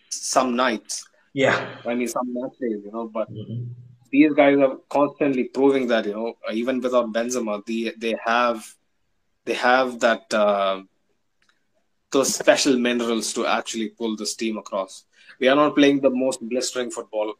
some 0.09 0.55
nights. 0.55 1.05
Yeah. 1.33 1.65
I 1.85 1.95
mean, 1.95 2.07
some 2.07 2.33
match 2.33 2.53
days, 2.59 2.81
you 2.85 2.91
know. 2.91 3.07
But 3.13 3.29
Mhm. 3.29 3.75
these 4.11 4.33
guys 4.33 4.57
are 4.59 4.77
constantly 4.89 5.45
proving 5.45 5.87
that, 5.87 6.05
you 6.05 6.13
know, 6.13 6.35
even 6.53 6.81
without 6.81 7.13
Benzema, 7.13 7.65
they 7.65 7.91
they 7.97 8.15
have 8.25 8.75
they 9.45 9.53
have 9.53 9.99
that 10.01 10.33
uh, 10.33 10.81
those 12.11 12.33
special 12.33 12.77
minerals 12.77 13.33
to 13.33 13.45
actually 13.45 13.89
pull 13.89 14.15
this 14.15 14.35
team 14.35 14.57
across. 14.57 15.05
We 15.39 15.47
are 15.47 15.55
not 15.55 15.75
playing 15.75 16.01
the 16.01 16.09
most 16.09 16.39
blistering 16.47 16.91
football. 16.91 17.33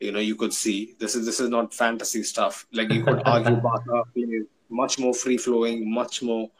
You 0.00 0.12
know, 0.12 0.18
you 0.20 0.36
could 0.36 0.52
see 0.52 0.94
this 0.98 1.14
is 1.14 1.24
this 1.26 1.40
is 1.40 1.48
not 1.50 1.74
fantasy 1.74 2.22
stuff. 2.22 2.66
Like 2.72 2.90
you 2.90 3.02
could 3.04 3.20
argue, 3.24 3.56
Barca 3.66 4.02
plays 4.14 4.44
much 4.68 4.98
more 4.98 5.14
free 5.14 5.36
flowing, 5.38 5.92
much 5.92 6.22
more, 6.22 6.50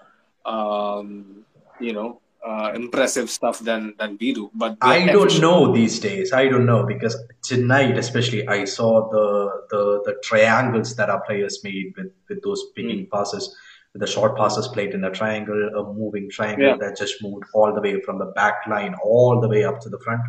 um, 0.44 1.44
you 1.78 1.92
know, 1.92 2.20
uh, 2.46 2.70
impressive 2.74 3.28
stuff 3.28 3.59
than 3.68 3.94
than 3.98 4.16
we 4.20 4.32
do. 4.32 4.50
But 4.54 4.78
I 4.80 5.06
don't 5.06 5.40
know 5.40 5.72
these 5.72 5.98
days. 5.98 6.32
I 6.32 6.46
don't 6.48 6.66
know 6.66 6.87
because 6.87 7.16
tonight, 7.42 7.98
especially, 7.98 8.46
I 8.48 8.64
saw 8.64 9.09
the 9.11 9.26
the, 9.70 9.82
the 10.06 10.14
triangles 10.22 10.94
that 10.96 11.11
our 11.11 11.22
players 11.26 11.61
made 11.64 11.92
with 11.96 12.12
with 12.28 12.42
those 12.42 12.62
picking 12.76 13.09
passes, 13.12 13.44
with 13.92 14.00
the 14.00 14.06
short 14.06 14.37
passes 14.37 14.68
played 14.68 14.94
in 14.94 15.04
a 15.04 15.11
triangle, 15.11 15.61
a 15.80 15.82
moving 15.92 16.30
triangle 16.30 16.68
Yeah. 16.68 16.76
that 16.82 16.96
just 16.96 17.22
moved 17.22 17.44
all 17.52 17.74
the 17.74 17.80
way 17.80 18.00
from 18.00 18.18
the 18.18 18.30
back 18.40 18.66
line 18.68 18.94
all 19.02 19.40
the 19.40 19.48
way 19.48 19.64
up 19.64 19.80
to 19.80 19.88
the 19.88 19.98
front, 19.98 20.22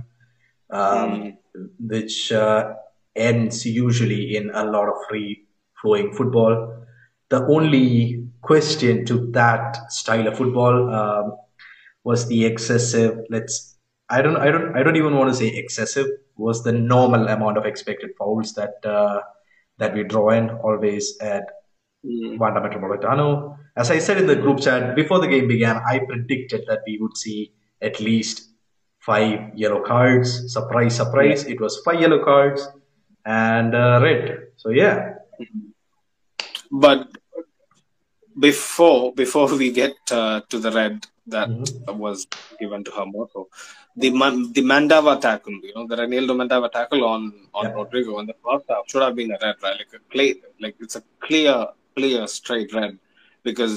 um, 0.72 1.38
which 1.80 2.32
uh, 2.32 2.74
ends 3.16 3.66
usually 3.66 4.36
in 4.38 4.50
a 4.54 4.64
lot 4.66 4.88
of 4.88 4.96
free 5.10 5.46
flowing 5.82 6.14
football. 6.14 6.74
The 7.30 7.46
only 7.46 8.24
question 8.42 9.06
to 9.06 9.16
that 9.32 9.92
style 9.92 10.28
of 10.28 10.38
football 10.38 10.94
um, 10.94 11.38
was 12.10 12.28
the 12.32 12.40
excessive, 12.52 13.14
let's 13.30 13.56
I 14.10 14.22
don't, 14.24 14.38
I 14.46 14.50
don't, 14.54 14.70
I 14.78 14.84
don't 14.84 14.96
even 15.02 15.16
want 15.20 15.30
to 15.32 15.38
say 15.42 15.50
excessive. 15.62 16.08
Was 16.38 16.64
the 16.64 16.72
normal 16.72 17.28
amount 17.36 17.58
of 17.58 17.66
expected 17.66 18.12
fouls 18.18 18.54
that 18.60 18.76
uh, 18.96 19.20
that 19.80 19.94
we 19.96 20.04
draw 20.04 20.30
in 20.40 20.50
always 20.68 21.18
at 21.20 21.46
Mm. 22.06 22.38
Wanda 22.38 22.62
Metropolitano. 22.62 23.58
As 23.76 23.92
I 23.92 24.00
said 24.00 24.18
in 24.18 24.28
the 24.28 24.36
group 24.36 24.62
chat 24.62 24.96
before 24.96 25.20
the 25.20 25.28
game 25.28 25.48
began, 25.48 25.78
I 25.78 26.00
predicted 26.00 26.64
that 26.68 26.82
we 26.86 26.98
would 27.02 27.18
see 27.18 27.54
at 27.82 28.00
least 28.00 28.50
five 29.00 29.52
yellow 29.56 29.84
cards. 29.84 30.54
Surprise, 30.54 30.96
surprise! 30.96 31.46
It 31.46 31.60
was 31.60 31.82
five 31.84 32.00
yellow 32.00 32.24
cards 32.24 32.68
and 33.26 33.76
uh, 33.76 34.00
red. 34.02 34.54
So 34.58 34.70
yeah, 34.70 35.16
But 36.72 37.10
before 38.40 39.14
before 39.14 39.50
we 39.58 39.72
get 39.72 39.98
uh, 40.12 40.42
to 40.50 40.60
the 40.60 40.72
red 40.72 41.08
that 41.28 41.50
Mhm. 41.50 41.98
was 42.06 42.28
given 42.60 42.84
to 42.84 42.92
Hermoso, 42.92 43.48
the 43.96 44.10
Man- 44.22 44.52
the 44.54 44.62
Mandava 44.72 45.20
tackle, 45.20 45.60
you 45.68 45.74
know, 45.76 45.86
the 45.88 45.98
Reinildo 46.02 46.34
Mandava 46.42 46.72
tackle 46.72 47.04
on 47.14 47.22
on 47.54 47.66
Yeah. 47.66 47.74
Rodrygo 47.78 48.20
in 48.22 48.28
the 48.32 48.38
first 48.46 48.66
half 48.70 48.84
should 48.90 49.02
have 49.08 49.16
been 49.16 49.32
a 49.32 49.40
red, 49.46 49.56
right? 49.66 49.78
Like 49.82 49.94
a 50.00 50.02
clear, 50.14 50.36
like 50.60 50.76
it's 50.80 50.96
a 51.02 51.04
clear, 51.20 51.56
clear 51.96 52.28
straight 52.28 52.74
red 52.74 52.98
because 53.44 53.76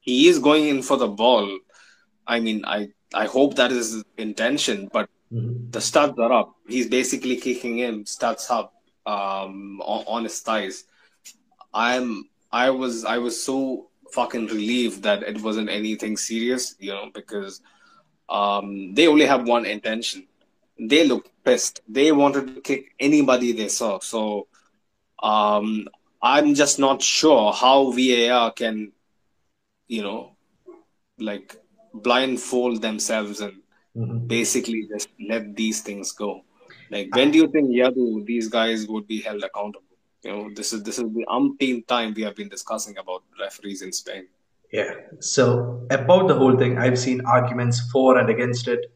he 0.00 0.28
is 0.28 0.38
going 0.38 0.66
in 0.72 0.82
for 0.82 0.96
the 1.04 1.08
ball. 1.22 1.48
I 2.26 2.40
mean, 2.40 2.64
I 2.76 2.78
I 3.14 3.26
hope 3.26 3.54
that 3.56 3.72
is 3.72 3.92
his 3.94 4.04
intention, 4.18 4.88
but 4.92 5.08
Mhm. 5.32 5.72
the 5.72 5.80
studs 5.80 6.18
are 6.18 6.32
up. 6.40 6.48
He's 6.74 6.88
basically 6.88 7.36
kicking 7.36 7.78
him 7.78 8.04
studs 8.06 8.46
up 8.50 8.72
um, 9.14 9.80
on, 9.82 10.00
on 10.14 10.24
his 10.24 10.40
thighs. 10.40 10.76
I'm 11.72 12.28
I 12.50 12.70
was 12.70 13.04
I 13.04 13.18
was 13.18 13.42
so 13.42 13.88
fucking 14.16 14.46
relieved 14.48 15.02
that 15.04 15.22
it 15.22 15.42
wasn't 15.42 15.70
anything 15.70 16.16
serious, 16.16 16.74
you 16.80 16.92
know, 16.92 17.06
because 17.14 17.60
um, 18.28 18.94
they 18.94 19.06
only 19.08 19.26
have 19.26 19.46
one 19.48 19.66
intention. 19.66 20.24
They 20.78 21.06
looked 21.06 21.30
pissed. 21.44 21.80
They 21.88 22.12
wanted 22.12 22.48
to 22.48 22.60
kick 22.60 22.84
anybody 23.00 23.52
they 23.52 23.68
saw. 23.68 23.98
So 24.00 24.46
um, 25.22 25.88
I'm 26.22 26.54
just 26.54 26.78
not 26.78 27.02
sure 27.02 27.52
how 27.52 27.90
VAR 27.92 28.50
can, 28.52 28.92
you 29.88 30.02
know, 30.02 30.32
like 31.18 31.56
blindfold 31.94 32.82
themselves 32.82 33.40
and 33.40 33.54
Mhm. 33.94 34.28
basically 34.28 34.82
just 34.92 35.08
let 35.28 35.56
these 35.56 35.80
things 35.82 36.12
go. 36.12 36.42
Like 36.90 37.08
when 37.12 37.30
do 37.32 37.38
you 37.38 37.48
think 37.48 37.70
Yadu 37.70 38.24
these 38.26 38.48
guys 38.48 38.86
would 38.88 39.06
be 39.06 39.20
held 39.20 39.42
accountable? 39.44 39.85
You 40.22 40.30
know, 40.32 40.50
this 40.54 40.72
is 40.72 40.82
this 40.82 40.98
is 40.98 41.04
the 41.12 41.24
umpteenth 41.28 41.86
time 41.86 42.14
we 42.14 42.22
have 42.22 42.34
been 42.34 42.48
discussing 42.48 42.96
about 42.98 43.22
referees 43.40 43.82
in 43.82 43.92
Spain. 43.92 44.26
Yeah. 44.72 44.94
So 45.20 45.86
about 45.90 46.28
the 46.28 46.34
whole 46.34 46.56
thing, 46.56 46.78
I've 46.78 46.98
seen 46.98 47.24
arguments 47.24 47.80
for 47.92 48.18
and 48.18 48.28
against 48.28 48.68
it. 48.68 48.92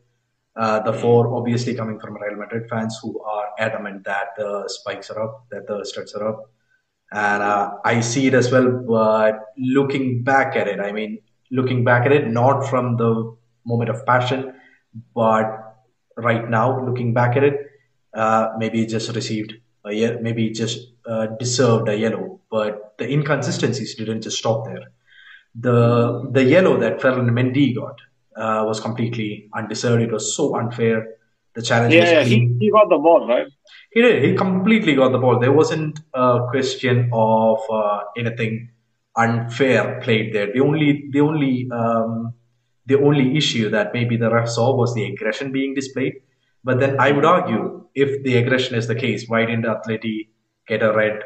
Uh, 0.57 0.81
the 0.81 0.93
four 0.93 1.35
obviously 1.37 1.75
coming 1.75 1.99
from 2.01 2.17
Real 2.21 2.37
Madrid 2.37 2.69
fans 2.69 2.99
who 3.01 3.23
are 3.23 3.51
adamant 3.59 4.05
that 4.05 4.29
the 4.37 4.65
spikes 4.67 5.09
are 5.11 5.23
up, 5.23 5.47
that 5.51 5.67
the 5.69 5.85
studs 5.85 6.13
are 6.15 6.29
up, 6.29 6.51
and 7.13 7.43
uh, 7.43 7.71
I 7.85 8.01
see 8.01 8.27
it 8.27 8.35
as 8.35 8.51
well. 8.51 8.69
But 8.69 9.39
looking 9.57 10.25
back 10.25 10.57
at 10.57 10.67
it, 10.67 10.81
I 10.81 10.91
mean, 10.91 11.21
looking 11.51 11.85
back 11.85 12.05
at 12.05 12.13
it, 12.13 12.29
not 12.29 12.69
from 12.69 12.97
the 12.97 13.37
moment 13.65 13.91
of 13.91 14.05
passion, 14.05 14.55
but 15.15 15.77
right 16.17 16.49
now, 16.51 16.85
looking 16.85 17.15
back 17.15 17.37
at 17.37 17.45
it, 17.45 17.67
uh, 18.13 18.49
maybe 18.59 18.83
it 18.83 18.89
just 18.89 19.15
received 19.15 19.55
a 19.85 19.93
year, 19.93 20.19
maybe 20.21 20.49
it 20.49 20.55
just 20.55 20.90
uh, 21.07 21.27
deserved 21.39 21.89
a 21.89 21.97
yellow, 21.97 22.41
but 22.51 22.95
the 22.99 23.11
inconsistencies 23.11 23.95
didn't 23.95 24.23
just 24.23 24.39
stop 24.39 24.65
there 24.65 24.91
the 25.55 26.29
the 26.31 26.45
yellow 26.45 26.79
that 26.79 27.01
Ferland 27.01 27.31
Mendy 27.31 27.75
got 27.75 28.01
uh, 28.37 28.65
was 28.67 28.81
completely 28.81 29.49
undeserved. 29.55 30.03
It 30.03 30.13
was 30.13 30.37
so 30.37 30.57
unfair. 30.57 31.17
The 31.55 31.63
challenge 31.63 31.95
was 31.95 32.29
clean. 32.29 32.59
he 32.61 32.71
got 32.71 32.89
the 32.89 32.99
ball 32.99 33.27
right. 33.27 33.47
He 33.91 34.03
did. 34.03 34.25
He 34.25 34.37
completely 34.37 34.95
got 34.95 35.11
the 35.11 35.19
ball. 35.19 35.41
There 35.41 35.53
wasn't 35.53 35.99
a 36.15 36.47
question 36.49 37.11
of 37.13 37.59
uh, 37.71 38.03
anything 38.17 38.71
unfair 39.17 40.01
played 40.01 40.33
there. 40.33 40.53
The 40.53 40.61
only 40.61 41.09
the 41.11 41.21
only 41.21 41.69
um, 41.73 42.35
the 42.87 43.01
only 43.01 43.37
issue 43.37 43.69
that 43.71 43.93
maybe 43.93 44.17
the 44.17 44.31
ref 44.31 44.49
saw 44.49 44.77
was 44.77 44.95
the 44.95 45.05
aggression 45.05 45.51
being 45.51 45.75
displayed. 45.75 46.23
But 46.63 46.79
then 46.79 47.01
I 47.01 47.11
would 47.11 47.25
argue, 47.25 47.87
if 47.95 48.23
the 48.23 48.37
aggression 48.37 48.75
is 48.77 48.87
the 48.87 48.95
case, 48.95 49.25
why 49.27 49.47
didn't 49.47 49.65
Atleti 49.65 50.29
get 50.71 50.83
a 50.83 50.93
red 50.93 51.21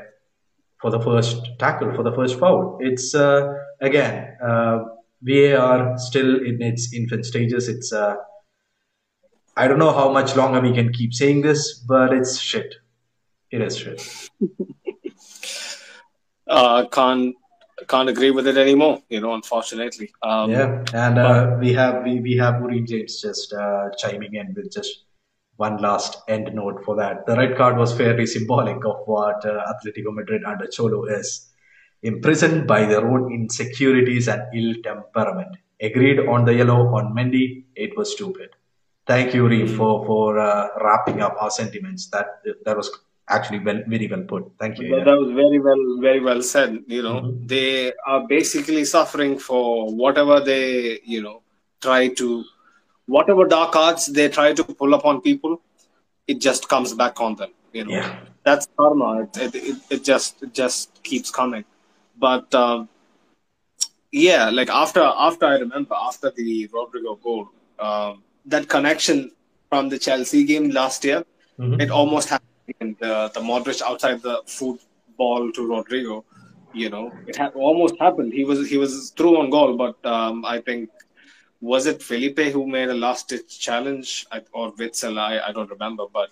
for 0.80 0.90
the 0.90 1.00
first 1.00 1.50
tackle, 1.58 1.94
for 1.94 2.02
the 2.02 2.14
first 2.18 2.38
foul? 2.38 2.78
It's 2.80 3.14
uh, 3.14 3.54
again 3.80 4.36
uh, 4.50 4.78
VAR 5.22 5.98
still 5.98 6.36
in 6.50 6.62
its 6.70 6.92
infant 6.92 7.26
stages. 7.32 7.68
It's 7.68 7.92
uh, 7.92 8.16
I 9.56 9.68
don't 9.68 9.78
know 9.78 9.92
how 9.92 10.10
much 10.18 10.34
longer 10.34 10.60
we 10.60 10.72
can 10.72 10.92
keep 10.92 11.14
saying 11.14 11.42
this, 11.42 11.74
but 11.94 12.12
it's 12.12 12.40
shit. 12.40 12.74
It 13.50 13.60
is 13.62 13.76
shit. 13.76 14.00
Uh, 16.46 16.84
can't 16.92 17.34
can't 17.88 18.10
agree 18.10 18.30
with 18.30 18.46
it 18.46 18.58
anymore. 18.58 19.02
You 19.08 19.20
know, 19.22 19.32
unfortunately. 19.32 20.12
Um, 20.22 20.50
Yeah, 20.50 20.84
and 20.92 21.18
uh, 21.18 21.56
we 21.58 21.72
have 21.72 22.04
we, 22.04 22.20
we 22.20 22.36
have 22.36 22.60
Urim 22.60 22.86
James 22.86 23.20
just 23.22 23.52
uh, 23.52 23.88
chiming 23.96 24.34
in 24.34 24.52
with 24.54 24.70
just 24.70 25.04
one 25.56 25.76
last 25.78 26.18
end 26.28 26.52
note 26.54 26.84
for 26.84 26.96
that. 26.96 27.26
The 27.26 27.36
red 27.36 27.56
card 27.56 27.76
was 27.76 27.96
fairly 27.96 28.26
symbolic 28.26 28.84
of 28.84 28.96
what 29.06 29.44
uh, 29.44 29.64
Atletico 29.72 30.12
Madrid 30.12 30.42
under 30.44 30.66
Cholo 30.66 31.04
is. 31.04 31.50
Imprisoned 32.02 32.66
by 32.66 32.84
their 32.84 33.06
own 33.06 33.32
insecurities 33.32 34.28
and 34.28 34.42
ill 34.54 34.74
temperament. 34.82 35.56
Agreed 35.80 36.20
on 36.20 36.44
the 36.44 36.54
yellow 36.54 36.94
on 36.94 37.14
Mendy. 37.14 37.64
It 37.74 37.96
was 37.96 38.12
stupid. 38.12 38.50
Thank 39.06 39.34
you, 39.34 39.46
Reem, 39.46 39.68
for 39.68 40.04
for 40.06 40.38
uh, 40.38 40.68
wrapping 40.82 41.20
up 41.20 41.36
our 41.40 41.50
sentiments. 41.50 42.08
That 42.08 42.26
that 42.64 42.76
was 42.76 42.90
actually 43.28 43.60
well, 43.60 43.80
very 43.86 44.06
well 44.08 44.22
put. 44.22 44.52
Thank 44.58 44.78
you. 44.78 44.88
That, 44.88 44.98
yeah. 44.98 45.04
that 45.04 45.18
was 45.18 45.32
very 45.34 45.58
well, 45.58 46.00
very 46.00 46.20
well 46.20 46.42
said. 46.42 46.78
You 46.86 47.02
know, 47.02 47.20
Mhm. 47.20 47.48
they 47.48 47.92
are 48.06 48.26
basically 48.28 48.84
suffering 48.84 49.38
for 49.38 49.94
whatever 49.94 50.40
they, 50.40 51.00
you 51.04 51.22
know, 51.22 51.42
try 51.80 52.08
to, 52.08 52.44
whatever 53.06 53.46
dark 53.46 53.76
arts 53.76 54.06
they 54.06 54.28
try 54.28 54.52
to 54.52 54.64
pull 54.64 54.94
upon 54.94 55.20
people, 55.20 55.60
it 56.26 56.40
just 56.40 56.68
comes 56.68 56.94
back 56.94 57.20
on 57.20 57.34
them. 57.36 57.50
You 57.72 57.84
know, 57.84 57.92
Yeah. 57.92 58.20
that's 58.44 58.68
karma. 58.76 59.28
It, 59.34 59.54
it, 59.54 59.76
it, 59.90 60.04
just 60.04 60.42
it 60.42 60.54
just 60.54 61.02
keeps 61.02 61.30
coming. 61.30 61.64
But 62.18 62.54
um, 62.54 62.88
yeah, 64.12 64.50
like 64.50 64.70
after 64.70 65.00
after 65.02 65.46
I 65.46 65.56
remember 65.58 65.94
after 66.00 66.30
the 66.30 66.68
Rodrygo 66.68 67.20
goal, 67.22 67.48
um, 67.78 68.22
that 68.46 68.68
connection 68.68 69.30
from 69.68 69.88
the 69.88 69.98
Chelsea 69.98 70.44
game 70.44 70.70
last 70.70 71.04
year, 71.04 71.24
Mhm. 71.58 71.80
it 71.82 71.90
almost 71.90 72.28
happened. 72.28 72.96
The 73.00 73.30
the 73.34 73.40
Modric 73.40 73.82
outside 73.82 74.22
the 74.22 74.36
football 74.46 75.50
to 75.52 75.60
Rodrygo, 75.72 76.24
you 76.72 76.88
know, 76.90 77.12
it 77.26 77.36
had 77.36 77.52
almost 77.54 77.94
happened. 77.98 78.32
He 78.32 78.44
was 78.44 78.68
he 78.68 78.78
was 78.78 79.10
through 79.16 79.36
on 79.40 79.50
goal, 79.50 79.76
but 79.76 79.96
um, 80.16 80.44
I 80.44 80.60
think 80.60 80.90
was 81.64 81.86
it 81.86 82.02
Felipe 82.02 82.38
who 82.54 82.66
made 82.66 82.90
a 82.90 82.94
last 82.94 83.28
ditch 83.28 83.58
challenge 83.58 84.26
or 84.52 84.72
Witsel? 84.72 85.18
I, 85.18 85.40
I 85.48 85.52
don't 85.52 85.70
remember, 85.70 86.04
but 86.12 86.28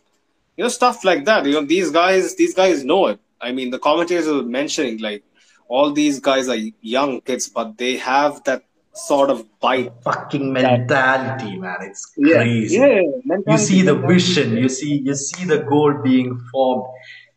you 0.56 0.62
know 0.64 0.68
stuff 0.68 1.04
like 1.04 1.24
that. 1.24 1.46
You 1.46 1.54
know 1.54 1.64
these 1.64 1.90
guys 1.90 2.36
these 2.36 2.54
guys 2.54 2.84
know 2.84 3.06
it. 3.06 3.18
I 3.40 3.52
mean 3.52 3.70
the 3.70 3.78
commentators 3.78 4.26
were 4.26 4.42
mentioning 4.42 4.98
like 4.98 5.24
all 5.68 5.90
these 5.92 6.20
guys 6.20 6.50
are 6.50 6.60
young 6.82 7.22
kids, 7.22 7.48
but 7.48 7.78
they 7.78 7.96
have 7.96 8.44
that 8.44 8.62
sort 8.92 9.30
of 9.30 9.46
bite. 9.58 9.90
Fucking 10.04 10.52
mentality, 10.52 11.58
man. 11.58 11.78
It's 11.80 12.04
crazy. 12.06 12.76
yeah. 12.76 13.00
you 13.00 13.22
mentality, 13.24 13.64
see 13.64 13.80
the 13.80 13.94
mentality. 13.94 14.14
vision 14.14 14.56
you 14.58 14.68
see 14.68 14.98
you 15.08 15.14
see 15.14 15.44
the 15.46 15.60
goal 15.72 15.94
being 16.02 16.38
formed 16.52 16.84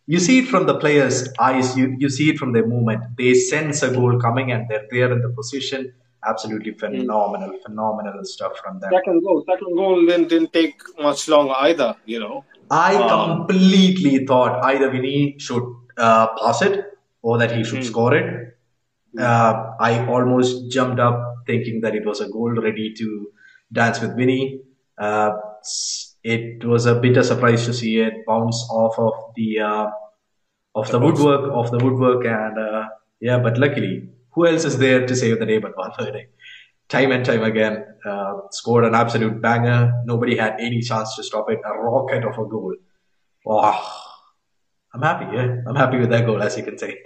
you 0.06 0.20
see 0.20 0.40
it 0.40 0.48
from 0.48 0.66
the 0.68 0.78
players 0.78 1.30
eyes 1.40 1.78
you, 1.78 1.96
you 1.98 2.10
see 2.10 2.30
it 2.32 2.38
from 2.38 2.52
their 2.52 2.68
movement 2.68 3.02
they 3.18 3.34
sense 3.34 3.82
a 3.84 3.92
goal 3.92 4.20
coming 4.20 4.52
and 4.52 4.68
they're 4.70 4.88
there 4.92 5.12
in 5.12 5.22
the 5.22 5.30
position 5.30 5.94
absolutely 6.32 6.74
phenomenal 6.84 7.52
phenomenal 7.66 8.24
stuff 8.34 8.54
from 8.62 8.80
them 8.80 8.92
Second 8.98 9.24
goal, 9.26 9.44
second 9.52 9.76
goal 9.76 10.06
didn't, 10.06 10.28
didn't 10.34 10.54
take 10.54 10.76
much 11.00 11.28
long 11.34 11.50
either. 11.68 11.90
You 12.14 12.20
know. 12.24 12.36
i 12.72 12.96
Um, 12.96 13.48
completely 13.48 14.26
thought 14.30 14.54
either 14.72 14.90
Vinny 14.96 15.36
should 15.46 15.66
uh, 16.06 16.28
pass 16.42 16.62
it 16.68 16.76
or 17.22 17.38
that 17.42 17.52
he 17.58 17.64
should 17.64 17.84
Hmm. 17.84 17.90
score 17.94 18.14
it 18.22 18.28
uh, 19.28 19.52
i 19.90 19.92
almost 20.14 20.72
jumped 20.76 21.00
up 21.08 21.18
thinking 21.50 21.76
that 21.84 21.94
it 22.00 22.06
was 22.10 22.20
a 22.26 22.30
goal 22.38 22.54
ready 22.68 22.88
to 23.00 23.08
dance 23.80 24.02
with 24.02 24.16
Vinny. 24.18 24.42
Uh, 24.98 25.32
it 26.24 26.64
was 26.66 26.86
a 26.86 26.96
bitter 27.04 27.24
surprise 27.24 27.66
to 27.66 27.74
see 27.74 27.94
it 28.00 28.14
bounce 28.28 28.60
off 28.72 28.98
of 29.00 29.14
the 29.36 29.60
uh, 29.60 29.88
of 30.82 30.90
the 30.92 31.00
woodwork 31.00 31.44
of 31.62 31.72
the 31.72 31.80
woodwork 31.84 32.26
and 32.26 32.58
uh, 32.58 32.84
yeah 33.28 33.38
but 33.46 33.58
luckily 33.58 33.94
who 34.36 34.46
else 34.46 34.66
is 34.66 34.78
there 34.78 35.06
to 35.08 35.16
save 35.16 35.40
the 35.40 35.46
day 35.46 35.58
but 35.58 35.74
Valverde 35.76 36.28
time 36.88 37.12
and 37.12 37.26
time 37.26 37.44
again 37.44 37.84
uh, 38.06 38.34
scored 38.52 38.86
an 38.86 38.96
absolute 38.96 39.42
banger 39.42 40.02
nobody 40.06 40.38
had 40.38 40.56
any 40.60 40.82
chance 40.82 41.16
to 41.16 41.24
stop 41.24 41.50
it 41.50 41.60
a 41.66 41.78
rocket 41.78 42.24
of 42.24 42.38
a 42.38 42.46
goal 42.46 42.76
oh, 43.48 44.02
I'm 44.94 45.02
happy 45.02 45.36
yeah 45.36 45.56
I'm 45.68 45.76
happy 45.76 45.98
with 45.98 46.10
that 46.10 46.26
goal 46.26 46.44
as 46.44 46.58
you 46.58 46.64
can 46.64 46.78
say 46.78 47.00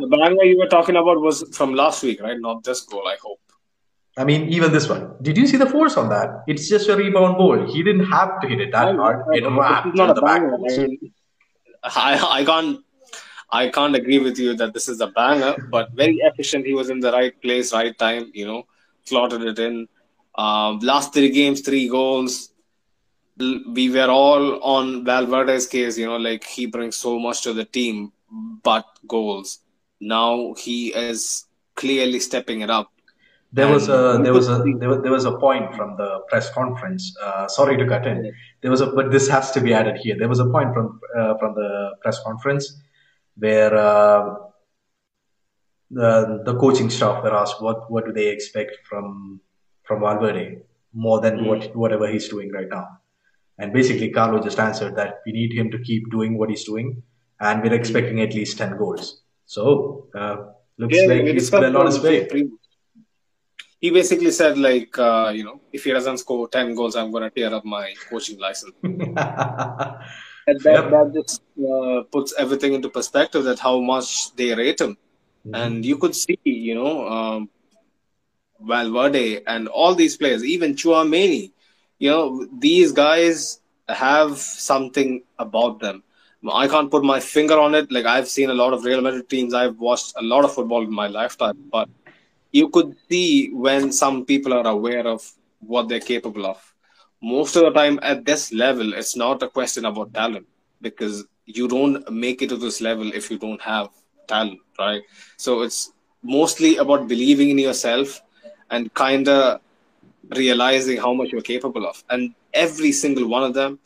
The 0.00 0.06
banger 0.06 0.44
you 0.44 0.56
were 0.58 0.66
talking 0.68 0.96
about 0.96 1.20
was 1.20 1.44
from 1.52 1.74
last 1.74 2.02
week, 2.02 2.22
right? 2.22 2.38
Not 2.38 2.64
this 2.64 2.80
goal, 2.82 3.06
I 3.06 3.16
hope. 3.22 3.40
I 4.16 4.24
mean, 4.24 4.48
even 4.48 4.72
this 4.72 4.88
one. 4.88 5.14
Did 5.22 5.36
you 5.36 5.46
see 5.46 5.56
the 5.56 5.66
force 5.66 5.96
on 5.96 6.08
that? 6.08 6.42
It's 6.46 6.68
just 6.68 6.88
a 6.88 6.96
rebound 6.96 7.36
ball. 7.36 7.70
He 7.70 7.82
didn't 7.82 8.06
have 8.06 8.40
to 8.40 8.48
hit 8.48 8.60
it 8.60 8.72
that 8.72 8.96
hard. 8.96 9.24
It 9.32 9.44
wrapped 9.44 9.94
not 9.94 10.10
a 10.10 10.14
the 10.14 10.22
back 10.22 10.40
banger. 10.40 10.54
I, 10.54 10.58
mean, 10.58 11.12
I, 11.84 12.40
I 12.40 12.44
can't 12.44 12.80
I 13.52 13.68
can't 13.68 13.96
agree 13.96 14.18
with 14.18 14.38
you 14.38 14.54
that 14.56 14.72
this 14.72 14.88
is 14.88 15.00
a 15.00 15.08
banger, 15.08 15.54
but 15.70 15.92
very 15.92 16.18
efficient. 16.18 16.66
He 16.66 16.74
was 16.74 16.90
in 16.90 17.00
the 17.00 17.12
right 17.12 17.40
place, 17.42 17.72
right 17.72 17.96
time. 17.98 18.30
You 18.32 18.46
know, 18.46 18.66
slotted 19.04 19.42
it 19.42 19.58
in. 19.58 19.88
Um, 20.36 20.78
last 20.78 21.12
three 21.12 21.30
games, 21.30 21.60
three 21.60 21.88
goals. 21.88 22.52
We 23.38 23.90
were 23.90 24.08
all 24.08 24.62
on 24.62 25.04
Valverde's 25.04 25.66
case. 25.66 25.98
You 25.98 26.06
know, 26.06 26.16
like 26.16 26.44
he 26.44 26.66
brings 26.66 26.96
so 26.96 27.18
much 27.18 27.42
to 27.42 27.52
the 27.52 27.64
team, 27.64 28.12
but 28.62 28.86
goals. 29.06 29.60
Now 30.00 30.54
he 30.56 30.88
is 30.94 31.46
clearly 31.74 32.20
stepping 32.20 32.60
it 32.60 32.70
up. 32.70 32.92
There 33.52 33.66
was 33.66 33.88
a 33.88 34.20
there 34.22 34.32
was 34.32 34.48
a 34.48 34.62
there 34.78 34.88
was, 34.88 35.02
there 35.02 35.10
was 35.10 35.24
a 35.24 35.36
point 35.38 35.74
from 35.74 35.96
the 35.96 36.20
press 36.28 36.50
conference. 36.52 37.16
Uh, 37.20 37.48
sorry 37.48 37.76
to 37.76 37.84
cut 37.84 38.06
in. 38.06 38.32
There 38.60 38.70
was 38.70 38.80
a 38.80 38.86
but 38.86 39.10
this 39.10 39.26
has 39.28 39.50
to 39.52 39.60
be 39.60 39.74
added 39.74 39.96
here. 39.96 40.16
There 40.16 40.28
was 40.28 40.38
a 40.38 40.46
point 40.46 40.72
from 40.72 41.00
uh, 41.18 41.36
from 41.38 41.54
the 41.56 41.96
press 42.00 42.22
conference 42.22 42.80
where 43.40 43.74
uh, 43.76 44.34
the 45.90 46.42
the 46.44 46.54
coaching 46.62 46.90
staff 46.96 47.22
were 47.24 47.34
asked 47.42 47.60
what 47.60 47.90
what 47.90 48.06
do 48.06 48.12
they 48.12 48.28
expect 48.28 48.72
from 48.88 49.40
from 49.82 50.00
Valverde 50.00 50.58
more 50.92 51.20
than 51.20 51.44
what 51.46 51.74
whatever 51.74 52.06
he's 52.08 52.28
doing 52.28 52.52
right 52.52 52.68
now. 52.68 52.86
And 53.58 53.72
basically, 53.72 54.10
Carlo 54.10 54.40
just 54.40 54.58
answered 54.58 54.96
that 54.96 55.20
we 55.26 55.32
need 55.32 55.52
him 55.52 55.70
to 55.72 55.78
keep 55.78 56.10
doing 56.10 56.38
what 56.38 56.48
he's 56.48 56.64
doing, 56.64 57.02
and 57.40 57.62
we're 57.62 57.74
expecting 57.74 58.20
at 58.20 58.34
least 58.34 58.56
ten 58.58 58.76
goals. 58.78 59.22
So 59.46 60.08
uh, 60.14 60.36
looks 60.78 60.96
Yeah, 60.96 61.08
like 61.12 61.24
he's 61.24 61.50
well 61.52 61.76
on 61.76 61.86
his 61.86 62.00
way. 62.00 62.28
He 63.80 63.90
basically 63.90 64.30
said, 64.30 64.58
like, 64.58 64.98
uh, 64.98 65.32
you 65.34 65.42
know, 65.42 65.60
if 65.72 65.84
he 65.84 65.90
doesn't 65.90 66.18
score 66.18 66.46
10 66.48 66.74
goals, 66.74 66.96
I'm 66.96 67.10
going 67.10 67.22
to 67.22 67.30
tear 67.30 67.54
up 67.54 67.64
my 67.64 67.94
coaching 68.10 68.38
license. 68.38 68.74
That, 70.58 70.62
Fair. 70.62 70.90
that 70.90 71.14
just 71.14 71.42
uh, 71.58 72.02
puts 72.10 72.34
everything 72.38 72.74
into 72.74 72.88
perspective 72.88 73.44
that 73.44 73.58
how 73.58 73.80
much 73.80 74.34
they 74.36 74.54
rate 74.54 74.80
him. 74.80 74.96
And 75.52 75.84
you 75.84 75.96
could 75.96 76.14
see, 76.14 76.38
you 76.44 76.74
know, 76.74 77.08
um, 77.08 77.48
Valverde 78.60 79.42
and 79.46 79.68
all 79.68 79.94
these 79.94 80.16
players, 80.16 80.44
even 80.44 80.74
Chouameni, 80.74 81.52
you 81.98 82.10
know, 82.10 82.46
these 82.58 82.92
guys 82.92 83.60
have 83.88 84.38
something 84.38 85.22
about 85.38 85.80
them. 85.80 86.02
I 86.50 86.68
can't 86.68 86.90
put 86.90 87.04
my 87.04 87.20
finger 87.20 87.58
on 87.58 87.74
it. 87.74 87.92
Like 87.92 88.06
I've 88.06 88.28
seen 88.28 88.50
a 88.50 88.54
lot 88.54 88.72
of 88.72 88.84
Real 88.84 89.00
Madrid 89.00 89.28
teams. 89.28 89.52
I've 89.54 89.78
watched 89.78 90.14
a 90.16 90.22
lot 90.22 90.44
of 90.44 90.54
football 90.54 90.82
in 90.82 90.92
my 90.92 91.06
lifetime, 91.06 91.58
but 91.70 91.88
you 92.52 92.68
could 92.68 92.96
see 93.08 93.50
when 93.52 93.92
some 93.92 94.24
people 94.24 94.54
are 94.54 94.66
aware 94.66 95.06
of 95.06 95.30
what 95.60 95.88
they're 95.88 96.00
capable 96.00 96.46
of. 96.46 96.69
Most 97.22 97.56
of 97.56 97.62
the 97.64 97.70
time 97.70 97.98
at 98.02 98.24
this 98.24 98.52
level, 98.52 98.94
it's 98.94 99.14
not 99.14 99.42
a 99.42 99.48
question 99.48 99.84
about 99.84 100.14
talent 100.14 100.46
because 100.80 101.24
you 101.44 101.68
don't 101.68 102.10
make 102.10 102.42
it 102.42 102.48
to 102.48 102.56
this 102.56 102.80
level 102.80 103.12
if 103.12 103.30
you 103.30 103.38
don't 103.38 103.60
have 103.60 103.90
talent, 104.26 104.60
right? 104.78 105.02
So 105.36 105.62
it's 105.62 105.92
mostly 106.22 106.76
about 106.76 107.08
believing 107.08 107.50
in 107.50 107.58
yourself 107.58 108.22
and 108.70 108.92
kind 108.94 109.28
of 109.28 109.60
realizing 110.36 110.98
how 110.98 111.12
much 111.12 111.30
you're 111.30 111.42
capable 111.42 111.86
of. 111.86 112.02
And 112.08 112.34
every 112.54 112.92
single 112.92 113.28
one 113.28 113.42
of 113.42 113.54
them, 113.54 113.78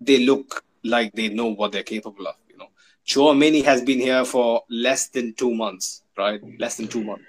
they 0.00 0.24
look 0.24 0.64
like 0.84 1.12
they 1.14 1.28
know 1.28 1.46
what 1.46 1.72
they're 1.72 1.82
capable 1.82 2.28
of. 2.28 2.34
You 2.48 2.58
know, 2.58 2.68
Chouameni 3.06 3.64
has 3.64 3.82
been 3.82 3.98
here 3.98 4.24
for 4.24 4.62
less 4.68 5.08
than 5.08 5.34
two 5.34 5.54
months, 5.54 6.02
right? 6.16 6.40
Less 6.58 6.76
than 6.76 6.88
two 6.88 7.02
months. 7.02 7.24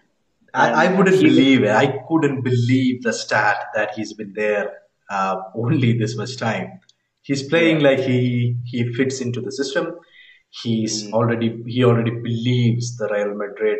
I, 0.54 0.86
I 0.86 0.94
wouldn't 0.96 1.22
believe 1.22 1.64
it. 1.64 1.70
I 1.70 2.00
couldn't 2.08 2.42
believe 2.42 3.04
the 3.04 3.14
stat 3.14 3.68
that 3.76 3.94
he's 3.96 4.14
been 4.14 4.34
there 4.34 4.74
uh, 5.10 5.36
only 5.56 5.98
this 5.98 6.18
much 6.18 6.38
time. 6.38 6.80
He's 7.22 7.44
playing 7.44 7.82
like 7.82 8.00
he 8.00 8.56
he 8.66 8.94
fits 8.94 9.22
into 9.22 9.42
the 9.42 9.52
system. 9.52 9.96
He's 10.50 11.12
already 11.12 11.62
he 11.68 11.84
already 11.84 12.12
believes 12.12 12.98
the 12.98 13.10
Real 13.10 13.36
Madrid 13.36 13.80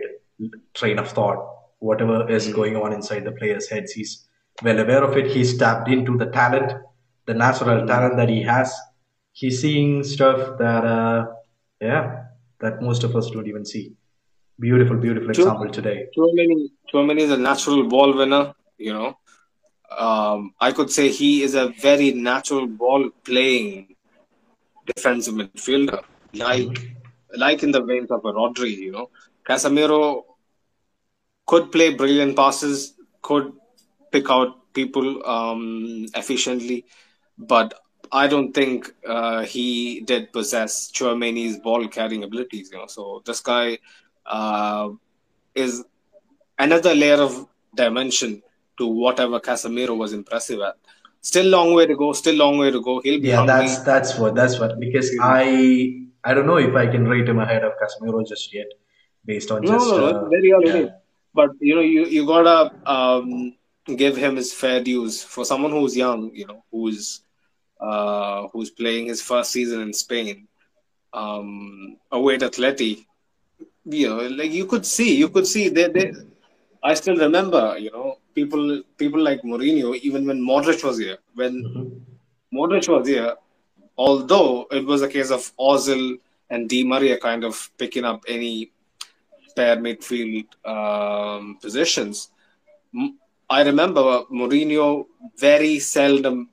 train 0.74 1.00
of 1.00 1.10
thought. 1.12 1.40
Whatever 1.80 2.30
is 2.30 2.48
going 2.54 2.76
on 2.76 2.92
inside 2.92 3.24
the 3.24 3.32
players' 3.32 3.70
heads, 3.70 3.92
he's 3.92 4.28
well 4.64 4.80
aware 4.80 5.04
of 5.04 5.16
it. 5.16 5.28
He's 5.28 5.58
tapped 5.58 5.90
into 5.90 6.18
the 6.18 6.26
talent, 6.26 6.74
the 7.26 7.34
natural 7.34 7.86
talent 7.86 8.18
that 8.18 8.30
he 8.30 8.42
has. 8.42 8.76
He's 9.32 9.62
seeing 9.62 10.04
stuff 10.04 10.58
that 10.58 10.84
uh, 10.84 11.26
yeah, 11.80 12.24
that 12.60 12.82
most 12.82 13.04
of 13.04 13.16
us 13.16 13.30
don't 13.30 13.48
even 13.48 13.66
see. 13.66 13.94
Beautiful, 14.60 14.98
beautiful 14.98 15.30
example 15.30 15.70
today. 15.70 16.08
Chouameni, 16.18 16.72
Chouameni 16.92 17.22
is 17.22 17.32
a 17.32 17.38
natural 17.38 17.88
ball 17.88 18.18
winner. 18.18 18.54
You 18.78 18.94
know, 18.94 19.18
um, 19.96 20.54
I 20.60 20.72
could 20.72 20.90
say 20.92 21.10
he 21.10 21.44
is 21.44 21.56
a 21.56 21.70
very 21.70 22.12
natural 22.14 22.68
ball 22.68 23.10
playing 23.24 23.96
defensive 24.86 25.36
midfielder, 25.36 26.02
like 26.34 26.96
like 27.36 27.64
in 27.64 27.72
the 27.72 27.82
veins 27.82 28.12
of 28.12 28.26
a 28.26 28.32
Rodri. 28.34 28.76
You 28.76 28.92
know, 28.92 29.10
Casemiro 29.48 30.24
could 31.46 31.72
play 31.72 31.94
brilliant 31.94 32.36
passes, 32.36 32.94
could 33.22 33.52
pick 34.12 34.30
out 34.30 34.74
people 34.74 35.26
um, 35.28 36.06
efficiently, 36.16 36.86
but 37.38 37.74
I 38.12 38.28
don't 38.28 38.54
think 38.54 38.92
uh, 39.08 39.44
he 39.44 40.02
did 40.02 40.32
possess 40.32 40.92
Chouameni's 40.92 41.58
ball 41.60 41.88
carrying 41.88 42.24
abilities. 42.24 42.70
You 42.72 42.80
know, 42.80 42.88
so 42.88 43.22
this 43.26 43.40
guy 43.42 43.80
uh, 44.26 44.90
is 45.56 45.84
another 46.58 46.94
layer 46.96 47.22
of 47.22 47.48
dimension 47.76 48.42
to 48.78 48.88
whatever 48.88 49.40
Casemiro 49.40 49.98
was 49.98 50.14
impressive 50.14 50.62
at. 50.62 50.76
Still 51.22 51.48
long 51.48 51.74
way 51.74 51.86
to 51.86 51.96
go. 51.96 52.14
Still 52.14 52.36
long 52.36 52.58
way 52.58 52.72
to 52.72 52.82
go. 52.82 53.02
He'll 53.02 53.20
be 53.20 53.30
Yeah, 53.30 53.46
that's 53.46 53.80
that's 53.80 54.18
what 54.18 54.36
that's 54.36 54.60
what 54.60 54.80
because 54.80 55.12
I 55.22 56.08
I 56.24 56.34
don't 56.34 56.46
know 56.46 56.58
if 56.58 56.76
I 56.76 56.88
can 56.88 57.08
rate 57.08 57.28
him 57.28 57.40
ahead 57.40 57.64
of 57.64 57.74
Casemiro 57.82 58.26
just 58.28 58.54
yet, 58.54 58.68
based 59.26 59.52
on 59.52 59.64
No, 59.64 59.74
just 59.74 59.88
no, 59.88 59.98
no, 59.98 60.08
uh, 60.08 60.30
very 60.30 60.52
early 60.52 60.84
yeah. 60.86 60.90
But 61.34 61.52
you 61.60 61.76
know, 61.76 61.82
you 61.82 62.06
you 62.06 62.26
gotta 62.26 62.72
um, 62.86 63.54
give 63.96 64.18
him 64.18 64.36
his 64.36 64.54
fair 64.54 64.82
dues 64.82 65.24
for 65.24 65.46
someone 65.46 65.72
who's 65.72 65.96
young. 65.96 66.32
You 66.34 66.48
know, 66.48 66.64
who's 66.72 67.22
uh, 67.80 68.48
who's 68.52 68.72
playing 68.72 69.06
his 69.08 69.22
first 69.22 69.52
season 69.52 69.82
in 69.82 69.94
Spain, 69.94 70.48
um, 71.14 71.98
away 72.12 72.36
at 72.36 72.42
Atleti. 72.42 73.06
You 73.86 74.10
know, 74.10 74.28
like 74.28 74.52
you 74.52 74.66
could 74.66 74.86
see, 74.86 75.16
you 75.16 75.30
could 75.30 75.48
see 75.48 75.70
they 75.70 75.88
they. 75.90 76.12
I 76.84 76.94
still 76.94 77.18
remember, 77.18 77.78
you 77.78 77.92
know, 77.92 78.18
people 78.40 78.66
people 79.02 79.22
like 79.30 79.42
Mourinho, 79.52 79.90
even 80.08 80.26
when 80.30 80.40
Modric 80.52 80.82
was 80.90 80.98
here, 81.06 81.20
when 81.42 81.54
Mhm. 81.66 81.86
Modric 82.58 82.88
was 82.96 83.08
here, 83.14 83.34
although 84.08 84.68
it 84.80 84.86
was 84.92 85.02
a 85.08 85.12
case 85.16 85.32
of 85.38 85.44
Ozil 85.72 86.04
and 86.50 86.70
Di 86.72 86.82
Maria 86.94 87.18
kind 87.28 87.44
of 87.50 87.56
picking 87.84 88.06
up 88.12 88.22
any 88.36 88.54
pair 89.58 89.78
midfield 89.88 90.48
um, 90.76 91.58
positions. 91.66 92.30
I 93.50 93.64
remember 93.64 94.04
Mourinho 94.40 95.06
very 95.38 95.80
seldom 95.80 96.50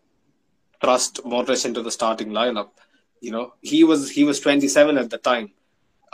thrust 0.80 1.20
Modric 1.24 1.64
into 1.64 1.82
the 1.82 1.90
starting 1.90 2.30
lineup. 2.30 2.70
You 3.20 3.32
know, 3.34 3.46
he 3.62 3.84
was 3.84 4.10
he 4.10 4.24
was 4.24 4.40
27 4.40 4.98
at 4.98 5.10
the 5.10 5.18
time, 5.18 5.52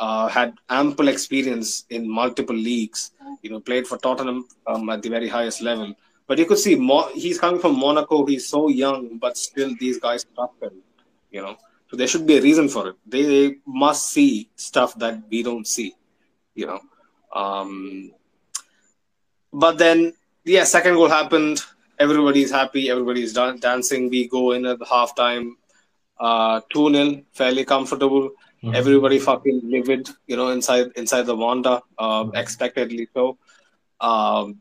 uh, 0.00 0.28
had 0.28 0.54
ample 0.70 1.08
experience 1.08 1.84
in 1.90 2.10
multiple 2.10 2.56
leagues. 2.56 3.12
You 3.42 3.50
know, 3.50 3.60
played 3.60 3.86
for 3.86 3.98
Tottenham 3.98 4.46
um, 4.66 4.88
at 4.90 5.02
the 5.02 5.10
very 5.10 5.28
highest 5.28 5.62
level. 5.62 5.94
But 6.26 6.38
you 6.38 6.46
could 6.46 6.58
see 6.58 6.74
Mo- 6.74 7.10
he's 7.14 7.38
coming 7.38 7.60
from 7.60 7.78
Monaco. 7.78 8.24
He's 8.26 8.48
so 8.48 8.68
young, 8.68 9.18
but 9.18 9.36
still 9.36 9.74
these 9.78 9.98
guys 10.00 10.24
trust 10.34 10.54
him. 10.62 10.82
You 11.30 11.42
know, 11.42 11.56
so 11.90 11.96
there 11.96 12.06
should 12.06 12.26
be 12.26 12.38
a 12.38 12.42
reason 12.42 12.68
for 12.68 12.88
it. 12.88 12.96
They, 13.06 13.22
they 13.24 13.56
must 13.66 14.10
see 14.10 14.48
stuff 14.56 14.96
that 14.98 15.22
we 15.30 15.42
don't 15.42 15.66
see. 15.66 15.94
You 16.54 16.66
know, 16.66 16.80
um, 17.34 18.12
but 19.52 19.78
then 19.78 20.14
yeah, 20.44 20.64
second 20.64 20.94
goal 20.94 21.08
happened. 21.08 21.60
Everybody's 21.98 22.50
happy. 22.50 22.90
Everybody's 22.90 23.32
dan- 23.34 23.58
dancing. 23.58 24.08
We 24.08 24.28
go 24.28 24.52
in 24.52 24.64
at 24.66 24.78
the 24.78 24.86
halftime, 24.86 25.52
uh, 26.18 26.60
two 26.72 26.92
0 26.92 27.22
fairly 27.32 27.64
comfortable. 27.64 28.30
Everybody 28.62 29.18
fucking 29.18 29.62
livid, 29.64 30.08
you 30.26 30.36
know, 30.36 30.48
inside 30.50 30.92
inside 30.96 31.22
the 31.22 31.34
Wanda, 31.34 31.82
uh, 31.98 32.26
expectedly 32.34 33.08
so. 33.14 33.38
Um, 34.00 34.60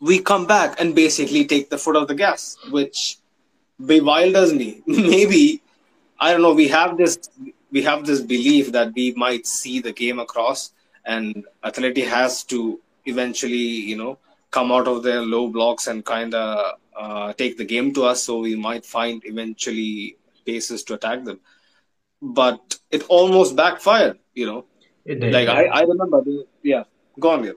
we 0.00 0.20
come 0.20 0.46
back 0.46 0.80
and 0.80 0.94
basically 0.94 1.46
take 1.46 1.70
the 1.70 1.78
foot 1.78 1.96
off 1.96 2.08
the 2.08 2.14
gas, 2.14 2.56
which 2.70 3.18
bewilders 3.84 4.52
me. 4.52 4.82
Maybe 4.86 5.62
I 6.18 6.32
don't 6.32 6.42
know. 6.42 6.52
We 6.52 6.68
have 6.68 6.98
this 6.98 7.18
we 7.72 7.82
have 7.82 8.04
this 8.04 8.20
belief 8.20 8.72
that 8.72 8.92
we 8.94 9.12
might 9.12 9.46
see 9.46 9.80
the 9.80 9.92
game 9.92 10.18
across, 10.18 10.72
and 11.06 11.46
Atleti 11.64 12.06
has 12.06 12.44
to 12.44 12.80
eventually, 13.06 13.56
you 13.90 13.96
know, 13.96 14.18
come 14.50 14.70
out 14.72 14.88
of 14.88 15.02
their 15.02 15.22
low 15.22 15.48
blocks 15.48 15.86
and 15.86 16.04
kind 16.04 16.34
of 16.34 16.78
uh, 16.94 17.32
take 17.32 17.56
the 17.56 17.64
game 17.64 17.94
to 17.94 18.04
us. 18.04 18.22
So 18.22 18.40
we 18.40 18.56
might 18.56 18.84
find 18.84 19.22
eventually 19.24 20.16
bases 20.44 20.82
to 20.84 20.94
attack 20.94 21.24
them. 21.24 21.40
But 22.22 22.78
it 22.90 23.04
almost 23.08 23.56
backfired, 23.56 24.18
you 24.34 24.46
know. 24.46 24.66
It 25.04 25.20
did, 25.20 25.32
Like. 25.32 25.48
I, 25.48 25.64
I 25.64 25.80
remember, 25.82 26.22
the, 26.22 26.44
yeah. 26.62 26.84
Go 27.18 27.30
on, 27.30 27.44
yeah. 27.44 27.52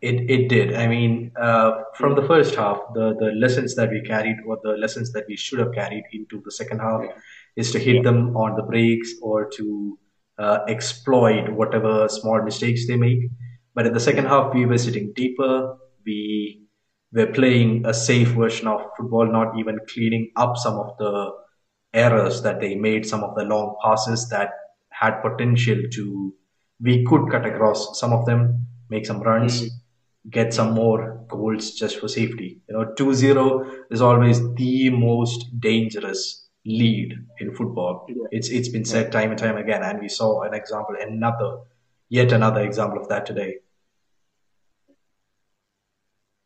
It, 0.00 0.30
it 0.30 0.48
did. 0.48 0.74
I 0.74 0.86
mean, 0.86 1.30
uh, 1.38 1.82
from 1.94 2.14
the 2.14 2.26
first 2.26 2.54
half, 2.54 2.78
the, 2.94 3.14
the 3.18 3.32
lessons 3.32 3.74
that 3.74 3.90
we 3.90 4.00
carried, 4.00 4.36
or 4.46 4.58
the 4.62 4.70
lessons 4.70 5.12
that 5.12 5.24
we 5.28 5.36
should 5.36 5.58
have 5.58 5.74
carried 5.74 6.04
into 6.12 6.40
the 6.42 6.50
second 6.50 6.78
half, 6.78 7.02
is 7.56 7.70
to 7.72 7.78
hit 7.78 8.02
them 8.02 8.34
on 8.34 8.56
the 8.56 8.62
breaks 8.62 9.12
or 9.20 9.50
to 9.50 9.98
uh, 10.38 10.60
exploit 10.68 11.50
whatever 11.50 12.08
small 12.08 12.42
mistakes 12.42 12.86
they 12.86 12.96
make. 12.96 13.28
But 13.74 13.86
in 13.86 13.92
the 13.92 14.00
second 14.00 14.24
half, 14.24 14.54
we 14.54 14.64
were 14.64 14.78
sitting 14.78 15.12
deeper. 15.14 15.76
We 16.06 16.62
were 17.12 17.26
playing 17.26 17.84
a 17.84 17.92
safe 17.92 18.28
version 18.28 18.68
of 18.68 18.80
football, 18.96 19.30
not 19.30 19.58
even 19.58 19.78
cleaning 19.92 20.30
up 20.36 20.56
some 20.56 20.74
of 20.74 20.96
the 20.98 21.32
errors 21.92 22.42
that 22.42 22.60
they 22.60 22.74
made, 22.74 23.06
some 23.06 23.24
of 23.24 23.34
the 23.34 23.44
long 23.44 23.76
passes 23.82 24.28
that 24.28 24.50
had 24.90 25.20
potential 25.20 25.76
to, 25.92 26.34
we 26.80 27.04
could 27.04 27.30
cut 27.30 27.46
across 27.46 27.98
some 27.98 28.12
of 28.12 28.26
them, 28.26 28.66
make 28.88 29.06
some 29.06 29.20
runs, 29.20 29.70
get 30.28 30.52
some 30.52 30.72
more 30.72 31.24
goals 31.28 31.72
just 31.72 31.98
for 31.98 32.08
safety. 32.08 32.60
You 32.68 32.74
know, 32.76 32.92
2 32.96 33.14
0 33.14 33.86
is 33.90 34.02
always 34.02 34.40
the 34.54 34.90
most 34.90 35.60
dangerous 35.60 36.48
lead 36.66 37.14
in 37.38 37.54
football. 37.54 38.06
It's 38.30 38.50
it's 38.50 38.68
been 38.68 38.84
said 38.84 39.12
time 39.12 39.30
and 39.30 39.38
time 39.38 39.56
again, 39.56 39.82
and 39.82 40.00
we 40.00 40.08
saw 40.08 40.42
an 40.42 40.54
example, 40.54 40.96
another, 41.00 41.60
yet 42.08 42.32
another 42.32 42.60
example 42.60 43.00
of 43.00 43.08
that 43.08 43.24
today. 43.26 43.58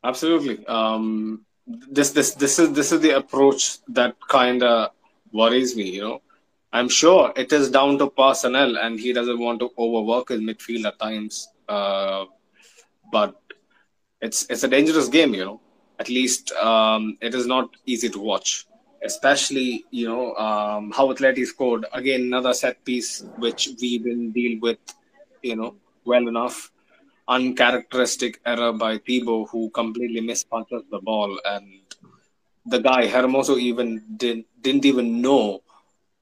Absolutely. 0.05 0.65
Um, 0.67 1.47
this 1.67 2.11
this 2.11 2.35
this 2.35 2.59
is 2.59 2.73
this 2.73 2.93
is 2.93 3.01
the 3.01 3.17
approach 3.17 3.79
that 3.89 4.17
kind 4.29 4.63
of 4.63 4.91
worries 5.35 5.77
me. 5.77 5.91
You 5.91 6.03
know, 6.03 6.23
I'm 6.73 6.89
sure 6.89 7.33
it 7.37 7.53
is 7.53 7.71
down 7.71 7.99
to 7.99 8.11
personnel, 8.11 8.79
and 8.79 8.99
he 9.01 9.13
doesn't 9.13 9.39
want 9.39 9.61
to 9.61 9.71
overwork 9.79 10.31
his 10.31 10.41
midfield 10.41 10.87
at 10.87 10.99
times. 10.99 11.49
Uh, 11.69 12.27
but 13.13 13.37
it's 14.21 14.47
it's 14.51 14.65
a 14.65 14.69
dangerous 14.69 15.09
game. 15.09 15.35
You 15.35 15.45
know, 15.45 15.61
at 16.01 16.09
least 16.09 16.53
um, 16.53 17.19
it 17.21 17.35
is 17.35 17.47
not 17.47 17.71
easy 17.87 18.09
to 18.11 18.21
watch. 18.21 18.67
Especially, 19.05 19.85
you 19.91 20.09
know, 20.09 20.35
um, 20.37 20.91
how 20.97 21.13
Atleti 21.13 21.45
scored 21.47 21.85
again 21.93 22.23
another 22.23 22.55
set 22.55 22.83
piece 22.87 23.25
which 23.37 23.69
we 23.81 23.99
didn't 23.99 24.33
deal 24.33 24.59
with, 24.63 24.79
you 25.43 25.57
know, 25.57 25.75
well 26.07 26.27
enough 26.27 26.73
uncharacteristic 27.29 28.41
error 28.47 28.73
by 28.73 28.99
Thibaut, 28.99 29.49
who 29.51 29.71
completely 29.71 30.21
mispunches 30.21 30.83
the 30.91 31.01
ball, 31.01 31.39
and 31.45 31.81
the 32.67 32.79
guy 32.81 33.07
Hermoso 33.09 33.59
even 33.59 34.03
didn't 34.17 34.47
didn't 34.61 34.85
even 34.85 35.21
know 35.21 35.63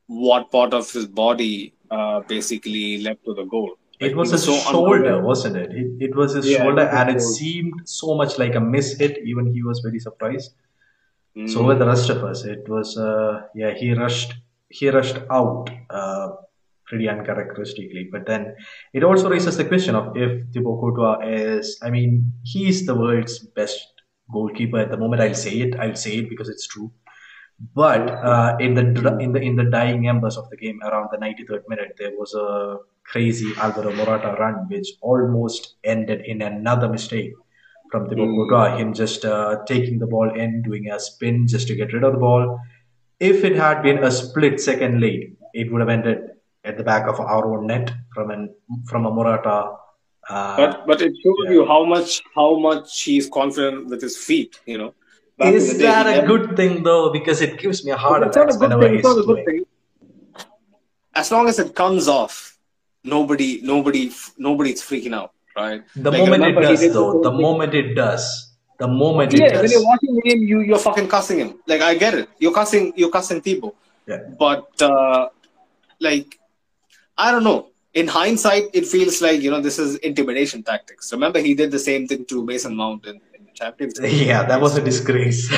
what 0.06 0.50
part 0.50 0.74
of 0.74 0.90
his 0.92 1.06
body 1.06 1.74
uh, 1.90 2.20
basically 2.20 3.02
led 3.02 3.18
to 3.24 3.34
the 3.34 3.44
goal. 3.44 3.72
It 4.00 4.16
was 4.16 4.32
his 4.32 4.44
so 4.44 4.54
shoulder, 4.54 5.22
wasn't 5.22 5.56
it? 5.56 5.70
It, 5.72 6.10
it 6.10 6.16
was 6.16 6.34
his 6.34 6.46
Yeah, 6.50 6.58
shoulder, 6.58 6.82
and 6.82 7.10
it 7.10 7.20
seemed 7.20 7.74
so 7.84 8.16
much 8.16 8.38
like 8.38 8.54
a 8.56 8.60
miss 8.60 8.98
hit. 8.98 9.18
Even 9.24 9.52
he 9.54 9.62
was 9.62 9.80
very 9.80 10.00
surprised. 10.00 10.52
So 11.46 11.60
Mm. 11.60 11.66
were 11.66 11.74
the 11.76 11.86
rest 11.86 12.10
of 12.10 12.24
us. 12.24 12.44
It 12.44 12.68
was, 12.68 12.96
uh, 12.98 13.42
yeah, 13.54 13.72
he 13.74 13.94
rushed, 13.94 14.34
he 14.68 14.90
rushed 14.90 15.18
out 15.30 15.70
uh, 15.90 16.28
pretty 16.86 17.08
uncharacteristically. 17.08 18.08
But 18.10 18.26
then 18.26 18.54
it 18.92 19.02
also 19.04 19.30
raises 19.30 19.56
the 19.56 19.64
question 19.64 19.94
of 19.94 20.16
if 20.16 20.46
Thibaut 20.52 20.80
Courtois 20.80 21.20
is, 21.26 21.78
I 21.82 21.90
mean, 21.90 22.32
he's 22.42 22.84
the 22.86 22.94
world's 22.94 23.38
best 23.38 23.91
goalkeeper 24.30 24.78
at 24.78 24.90
the 24.90 24.96
moment. 24.96 25.22
I'll 25.22 25.34
say 25.34 25.60
it. 25.60 25.76
I'll 25.78 25.96
say 25.96 26.18
it 26.18 26.28
because 26.28 26.48
it's 26.48 26.66
true. 26.66 26.90
But 27.74 28.10
uh, 28.10 28.56
in 28.58 28.74
the 28.74 28.82
in 29.20 29.32
the 29.32 29.40
in 29.40 29.56
the 29.56 29.64
dying 29.64 30.08
embers 30.08 30.36
of 30.36 30.48
the 30.50 30.56
game, 30.56 30.80
around 30.82 31.08
the 31.12 31.18
93rd 31.18 31.62
minute, 31.68 31.94
there 31.98 32.10
was 32.18 32.34
a 32.34 32.78
crazy 33.04 33.52
Alvaro 33.56 33.92
Morata 33.94 34.34
run, 34.38 34.66
which 34.68 34.88
almost 35.00 35.74
ended 35.84 36.22
in 36.24 36.42
another 36.42 36.88
mistake 36.88 37.32
from 37.90 38.08
Thibaut 38.08 38.28
Mm. 38.28 38.36
Courtois. 38.36 38.76
Him 38.78 38.94
just 38.94 39.24
uh, 39.24 39.62
taking 39.66 39.98
the 39.98 40.06
ball 40.06 40.34
in, 40.34 40.62
doing 40.62 40.90
a 40.90 40.98
spin 40.98 41.46
just 41.46 41.68
to 41.68 41.76
get 41.76 41.92
rid 41.92 42.02
of 42.04 42.12
the 42.12 42.18
ball. 42.18 42.58
If 43.20 43.44
it 43.44 43.54
had 43.54 43.82
been 43.82 44.02
a 44.02 44.10
split 44.10 44.60
second 44.60 45.00
late, 45.00 45.36
it 45.54 45.70
would 45.70 45.80
have 45.80 45.88
ended 45.90 46.18
at 46.64 46.76
the 46.78 46.84
back 46.84 47.06
of 47.06 47.20
our 47.20 47.46
own 47.46 47.66
net 47.66 47.92
from 48.14 48.30
an 48.30 48.54
from 48.88 49.06
a 49.06 49.10
Morata. 49.12 49.74
Uh, 50.28 50.56
But 50.56 50.86
but 50.86 51.02
it 51.02 51.12
shows 51.22 51.40
Yeah. 51.44 51.52
you 51.54 51.64
how 51.66 51.84
much 51.84 52.22
how 52.34 52.56
much 52.58 53.02
he's 53.02 53.28
confident 53.28 53.88
with 53.90 54.00
his 54.02 54.16
feet. 54.16 54.60
You 54.66 54.78
know, 54.78 54.94
Back 55.38 55.54
is 55.54 55.72
day, 55.72 55.78
that 55.86 56.06
a 56.06 56.10
never- 56.12 56.26
good 56.32 56.56
thing 56.56 56.82
though? 56.84 57.10
Because 57.10 57.40
it 57.40 57.58
gives 57.58 57.84
me 57.84 57.90
a 57.90 57.96
heart 57.96 58.22
It's 58.26 58.36
not 58.36 58.44
a 58.44 58.48
attack 58.48 58.60
good 58.60 58.60
whenever 58.60 58.82
thing. 58.82 58.94
It's 58.98 59.06
he's 59.08 59.16
not 59.16 59.22
a 59.24 59.26
good 59.26 59.44
thing. 59.46 59.64
As 61.14 61.30
long 61.30 61.48
as 61.48 61.58
it 61.58 61.74
comes 61.74 62.08
off, 62.08 62.56
nobody 63.04 63.60
nobody 63.62 64.10
nobody's 64.38 64.80
freaking 64.82 65.14
out, 65.14 65.32
right? 65.56 65.82
The 65.96 66.10
Like, 66.10 66.20
moment 66.20 66.44
it 66.44 66.60
does, 66.62 66.92
though, 66.92 67.20
the 67.20 67.30
thing. 67.30 67.40
moment 67.42 67.74
it 67.74 67.94
does, 67.94 68.24
the 68.78 68.88
moment 68.88 69.34
it 69.34 69.40
Yeah, 69.40 69.60
when 69.60 69.70
you're 69.70 69.84
watching 69.84 70.14
the 70.14 70.22
game, 70.22 70.42
you 70.42 70.60
you're 70.60 70.78
fucking 70.78 71.08
cussing 71.08 71.38
him. 71.40 71.50
Like 71.66 71.82
I 71.82 71.94
get 71.96 72.14
it. 72.14 72.28
You're 72.38 72.54
cussing 72.60 72.92
you're 72.96 73.10
cussing 73.10 73.40
Thibaut. 73.42 73.74
yeah. 74.06 74.22
But 74.38 74.70
uh, 74.80 75.28
like 76.00 76.38
I 77.18 77.30
don't 77.32 77.44
know. 77.44 77.68
In 77.94 78.08
hindsight, 78.08 78.64
it 78.72 78.86
feels 78.86 79.20
like 79.20 79.42
you 79.42 79.50
know 79.50 79.60
this 79.60 79.78
is 79.78 79.96
intimidation 79.96 80.62
tactics. 80.62 81.12
Remember, 81.12 81.38
he 81.40 81.54
did 81.54 81.70
the 81.70 81.78
same 81.78 82.06
thing 82.08 82.24
to 82.26 82.44
Mason 82.44 82.74
Mount 82.74 83.04
in, 83.06 83.16
in 83.34 83.44
the 83.44 83.50
Champions 83.52 83.98
League. 84.00 84.26
yeah, 84.26 84.42
that 84.44 84.60
was 84.60 84.76
a 84.76 84.82
disgrace. 84.82 85.52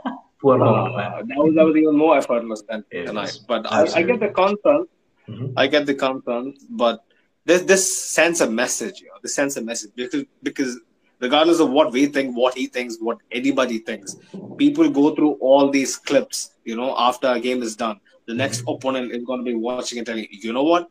Poor 0.40 0.58
Mount, 0.58 0.94
Uh, 0.94 0.96
man. 0.96 1.28
that 1.28 1.38
was 1.38 1.54
that 1.54 1.64
was 1.64 1.76
even 1.76 1.96
more 1.96 2.16
effortless 2.18 2.62
than 2.68 2.84
tonight. 2.92 3.38
But 3.48 3.70
I, 3.72 3.84
I 4.00 4.02
get 4.02 4.20
the 4.20 4.28
concern. 4.28 4.84
Mhm. 5.28 5.52
I 5.56 5.66
get 5.66 5.84
the 5.86 5.94
concern, 5.94 6.54
but 6.70 7.04
this 7.44 7.62
this 7.62 7.82
sends 8.16 8.40
a 8.42 8.50
message. 8.50 9.00
You 9.00 9.08
know, 9.08 9.18
this 9.22 9.34
sends 9.34 9.56
a 9.56 9.62
message 9.62 9.90
because 9.94 10.24
because 10.42 10.78
regardless 11.20 11.58
of 11.58 11.70
what 11.70 11.90
we 11.92 12.04
think, 12.06 12.36
what 12.36 12.54
he 12.54 12.66
thinks, 12.66 12.98
what 13.00 13.18
anybody 13.32 13.78
thinks, 13.78 14.16
people 14.58 14.88
go 14.90 15.14
through 15.14 15.32
all 15.40 15.70
these 15.70 15.96
clips. 15.96 16.50
You 16.64 16.76
know, 16.76 16.94
after 16.98 17.28
a 17.28 17.40
game 17.40 17.62
is 17.62 17.74
done, 17.76 17.98
the 18.26 18.34
next 18.34 18.62
opponent 18.68 19.10
is 19.12 19.24
going 19.24 19.40
to 19.40 19.44
be 19.52 19.54
watching 19.54 19.98
and 19.98 20.06
telling 20.06 20.26
you, 20.30 20.38
you 20.48 20.52
know 20.52 20.62
what, 20.64 20.88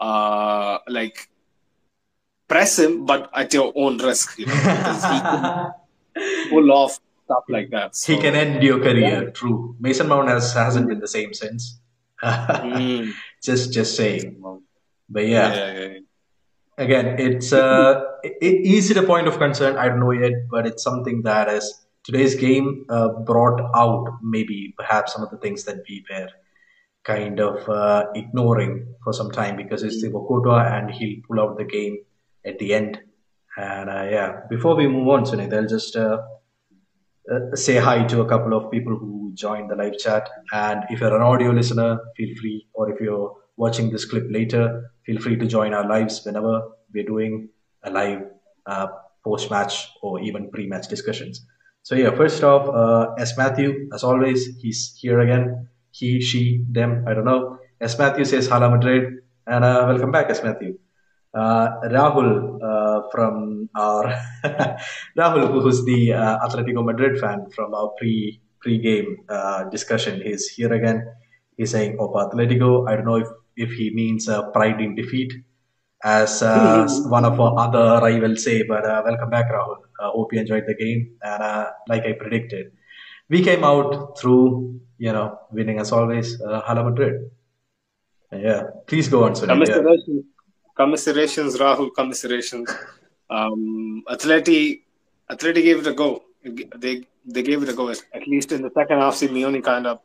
uh, 0.00 0.78
like 0.88 1.28
press 2.48 2.78
him, 2.78 3.04
but 3.06 3.30
at 3.34 3.52
your 3.52 3.72
own 3.74 3.98
risk. 3.98 4.38
You 4.38 4.46
know, 4.46 4.54
because 4.54 5.04
he 5.04 5.20
can 5.20 5.72
pull 6.50 6.72
off 6.72 7.00
stuff 7.24 7.44
like 7.48 7.70
that. 7.70 7.96
he 8.06 8.16
can 8.18 8.34
end 8.34 8.62
your 8.62 8.78
career. 8.78 9.30
True. 9.30 9.76
Mason 9.80 10.08
Mount 10.08 10.28
has 10.28 10.52
hasn't 10.52 10.88
been 10.88 11.00
the 11.00 11.08
same 11.08 11.32
since. 11.34 11.80
Mm. 12.22 13.12
just 13.42 13.72
just 13.72 13.96
saying. 13.96 14.42
But 15.08 15.26
yeah, 15.26 15.54
yeah, 15.54 15.72
yeah, 15.72 15.88
yeah. 15.88 15.98
again, 16.78 17.06
it's 17.18 17.52
uh, 17.52 18.02
it, 18.22 18.66
is 18.78 18.90
it 18.90 18.96
a 18.96 19.02
point 19.02 19.28
of 19.28 19.38
concern? 19.38 19.76
I 19.76 19.88
don't 19.88 20.00
know 20.00 20.12
yet, 20.12 20.48
but 20.50 20.66
it's 20.66 20.82
something 20.82 21.22
that 21.22 21.48
is 21.48 21.86
today's 22.04 22.34
game 22.34 22.86
uh, 22.88 23.08
brought 23.08 23.60
out 23.74 24.18
maybe 24.22 24.74
perhaps 24.78 25.12
some 25.12 25.22
of 25.22 25.30
the 25.30 25.38
things 25.38 25.64
that 25.64 25.82
we 25.88 26.04
were 26.10 26.28
kind 27.04 27.38
of 27.38 27.68
uh, 27.68 28.06
ignoring 28.14 28.94
for 29.02 29.12
some 29.12 29.30
time 29.30 29.56
because 29.56 29.82
it's 29.82 30.00
the 30.02 30.10
Courtois 30.10 30.64
and 30.74 30.90
he'll 30.90 31.20
pull 31.28 31.40
out 31.40 31.58
the 31.58 31.64
game 31.64 31.98
at 32.44 32.58
the 32.58 32.74
end. 32.74 32.98
And 33.56 33.90
uh, 33.90 34.06
yeah, 34.10 34.40
before 34.48 34.74
we 34.74 34.88
move 34.88 35.08
on, 35.08 35.24
Sunit, 35.24 35.52
I'll 35.52 35.66
just 35.66 35.94
uh, 35.96 36.18
uh, 37.30 37.54
say 37.54 37.76
hi 37.76 38.04
to 38.04 38.22
a 38.22 38.28
couple 38.28 38.54
of 38.54 38.70
people 38.70 38.96
who 38.96 39.32
joined 39.34 39.70
the 39.70 39.76
live 39.76 39.98
chat. 39.98 40.28
And 40.52 40.84
if 40.90 41.00
you're 41.00 41.14
an 41.14 41.22
audio 41.22 41.50
listener, 41.50 42.00
feel 42.16 42.34
free, 42.40 42.66
or 42.72 42.90
if 42.90 43.00
you're 43.00 43.36
watching 43.56 43.90
this 43.90 44.04
clip 44.04 44.26
later, 44.30 44.90
feel 45.06 45.20
free 45.20 45.36
to 45.36 45.46
join 45.46 45.74
our 45.74 45.86
lives 45.86 46.24
whenever 46.24 46.62
we're 46.92 47.04
doing 47.04 47.48
a 47.84 47.90
live 47.90 48.22
uh, 48.66 48.88
post 49.22 49.50
match 49.50 49.88
or 50.02 50.20
even 50.20 50.50
pre 50.50 50.66
match 50.66 50.88
discussions. 50.88 51.46
So, 51.82 51.94
yeah, 51.94 52.14
first 52.14 52.42
off, 52.42 52.68
uh, 52.68 53.12
S. 53.18 53.36
Matthew, 53.36 53.88
as 53.92 54.02
always, 54.02 54.56
he's 54.56 54.96
here 54.98 55.20
again. 55.20 55.68
He, 55.94 56.20
she, 56.20 56.64
them, 56.68 57.04
I 57.06 57.14
don't 57.14 57.24
know. 57.24 57.58
S. 57.80 57.98
Matthew 57.98 58.24
says, 58.24 58.48
Hala 58.48 58.68
Madrid, 58.68 59.04
and 59.46 59.64
uh, 59.64 59.84
welcome 59.88 60.10
back, 60.10 60.28
S. 60.28 60.42
Matthew. 60.42 60.78
Uh, 61.32 61.68
Rahul 61.94 62.58
uh, 62.62 63.08
from 63.12 63.68
our 63.76 64.04
Rahul, 65.18 65.62
who's 65.62 65.84
the 65.84 66.12
uh, 66.12 66.38
Atletico 66.46 66.84
Madrid 66.84 67.18
fan 67.20 67.46
from 67.54 67.74
our 67.74 67.90
pre 67.98 68.40
pre 68.60 68.78
game 68.78 69.18
uh, 69.28 69.64
discussion, 69.64 70.20
he's 70.20 70.48
here 70.48 70.72
again. 70.72 71.06
He's 71.56 71.70
saying 71.70 71.98
Opa 71.98 72.30
Atletico. 72.32 72.88
I 72.88 72.96
don't 72.96 73.04
know 73.04 73.16
if 73.16 73.28
if 73.56 73.70
he 73.72 73.90
means 73.94 74.28
uh, 74.28 74.50
pride 74.50 74.80
in 74.80 74.94
defeat, 74.94 75.32
as 76.04 76.42
uh, 76.42 76.86
one 77.06 77.24
of 77.24 77.38
our 77.40 77.58
other 77.58 78.00
rivals 78.04 78.44
say. 78.44 78.62
But 78.62 78.84
uh, 78.86 79.02
welcome 79.04 79.30
back, 79.30 79.50
Rahul. 79.50 79.78
I 80.00 80.10
hope 80.14 80.32
you 80.32 80.40
enjoyed 80.40 80.64
the 80.66 80.74
game, 80.74 81.16
and 81.22 81.42
uh, 81.42 81.70
like 81.88 82.04
I 82.06 82.12
predicted, 82.12 82.72
we 83.28 83.42
came 83.42 83.64
out 83.64 84.18
through 84.18 84.80
you 84.98 85.12
know 85.12 85.38
winning 85.50 85.78
as 85.78 85.92
always. 85.92 86.40
Uh, 86.40 86.82
Madrid. 86.84 87.30
Yeah, 88.32 88.64
please 88.86 89.08
go 89.08 89.24
on. 89.24 89.34
Yeah. 89.34 89.46
Commiserations, 89.46 90.24
commiserations, 90.76 91.56
Rahul. 91.56 91.94
Commiserations. 91.94 92.70
Um, 93.30 94.02
Atleti, 94.08 94.82
Atleti 95.30 95.62
gave 95.62 95.78
it 95.78 95.86
a 95.86 95.94
go. 95.94 96.24
They 96.42 97.06
they 97.24 97.42
gave 97.42 97.62
it 97.62 97.68
a 97.68 97.72
go. 97.72 97.90
At 97.90 98.26
least 98.26 98.52
in 98.52 98.62
the 98.62 98.70
second 98.74 98.98
half, 98.98 99.14
Simeone 99.14 99.62
kind 99.62 99.86
of 99.86 100.00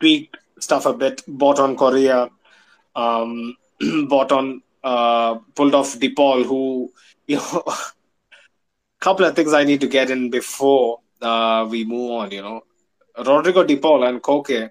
tweaked 0.00 0.36
stuff 0.58 0.86
a 0.86 0.92
bit. 0.92 1.22
Bought 1.26 1.58
on 1.58 1.76
Correa, 1.76 2.30
um, 2.94 3.56
bought 4.08 4.32
on 4.32 4.62
uh, 4.84 5.36
pulled 5.54 5.74
off 5.74 5.98
De 5.98 6.10
Paul, 6.14 6.44
who 6.44 6.92
you 7.26 7.36
know 7.36 7.64
couple 9.00 9.26
of 9.26 9.34
things 9.34 9.52
I 9.52 9.64
need 9.64 9.80
to 9.80 9.88
get 9.88 10.10
in 10.10 10.30
before 10.30 11.00
uh, 11.20 11.66
we 11.68 11.84
move 11.84 12.10
on. 12.12 12.30
You 12.30 12.42
know, 12.42 12.64
Rodrigo 13.18 13.64
De 13.64 13.76
Paul 13.76 14.04
and 14.04 14.22
Koke, 14.22 14.70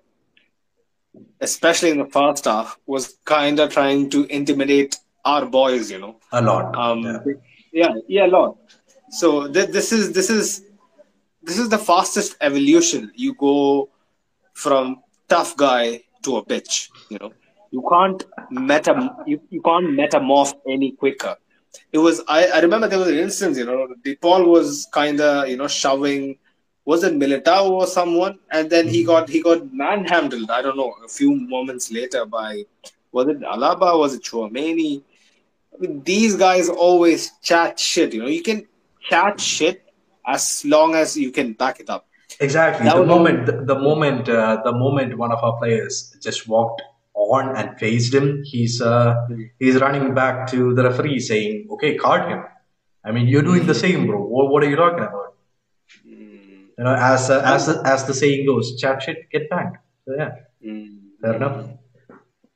especially 1.39 1.91
in 1.91 1.97
the 1.99 2.05
first 2.05 2.45
half, 2.45 2.77
was 2.85 3.17
kind 3.25 3.59
of 3.59 3.71
trying 3.71 4.09
to 4.09 4.25
intimidate 4.25 4.97
our 5.25 5.45
boys. 5.45 5.91
You 5.91 5.99
know, 5.99 6.19
a 6.31 6.41
lot. 6.41 6.75
Um, 6.75 7.03
yeah. 7.03 7.33
yeah, 7.71 7.93
yeah, 8.07 8.25
a 8.25 8.27
lot. 8.27 8.57
So 9.09 9.51
th- 9.51 9.69
this 9.69 9.91
is 9.91 10.13
this 10.13 10.29
is 10.29 10.63
this 11.43 11.57
is 11.57 11.69
the 11.69 11.77
fastest 11.77 12.37
evolution. 12.41 13.11
You 13.15 13.35
go 13.35 13.89
from 14.53 15.03
tough 15.27 15.55
guy 15.57 16.03
to 16.23 16.37
a 16.37 16.45
bitch. 16.45 16.89
You 17.09 17.19
know, 17.19 17.31
you 17.71 17.83
can't 17.89 18.23
meta 18.49 19.15
you, 19.25 19.41
you 19.49 19.61
can't 19.61 19.87
metamorph 19.87 20.53
any 20.67 20.91
quicker. 20.91 21.35
It 21.91 21.97
was 21.97 22.21
I, 22.27 22.47
I 22.47 22.59
remember 22.59 22.87
there 22.87 22.99
was 22.99 23.07
an 23.07 23.17
instance, 23.17 23.57
you 23.57 23.65
know, 23.65 23.87
De 24.03 24.15
Paul 24.15 24.45
was 24.45 24.87
kinda, 24.93 25.45
you 25.47 25.57
know, 25.57 25.67
shoving 25.67 26.37
was 26.91 27.03
it 27.07 27.13
Militao 27.13 27.69
or 27.69 27.87
someone? 27.87 28.37
And 28.51 28.69
then 28.69 28.87
he 28.93 29.03
got 29.11 29.29
he 29.35 29.41
got 29.41 29.59
manhandled, 29.83 30.49
I 30.57 30.61
don't 30.65 30.77
know, 30.81 30.93
a 31.05 31.07
few 31.19 31.31
moments 31.55 31.85
later 31.97 32.25
by 32.25 32.65
was 33.13 33.27
it 33.33 33.39
Alaba, 33.53 33.89
was 34.03 34.13
it 34.17 34.23
Chouameni? 34.23 34.93
I 35.73 35.77
mean, 35.81 36.03
these 36.03 36.35
guys 36.45 36.67
always 36.87 37.31
chat 37.49 37.79
shit, 37.79 38.13
you 38.13 38.21
know. 38.21 38.31
You 38.37 38.43
can 38.49 38.67
chat 39.09 39.39
shit 39.39 39.77
as 40.35 40.43
long 40.73 40.95
as 40.95 41.17
you 41.23 41.31
can 41.31 41.53
back 41.53 41.79
it 41.79 41.89
up. 41.89 42.07
Exactly. 42.47 42.85
That 42.85 42.97
the 42.97 43.05
moment, 43.05 43.45
the, 43.45 43.55
the 43.71 43.79
moment, 43.89 44.27
uh, 44.27 44.61
the 44.65 44.75
moment 44.83 45.17
one 45.17 45.31
of 45.31 45.41
our 45.47 45.55
players 45.61 46.15
just 46.21 46.47
walked 46.47 46.81
on 47.13 47.55
and 47.55 47.79
faced 47.79 48.13
him, 48.13 48.41
he's 48.43 48.81
uh, 48.81 49.15
mm. 49.29 49.49
he's 49.59 49.79
running 49.85 50.13
back 50.13 50.47
to 50.53 50.73
the 50.77 50.83
referee 50.89 51.19
saying, 51.31 51.67
"Okay, 51.75 51.95
card 52.05 52.29
him." 52.31 52.43
I 53.03 53.11
mean, 53.11 53.27
you're 53.27 53.47
doing 53.51 53.65
the 53.73 53.79
same, 53.85 54.07
bro. 54.07 54.23
What, 54.35 54.51
what 54.51 54.63
are 54.63 54.69
you 54.69 54.75
talking 54.85 55.05
about? 55.09 55.30
You 56.78 56.84
know, 56.86 56.95
as 56.95 57.30
uh, 57.30 57.41
as 57.43 57.69
as 57.69 58.05
the 58.05 58.13
saying 58.13 58.45
goes, 58.45 58.80
chat 58.80 59.03
shit, 59.03 59.30
get 59.30 59.49
banged. 59.49 59.78
So 60.05 60.15
yeah, 60.15 60.36
mm. 60.65 60.97
fair 61.22 61.36
enough. 61.36 61.67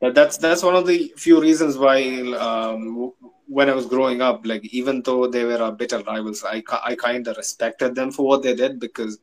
That's 0.02 0.38
that's 0.38 0.64
one 0.64 0.76
of 0.76 0.88
the 0.88 1.14
few 1.18 1.42
reasons 1.42 1.78
why 1.78 2.04
um, 2.34 3.14
when 3.48 3.70
I 3.70 3.74
was 3.74 3.86
growing 3.86 4.22
up, 4.22 4.46
like 4.46 4.66
even 4.66 5.02
though 5.02 5.28
they 5.28 5.44
were 5.44 5.62
our 5.62 5.72
bitter 5.72 6.00
rivals, 6.00 6.44
I 6.44 6.64
I 6.84 6.96
kind 6.96 7.28
of 7.28 7.38
respected 7.38 7.96
them 7.96 8.12
for 8.12 8.26
what 8.26 8.44
they 8.44 8.56
did 8.56 8.80
because 8.80 9.20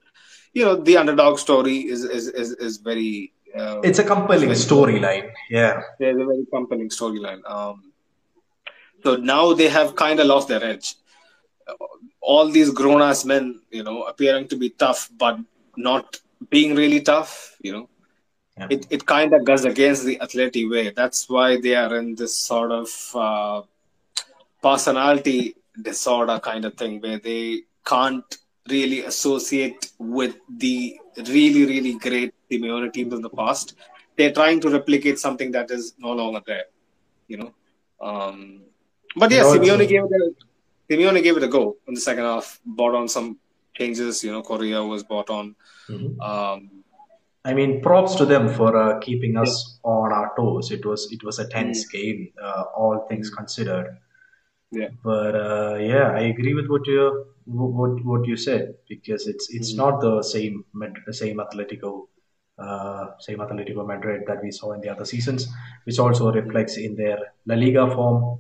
you 0.52 0.64
know 0.64 0.76
the 0.76 0.96
underdog 0.96 1.38
story 1.38 1.78
is 1.78 2.04
is 2.04 2.28
is, 2.28 2.52
is 2.52 2.76
very 2.78 3.32
uh, 3.56 3.80
it's 3.82 3.98
a 3.98 4.04
compelling 4.04 4.50
storyline 4.50 5.30
yeah 5.50 5.82
it's 5.98 6.20
a 6.20 6.24
very 6.24 6.46
compelling 6.52 6.88
storyline 6.88 7.40
um, 7.50 7.92
so 9.02 9.16
now 9.16 9.52
they 9.52 9.68
have 9.68 9.96
kind 9.96 10.20
of 10.20 10.26
lost 10.26 10.48
their 10.48 10.62
edge 10.62 10.96
all 12.22 12.48
these 12.48 12.70
grown-ass 12.70 13.24
men 13.24 13.60
you 13.70 13.82
know 13.82 14.02
appearing 14.04 14.46
to 14.48 14.56
be 14.56 14.70
tough 14.70 15.10
but 15.18 15.38
not 15.76 16.20
being 16.50 16.74
really 16.74 17.00
tough 17.00 17.56
you 17.60 17.72
know 17.72 17.88
yeah. 18.58 18.66
it, 18.70 18.86
it 18.90 19.06
kind 19.06 19.32
of 19.34 19.44
goes 19.44 19.64
against 19.64 20.04
the 20.04 20.20
athletic 20.20 20.70
way 20.70 20.90
that's 20.90 21.28
why 21.28 21.60
they 21.60 21.74
are 21.74 21.96
in 21.96 22.14
this 22.14 22.36
sort 22.36 22.70
of 22.70 22.88
uh, 23.14 23.62
personality 24.62 25.54
disorder 25.80 26.38
kind 26.38 26.64
of 26.64 26.74
thing 26.74 27.00
where 27.00 27.18
they 27.18 27.62
can't 27.84 28.38
really 28.68 29.04
associate 29.04 29.90
with 29.98 30.36
the 30.48 30.98
really, 31.28 31.66
really 31.66 31.98
great 31.98 32.34
Simeone 32.50 32.92
teams 32.92 33.12
of 33.12 33.22
the 33.22 33.30
past. 33.30 33.74
They're 34.16 34.32
trying 34.32 34.60
to 34.60 34.70
replicate 34.70 35.18
something 35.18 35.50
that 35.52 35.70
is 35.70 35.94
no 35.98 36.12
longer 36.12 36.42
there, 36.46 36.64
you 37.26 37.38
know. 37.38 37.54
Um, 38.00 38.62
but 39.16 39.30
yeah, 39.30 39.42
no, 39.42 39.54
Simeone 39.54 39.88
gave 39.88 40.04
it 40.04 40.10
a, 40.10 40.34
Simeone 40.90 41.22
gave 41.22 41.36
it 41.36 41.42
a 41.42 41.48
go 41.48 41.76
in 41.86 41.94
the 41.94 42.00
second 42.00 42.24
half. 42.24 42.60
bought 42.64 42.94
on 42.94 43.08
some 43.08 43.38
changes. 43.74 44.22
You 44.22 44.32
know, 44.32 44.42
Correa 44.42 44.82
was 44.82 45.02
bought 45.02 45.30
on. 45.30 45.54
Mm-hmm. 45.88 46.20
Um, 46.20 46.70
I 47.44 47.54
mean, 47.54 47.80
props 47.80 48.14
to 48.16 48.24
them 48.24 48.48
for 48.54 48.76
uh, 48.76 49.00
keeping 49.00 49.36
us 49.36 49.78
yeah. 49.84 49.90
on 49.90 50.12
our 50.12 50.32
toes. 50.36 50.70
It 50.70 50.84
was 50.86 51.08
it 51.10 51.24
was 51.24 51.38
a 51.38 51.48
tense 51.48 51.86
mm-hmm. 51.86 51.98
game, 51.98 52.32
uh, 52.42 52.64
all 52.76 53.06
things 53.08 53.30
considered. 53.30 53.98
Yeah. 54.70 54.88
But 55.02 55.34
uh, 55.34 55.74
yeah, 55.80 56.12
I 56.12 56.20
agree 56.20 56.54
with 56.54 56.68
what 56.68 56.86
you 56.86 57.26
what 57.44 58.04
what 58.04 58.26
you 58.26 58.36
said 58.36 58.74
because 58.88 59.26
it's 59.26 59.50
it's 59.50 59.74
mm. 59.74 59.78
not 59.78 60.00
the 60.00 60.22
same 60.22 60.64
the 61.06 61.12
same 61.12 61.38
Atletico 61.38 62.06
uh, 62.58 63.10
same 63.18 63.38
Atletico 63.38 63.86
Madrid 63.86 64.22
that 64.26 64.42
we 64.42 64.50
saw 64.50 64.72
in 64.72 64.80
the 64.80 64.88
other 64.88 65.04
seasons, 65.04 65.48
which 65.84 65.98
also 65.98 66.32
reflects 66.32 66.76
in 66.76 66.94
their 66.94 67.18
La 67.46 67.54
Liga 67.54 67.90
form, 67.90 68.38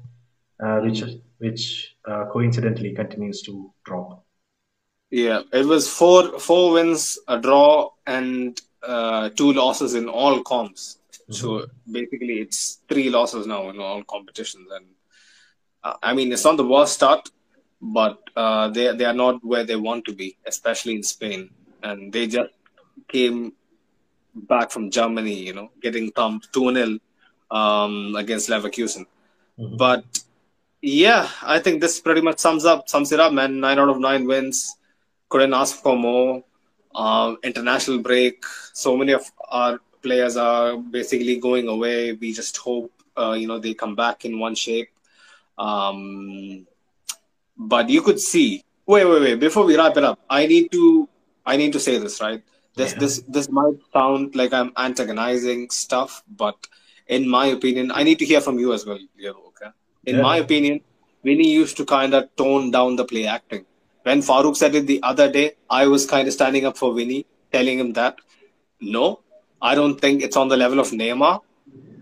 uh, 0.62 0.78
which 0.80 1.02
which 1.38 1.91
uh, 2.06 2.26
coincidentally 2.26 2.92
continues 2.94 3.42
to 3.42 3.72
drop. 3.84 4.24
Yeah, 5.10 5.42
it 5.52 5.66
was 5.66 5.88
four 5.88 6.38
four 6.38 6.72
wins, 6.72 7.18
a 7.28 7.38
draw, 7.38 7.90
and 8.06 8.58
uh, 8.82 9.28
two 9.30 9.52
losses 9.52 9.94
in 9.94 10.08
all 10.08 10.42
comps. 10.42 10.98
Mm-hmm. 11.12 11.32
So 11.34 11.66
basically, 11.90 12.40
it's 12.40 12.80
three 12.88 13.10
losses 13.10 13.46
now 13.46 13.68
in 13.68 13.78
all 13.78 14.02
competitions, 14.04 14.68
and 14.72 14.86
uh, 15.84 15.94
I 16.02 16.14
mean, 16.14 16.32
it's 16.32 16.44
not 16.44 16.56
the 16.56 16.66
worst 16.66 16.94
start, 16.94 17.28
but 17.80 18.18
uh, 18.36 18.68
they 18.68 18.96
they 18.96 19.04
are 19.04 19.14
not 19.14 19.44
where 19.44 19.64
they 19.64 19.76
want 19.76 20.04
to 20.06 20.14
be, 20.14 20.36
especially 20.46 20.94
in 20.94 21.02
Spain. 21.02 21.50
And 21.82 22.12
they 22.12 22.26
just 22.28 22.50
came 23.08 23.52
back 24.34 24.70
from 24.70 24.90
Germany, 24.90 25.34
you 25.34 25.52
know, 25.52 25.70
getting 25.80 26.10
thumped 26.12 26.52
2 26.52 26.74
0 26.74 26.98
um, 27.50 28.14
against 28.16 28.48
Leverkusen. 28.48 29.04
Mm-hmm. 29.58 29.76
But 29.76 30.04
yeah, 30.82 31.28
I 31.42 31.60
think 31.60 31.80
this 31.80 32.00
pretty 32.00 32.20
much 32.20 32.40
sums 32.40 32.64
up 32.64 32.88
sums 32.88 33.12
it 33.12 33.20
up, 33.20 33.32
man. 33.32 33.60
Nine 33.60 33.78
out 33.78 33.88
of 33.88 34.00
nine 34.00 34.26
wins. 34.26 34.76
Couldn't 35.28 35.54
ask 35.54 35.80
for 35.80 35.96
more. 35.96 36.42
Um, 36.94 37.38
international 37.42 38.00
break. 38.00 38.44
So 38.74 38.96
many 38.96 39.12
of 39.12 39.22
our 39.48 39.80
players 40.02 40.36
are 40.36 40.76
basically 40.76 41.38
going 41.38 41.68
away. 41.68 42.12
We 42.12 42.32
just 42.32 42.56
hope 42.56 42.92
uh, 43.16 43.32
you 43.32 43.46
know 43.46 43.58
they 43.58 43.74
come 43.74 43.94
back 43.94 44.24
in 44.24 44.38
one 44.38 44.56
shape. 44.56 44.90
Um, 45.56 46.66
but 47.56 47.88
you 47.88 48.02
could 48.02 48.20
see. 48.20 48.64
Wait, 48.84 49.04
wait, 49.04 49.22
wait. 49.22 49.40
Before 49.40 49.64
we 49.64 49.76
wrap 49.76 49.96
it 49.96 50.04
up, 50.04 50.18
I 50.28 50.46
need 50.46 50.72
to. 50.72 51.08
I 51.46 51.56
need 51.56 51.72
to 51.72 51.80
say 51.80 51.98
this 51.98 52.20
right. 52.20 52.42
This, 52.74 52.92
yeah. 52.92 52.98
this, 53.00 53.22
this 53.28 53.50
might 53.50 53.74
sound 53.92 54.34
like 54.34 54.52
I'm 54.52 54.72
antagonizing 54.76 55.70
stuff, 55.70 56.22
but 56.28 56.56
in 57.06 57.28
my 57.28 57.46
opinion, 57.46 57.92
I 57.92 58.02
need 58.02 58.18
to 58.20 58.24
hear 58.24 58.40
from 58.40 58.58
you 58.58 58.72
as 58.72 58.86
well, 58.86 58.98
Leo. 59.18 59.41
In 60.04 60.16
yeah. 60.16 60.22
my 60.22 60.36
opinion, 60.38 60.80
Vinny 61.24 61.48
used 61.48 61.76
to 61.76 61.84
kind 61.84 62.14
of 62.14 62.34
tone 62.36 62.70
down 62.70 62.96
the 62.96 63.04
play 63.04 63.26
acting. 63.26 63.64
When 64.02 64.20
Farouk 64.20 64.56
said 64.56 64.74
it 64.74 64.86
the 64.86 65.00
other 65.02 65.30
day, 65.30 65.52
I 65.70 65.86
was 65.86 66.06
kind 66.06 66.26
of 66.26 66.34
standing 66.34 66.64
up 66.66 66.76
for 66.76 66.92
Vinny, 66.92 67.24
telling 67.52 67.78
him 67.78 67.92
that 67.92 68.16
no, 68.80 69.20
I 69.60 69.76
don't 69.76 70.00
think 70.00 70.22
it's 70.22 70.36
on 70.36 70.48
the 70.48 70.56
level 70.56 70.80
of 70.80 70.90
Neymar. 70.90 71.40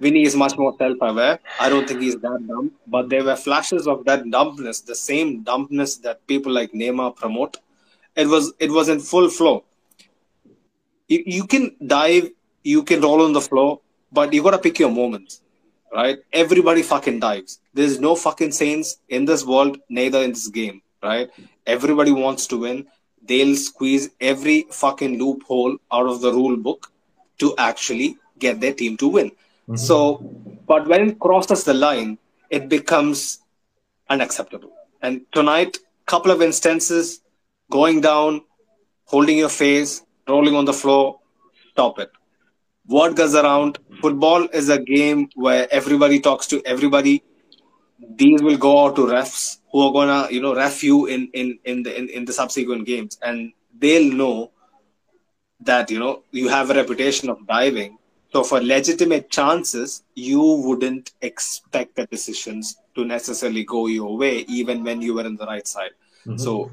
Vinny 0.01 0.23
is 0.23 0.35
much 0.35 0.57
more 0.57 0.75
self-aware. 0.79 1.39
I 1.61 1.69
don't 1.69 1.87
think 1.87 2.01
he's 2.01 2.17
that 2.17 2.47
dumb, 2.49 2.73
but 2.87 3.11
there 3.11 3.23
were 3.23 3.37
flashes 3.37 3.87
of 3.87 4.07
that 4.07 4.31
dumbness, 4.31 4.81
the 4.81 4.95
same 4.95 5.43
dumbness 5.43 5.97
that 5.99 6.27
people 6.27 6.53
like 6.53 6.73
Neymar 6.73 7.17
promote. 7.17 7.59
It 8.17 8.27
was 8.27 8.55
it 8.59 8.71
was 8.71 8.89
in 8.89 9.01
full 9.01 9.29
flow. 9.29 9.65
You, 11.09 11.23
you 11.27 11.47
can 11.47 11.77
dive, 11.87 12.31
you 12.65 12.83
can 12.83 13.03
roll 13.03 13.23
on 13.23 13.35
the 13.35 13.43
floor, 13.43 13.81
but 14.11 14.33
you 14.33 14.43
gotta 14.43 14.59
pick 14.59 14.79
your 14.79 14.91
moments, 14.91 15.40
right? 15.93 16.19
Everybody 16.33 16.83
fucking 16.83 17.21
dives. 17.21 17.61
There's 17.75 18.01
no 18.01 18.15
fucking 18.15 18.53
saints 18.53 18.99
in 19.09 19.25
this 19.25 19.45
world, 19.45 19.79
neither 19.89 20.23
in 20.23 20.31
this 20.31 20.49
game, 20.49 20.83
right? 21.03 21.31
Everybody 21.67 22.13
wants 22.13 22.47
to 22.49 22.59
win. 22.59 22.87
They'll 23.23 23.57
squeeze 23.57 24.11
every 24.21 24.67
fucking 24.71 25.19
loophole 25.19 25.77
out 25.93 26.07
of 26.07 26.21
the 26.21 26.33
rule 26.33 26.57
book 26.57 26.93
to 27.39 27.55
actually 27.59 28.17
get 28.39 28.61
their 28.61 28.73
team 28.73 28.97
to 28.99 29.09
win. 29.09 29.31
Mm-hmm. 29.31 29.77
So, 29.77 30.19
but 30.67 30.87
when 30.89 31.11
it 31.11 31.19
crosses 31.19 31.65
the 31.65 31.75
line, 31.75 32.19
it 32.49 32.69
becomes 32.69 33.41
unacceptable. 34.09 34.73
And 35.03 35.23
tonight, 35.33 35.79
couple 36.07 36.33
of 36.33 36.43
instances, 36.43 37.21
going 37.71 38.01
down, 38.01 38.43
holding 39.05 39.39
your 39.39 39.49
face, 39.49 40.03
rolling 40.29 40.57
on 40.57 40.65
the 40.65 40.73
floor, 40.73 41.21
stop 41.71 41.99
it. 42.01 42.11
What 42.97 43.17
goes 43.17 43.35
around? 43.35 43.79
Football 44.03 44.49
is 44.61 44.69
a 44.69 44.79
game 44.79 45.29
where 45.35 45.67
everybody 45.71 46.21
talks 46.21 46.47
to 46.49 46.63
everybody. 46.65 47.23
These 48.23 48.43
will 48.43 48.57
go 48.57 48.73
out 48.85 48.97
to 48.97 49.07
refs 49.07 49.59
who 49.71 49.83
are 49.87 49.93
gonna, 49.93 50.29
you 50.31 50.41
know, 50.43 50.55
ref 50.55 50.83
you 50.83 51.07
in 51.07 51.29
in 51.33 51.59
in 51.65 51.83
the 51.85 51.97
in, 51.97 52.09
in 52.09 52.25
the 52.25 52.33
subsequent 52.33 52.87
games, 52.87 53.19
and 53.23 53.53
they'll 53.79 54.13
know 54.13 54.51
that 55.61 55.91
you 55.91 55.99
know 55.99 56.23
you 56.31 56.49
have 56.49 56.71
a 56.71 56.75
reputation 56.75 57.31
of 57.31 57.47
diving 57.47 57.99
so 58.33 58.45
for 58.45 58.61
legitimate 58.61 59.29
chances, 59.29 60.05
you 60.15 60.41
wouldn't 60.41 61.13
expect 61.21 61.97
the 61.97 62.07
decisions 62.07 62.77
to 62.95 63.05
necessarily 63.05 63.65
go 63.65 63.89
your 63.89 64.17
way, 64.17 64.45
even 64.49 64.85
when 64.85 65.03
you 65.03 65.15
were 65.15 65.27
in 65.27 65.37
the 65.37 65.47
right 65.47 65.67
side. 65.67 65.91
Mm-hmm. 66.25 66.37
So 66.37 66.71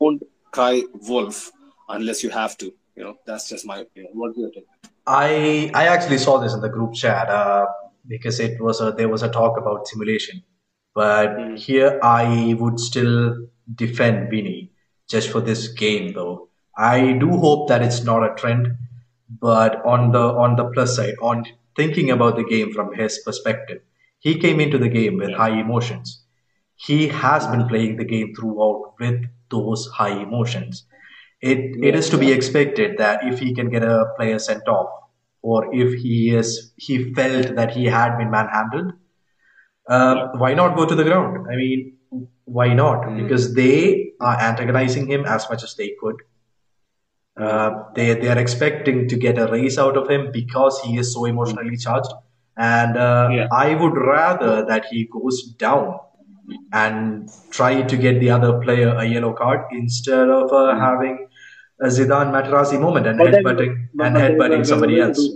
don't 0.00 0.22
cry 0.50 0.82
wolf 1.08 1.50
unless 1.88 2.22
you 2.22 2.28
have 2.30 2.58
to. 2.58 2.66
You 2.94 3.04
know, 3.04 3.18
that's 3.24 3.48
just 3.48 3.64
my 3.64 3.78
opinion. 3.78 4.12
What 4.14 4.34
do 4.34 4.42
you 4.42 4.50
think? 4.52 4.66
I 5.08 5.70
I 5.74 5.86
actually 5.88 6.18
saw 6.18 6.38
this 6.38 6.52
in 6.52 6.60
the 6.60 6.68
group 6.68 6.94
chat 6.94 7.28
uh, 7.30 7.66
because 8.06 8.40
it 8.40 8.60
was 8.60 8.80
a, 8.80 8.92
there 8.92 9.08
was 9.08 9.22
a 9.22 9.30
talk 9.30 9.58
about 9.58 9.88
simulation, 9.88 10.42
but 10.94 11.30
mm. 11.30 11.58
here 11.58 11.98
I 12.02 12.54
would 12.58 12.78
still 12.78 13.48
defend 13.74 14.30
Vinny 14.30 14.70
just 15.08 15.30
for 15.30 15.40
this 15.40 15.68
game, 15.68 16.12
though. 16.12 16.48
I 16.76 17.12
do 17.12 17.30
hope 17.30 17.68
that 17.68 17.82
it's 17.82 18.04
not 18.04 18.22
a 18.22 18.34
trend, 18.34 18.68
but 19.40 19.84
on 19.84 20.12
the 20.12 20.20
on 20.44 20.56
the 20.56 20.66
plus 20.66 20.96
side, 20.96 21.14
on 21.22 21.44
thinking 21.74 22.10
about 22.10 22.36
the 22.36 22.44
game 22.44 22.72
from 22.74 22.94
his 22.94 23.18
perspective, 23.24 23.80
he 24.18 24.38
came 24.38 24.60
into 24.60 24.78
the 24.78 24.88
game 24.88 25.16
with 25.16 25.32
high 25.32 25.58
emotions. 25.58 26.22
He 26.76 27.08
has 27.08 27.46
been 27.46 27.66
playing 27.66 27.96
the 27.96 28.04
game 28.04 28.34
throughout 28.34 28.94
with 29.00 29.24
those 29.50 29.86
high 29.88 30.20
emotions. 30.22 30.84
It 31.40 31.76
it 31.84 31.94
is 31.94 32.10
to 32.10 32.18
be 32.18 32.32
expected 32.32 32.98
that 32.98 33.24
if 33.24 33.38
he 33.38 33.54
can 33.54 33.70
get 33.70 33.82
a 33.84 34.06
player 34.16 34.38
sent 34.38 34.66
off, 34.68 34.88
or 35.42 35.72
if 35.74 35.94
he 36.00 36.34
is 36.34 36.72
he 36.76 37.12
felt 37.14 37.54
that 37.56 37.70
he 37.72 37.84
had 37.86 38.16
been 38.18 38.30
manhandled, 38.30 38.92
uh, 39.88 40.28
why 40.36 40.54
not 40.54 40.76
go 40.76 40.86
to 40.86 40.94
the 40.94 41.04
ground? 41.04 41.46
I 41.50 41.56
mean, 41.56 41.96
why 42.44 42.74
not? 42.74 43.16
Because 43.16 43.54
they 43.54 44.12
are 44.20 44.38
antagonizing 44.40 45.06
him 45.08 45.24
as 45.26 45.48
much 45.50 45.62
as 45.62 45.74
they 45.76 45.94
could. 46.00 46.16
Uh, 47.40 47.84
they 47.94 48.14
they 48.14 48.28
are 48.28 48.38
expecting 48.38 49.08
to 49.08 49.16
get 49.16 49.38
a 49.38 49.46
race 49.46 49.78
out 49.78 49.96
of 49.96 50.10
him 50.10 50.30
because 50.32 50.80
he 50.82 50.98
is 50.98 51.14
so 51.14 51.24
emotionally 51.24 51.76
charged, 51.76 52.12
and 52.56 52.96
uh, 52.96 53.28
Yeah. 53.32 53.46
I 53.52 53.74
would 53.76 53.96
rather 53.96 54.64
that 54.66 54.86
he 54.90 55.04
goes 55.04 55.42
down 55.64 55.98
and 56.72 57.30
try 57.50 57.82
to 57.82 57.96
get 57.96 58.18
the 58.20 58.30
other 58.30 58.58
player 58.60 58.88
a 58.96 59.04
yellow 59.04 59.32
card 59.34 59.60
instead 59.72 60.28
of 60.28 60.52
uh, 60.52 60.78
having 60.80 61.16
a 61.24 61.27
Zidane 61.86 62.30
Materazzi 62.32 62.80
moment 62.80 63.06
and 63.06 63.18
But 63.18 63.28
headbutting 63.28 63.76
but- 63.94 64.06
and 64.06 64.14
but 64.14 64.14
there's 64.14 64.30
a- 64.30 64.32
headbutting 64.34 64.66
somebody 64.66 65.00
else. 65.00 65.28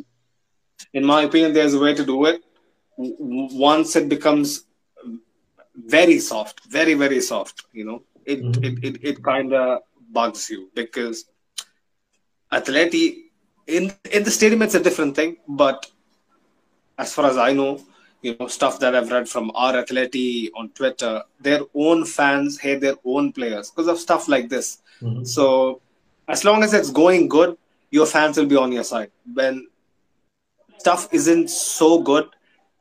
In 0.93 1.05
my 1.05 1.23
opinion, 1.23 1.53
there's 1.53 1.75
a 1.75 1.79
way 1.79 1.95
to 1.95 2.05
do 2.05 2.25
it. 2.27 2.43
Once 2.97 3.95
it 3.97 4.09
becomes 4.09 4.65
very 5.87 6.19
soft, 6.19 6.61
very 6.67 6.95
very 6.95 7.21
soft, 7.21 7.65
you 7.73 7.85
know, 7.85 8.03
it 8.27 8.43
Mhm. 8.43 8.65
it 8.65 8.85
it, 8.85 9.05
it 9.11 9.23
kind 9.23 9.53
of 9.55 9.81
bugs 10.11 10.51
you 10.51 10.69
because 10.75 11.25
Atleti 12.53 13.05
in 13.67 13.93
in 14.11 14.25
the 14.25 14.31
stadium 14.31 14.63
it's 14.63 14.75
a 14.75 14.81
different 14.83 15.15
thing, 15.15 15.37
but 15.49 15.91
as 16.99 17.15
far 17.15 17.27
as 17.31 17.37
I 17.39 17.53
know, 17.53 17.81
you 18.21 18.37
know, 18.39 18.47
stuff 18.49 18.79
that 18.81 18.95
I've 18.95 19.11
read 19.11 19.29
from 19.29 19.51
our 19.55 19.73
Atleti 19.75 20.51
on 20.55 20.69
Twitter, 20.71 21.23
their 21.41 21.61
own 21.75 22.05
fans 22.05 22.59
hate 22.61 22.81
their 22.81 22.97
own 23.05 23.33
players 23.33 23.71
because 23.71 23.89
of 23.89 23.99
stuff 23.99 24.29
like 24.29 24.49
this. 24.49 24.79
Mhm. 25.01 25.27
So, 25.27 25.81
as 26.29 26.45
long 26.45 26.63
as 26.63 26.73
it's 26.75 26.91
going 26.91 27.29
good, 27.29 27.57
your 27.91 28.07
fans 28.07 28.37
will 28.39 28.47
be 28.47 28.57
on 28.57 28.73
your 28.73 28.85
side. 28.85 29.11
When 29.33 29.67
stuff 30.79 31.09
isn't 31.13 31.51
so 31.51 32.01
good, 32.01 32.27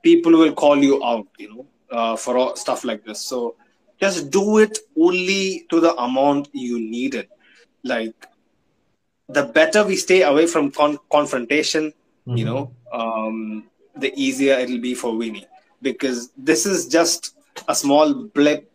people 0.03 0.31
will 0.31 0.53
call 0.53 0.77
you 0.77 1.03
out, 1.03 1.27
you 1.37 1.49
know, 1.49 1.65
uh, 1.91 2.15
for 2.15 2.37
all, 2.37 2.55
stuff 2.55 2.83
like 2.83 3.03
this. 3.05 3.19
So, 3.21 3.55
just 3.99 4.29
do 4.31 4.57
it 4.59 4.79
only 4.99 5.65
to 5.69 5.79
the 5.79 5.93
amount 5.95 6.49
you 6.53 6.79
need 6.79 7.15
it. 7.15 7.29
Like, 7.83 8.15
the 9.27 9.43
better 9.43 9.83
we 9.83 9.95
stay 9.95 10.21
away 10.23 10.47
from 10.47 10.71
con- 10.71 10.99
confrontation, 11.11 11.93
you 12.33 12.45
Mhm. 12.45 12.45
know, 12.45 12.71
um, 12.91 13.63
the 13.95 14.13
easier 14.15 14.53
it'll 14.55 14.79
be 14.79 14.93
for 14.95 15.17
Vinny 15.17 15.45
because 15.81 16.31
this 16.37 16.65
is 16.65 16.87
just 16.87 17.35
a 17.67 17.75
small 17.75 18.13
blip 18.13 18.69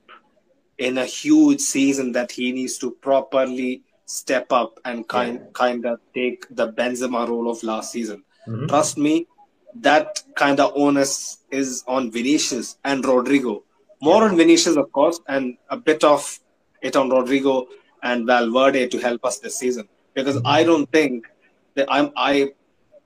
in 0.79 0.99
a 0.99 1.07
huge 1.07 1.61
season 1.61 2.13
that 2.13 2.33
he 2.33 2.53
needs 2.53 2.79
to 2.79 2.91
properly 2.91 3.83
step 4.07 4.53
up 4.53 4.79
and 4.85 5.07
kind 5.09 5.41
kind 5.53 5.85
of 5.85 6.01
take 6.15 6.47
the 6.51 6.73
Benzema 6.73 7.29
role 7.29 7.51
of 7.51 7.63
last 7.63 7.93
season. 7.93 8.23
Mhm. 8.49 8.69
Trust 8.69 8.97
me, 8.97 9.27
that 9.75 10.23
kind 10.37 10.61
of 10.61 10.73
onus 10.77 11.39
is 11.51 11.85
on 11.87 12.11
Vinicius 12.11 12.77
and 12.85 13.05
Rodrygo. 13.05 13.63
More 14.01 14.25
on 14.25 14.37
Vinicius, 14.37 14.77
of 14.77 14.93
course, 14.93 15.21
and 15.29 15.57
a 15.71 15.77
bit 15.77 16.05
of 16.05 16.39
it 16.83 16.97
on 16.97 17.11
Rodrygo 17.11 17.67
and 18.03 18.27
Valverde 18.27 18.89
to 18.89 18.99
help 18.99 19.25
us 19.25 19.39
this 19.39 19.57
season. 19.59 19.89
Because 20.15 20.41
I 20.45 20.63
don't 20.65 20.91
think 20.91 21.27
that 21.75 21.89
I'm 21.91 22.11
I 22.17 22.53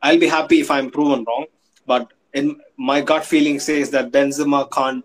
I'll 0.03 0.19
be 0.19 0.29
happy 0.29 0.61
if 0.61 0.71
I'm 0.71 0.91
proven 0.91 1.25
wrong, 1.27 1.47
but 1.87 2.13
in 2.33 2.61
my 2.77 3.01
gut 3.01 3.25
feeling 3.25 3.59
says 3.59 3.91
that 3.91 4.13
Benzema 4.13 4.71
can't 4.71 5.05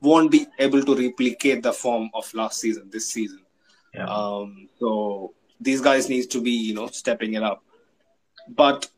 won't 0.00 0.30
be 0.30 0.46
able 0.58 0.82
to 0.82 0.94
replicate 0.96 1.62
the 1.62 1.72
form 1.72 2.10
of 2.14 2.32
last 2.34 2.60
season 2.60 2.88
this 2.90 3.08
season. 3.08 3.39
Yeah. 3.94 4.06
Um, 4.06 4.68
so 4.78 5.34
these 5.60 5.80
guys 5.80 6.08
need 6.08 6.30
to 6.30 6.40
be 6.40 6.50
you 6.52 6.74
know 6.74 6.86
stepping 6.88 7.34
it 7.34 7.42
up. 7.42 7.62
But 8.48 8.88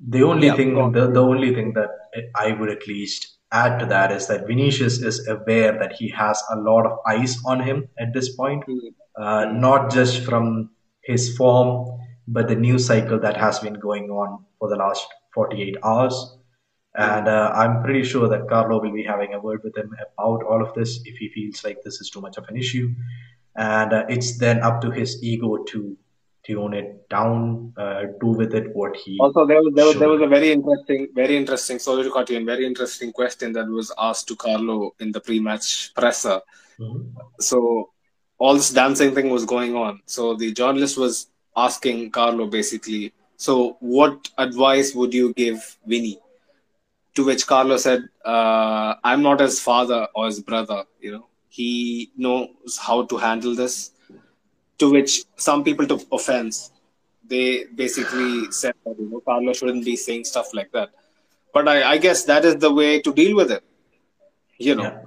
The 0.00 0.22
only 0.22 0.46
Yeah, 0.48 0.56
thing, 0.56 0.92
the, 0.92 1.10
the 1.10 1.20
only 1.22 1.54
thing 1.54 1.72
that 1.74 1.90
I 2.36 2.52
would 2.52 2.70
at 2.70 2.86
least 2.86 3.38
add 3.52 3.78
to 3.80 3.86
that 3.86 4.12
is 4.12 4.26
that 4.28 4.46
Vinicius 4.46 4.98
is 5.02 5.26
aware 5.28 5.72
that 5.78 5.92
he 5.94 6.08
has 6.10 6.42
a 6.50 6.56
lot 6.56 6.86
of 6.86 6.98
eyes 7.06 7.38
on 7.46 7.60
him 7.60 7.88
at 7.98 8.12
this 8.12 8.34
point, 8.36 8.62
uh, 9.18 9.46
not 9.46 9.90
just 9.90 10.22
from 10.24 10.70
his 11.02 11.36
form, 11.36 11.98
but 12.28 12.48
the 12.48 12.54
news 12.54 12.86
cycle 12.86 13.18
that 13.20 13.36
has 13.36 13.58
been 13.58 13.74
going 13.74 14.10
on 14.10 14.44
for 14.58 14.68
the 14.68 14.76
last 14.76 15.06
48 15.34 15.76
hours. 15.82 16.36
And 16.94 17.28
uh, 17.28 17.52
I'm 17.54 17.82
pretty 17.82 18.04
sure 18.04 18.28
that 18.28 18.48
Carlo 18.48 18.80
will 18.80 18.92
be 18.92 19.04
having 19.04 19.34
a 19.34 19.40
word 19.40 19.60
with 19.64 19.76
him 19.76 19.90
about 20.00 20.42
all 20.44 20.62
of 20.62 20.74
this 20.74 21.00
if 21.04 21.16
he 21.16 21.28
feels 21.30 21.64
like 21.64 21.82
this 21.84 22.00
is 22.00 22.10
too 22.10 22.20
much 22.20 22.36
of 22.38 22.44
an 22.48 22.56
issue. 22.56 22.94
And 23.58 23.92
uh, 23.92 24.04
it's 24.08 24.38
then 24.38 24.62
up 24.62 24.80
to 24.82 24.90
his 24.90 25.22
ego 25.22 25.64
to 25.70 25.96
tune 26.44 26.74
it 26.74 27.08
down, 27.08 27.74
uh, 27.76 28.02
do 28.20 28.28
with 28.28 28.54
it 28.54 28.74
what 28.74 28.96
he 28.96 29.18
Also, 29.20 29.44
there 29.46 29.60
was 29.62 29.74
there 29.74 29.86
was, 29.86 29.98
there 29.98 30.08
was 30.08 30.22
a 30.22 30.26
very 30.26 30.52
interesting, 30.52 31.08
very 31.14 31.36
interesting. 31.36 31.78
Sorry 31.78 32.04
to 32.04 32.10
cut 32.10 32.30
you 32.30 32.36
in. 32.38 32.46
Very 32.46 32.64
interesting 32.64 33.12
question 33.12 33.52
that 33.52 33.68
was 33.68 33.92
asked 33.98 34.28
to 34.28 34.36
Carlo 34.36 34.94
in 35.00 35.12
the 35.12 35.20
pre-match 35.20 35.92
presser. 35.94 36.40
Mhm. 36.78 37.02
So 37.40 37.90
all 38.38 38.54
this 38.54 38.70
dancing 38.70 39.14
thing 39.14 39.28
was 39.36 39.44
going 39.44 39.74
on. 39.74 40.00
So 40.06 40.34
the 40.42 40.52
journalist 40.52 40.96
was 40.96 41.26
asking 41.56 42.10
Carlo 42.12 42.46
basically. 42.46 43.12
So 43.36 43.76
what 43.80 44.30
advice 44.38 44.94
would 44.94 45.12
you 45.12 45.32
give 45.34 45.76
Vinny? 45.86 46.18
To 47.16 47.24
which 47.24 47.46
Carlo 47.52 47.76
said, 47.78 48.08
uh, 48.24 48.94
"I'm 49.02 49.22
not 49.22 49.40
his 49.40 49.60
father 49.60 50.06
or 50.14 50.26
his 50.26 50.40
brother. 50.50 50.84
You 51.00 51.12
know, 51.14 51.26
he 51.58 52.10
knows 52.16 52.78
how 52.88 52.98
to 53.12 53.16
handle 53.28 53.54
this." 53.62 53.76
To 54.78 54.90
which 54.96 55.24
some 55.36 55.64
people 55.64 55.86
took 55.86 56.02
offense 56.12 56.70
they 57.32 57.64
basically 57.74 58.50
said 58.50 58.74
that 58.84 58.96
you 58.98 59.08
know 59.10 59.20
Carlo 59.20 59.52
shouldn't 59.52 59.84
be 59.84 59.96
saying 59.96 60.24
stuff 60.24 60.48
like 60.54 60.70
that. 60.72 60.90
But 61.52 61.68
I, 61.68 61.76
I 61.92 61.98
guess 61.98 62.24
that 62.24 62.44
is 62.44 62.56
the 62.56 62.72
way 62.72 63.00
to 63.02 63.12
deal 63.12 63.36
with 63.36 63.50
it. 63.50 63.62
You 64.58 64.74
know, 64.76 64.84
Yeah. 64.84 65.00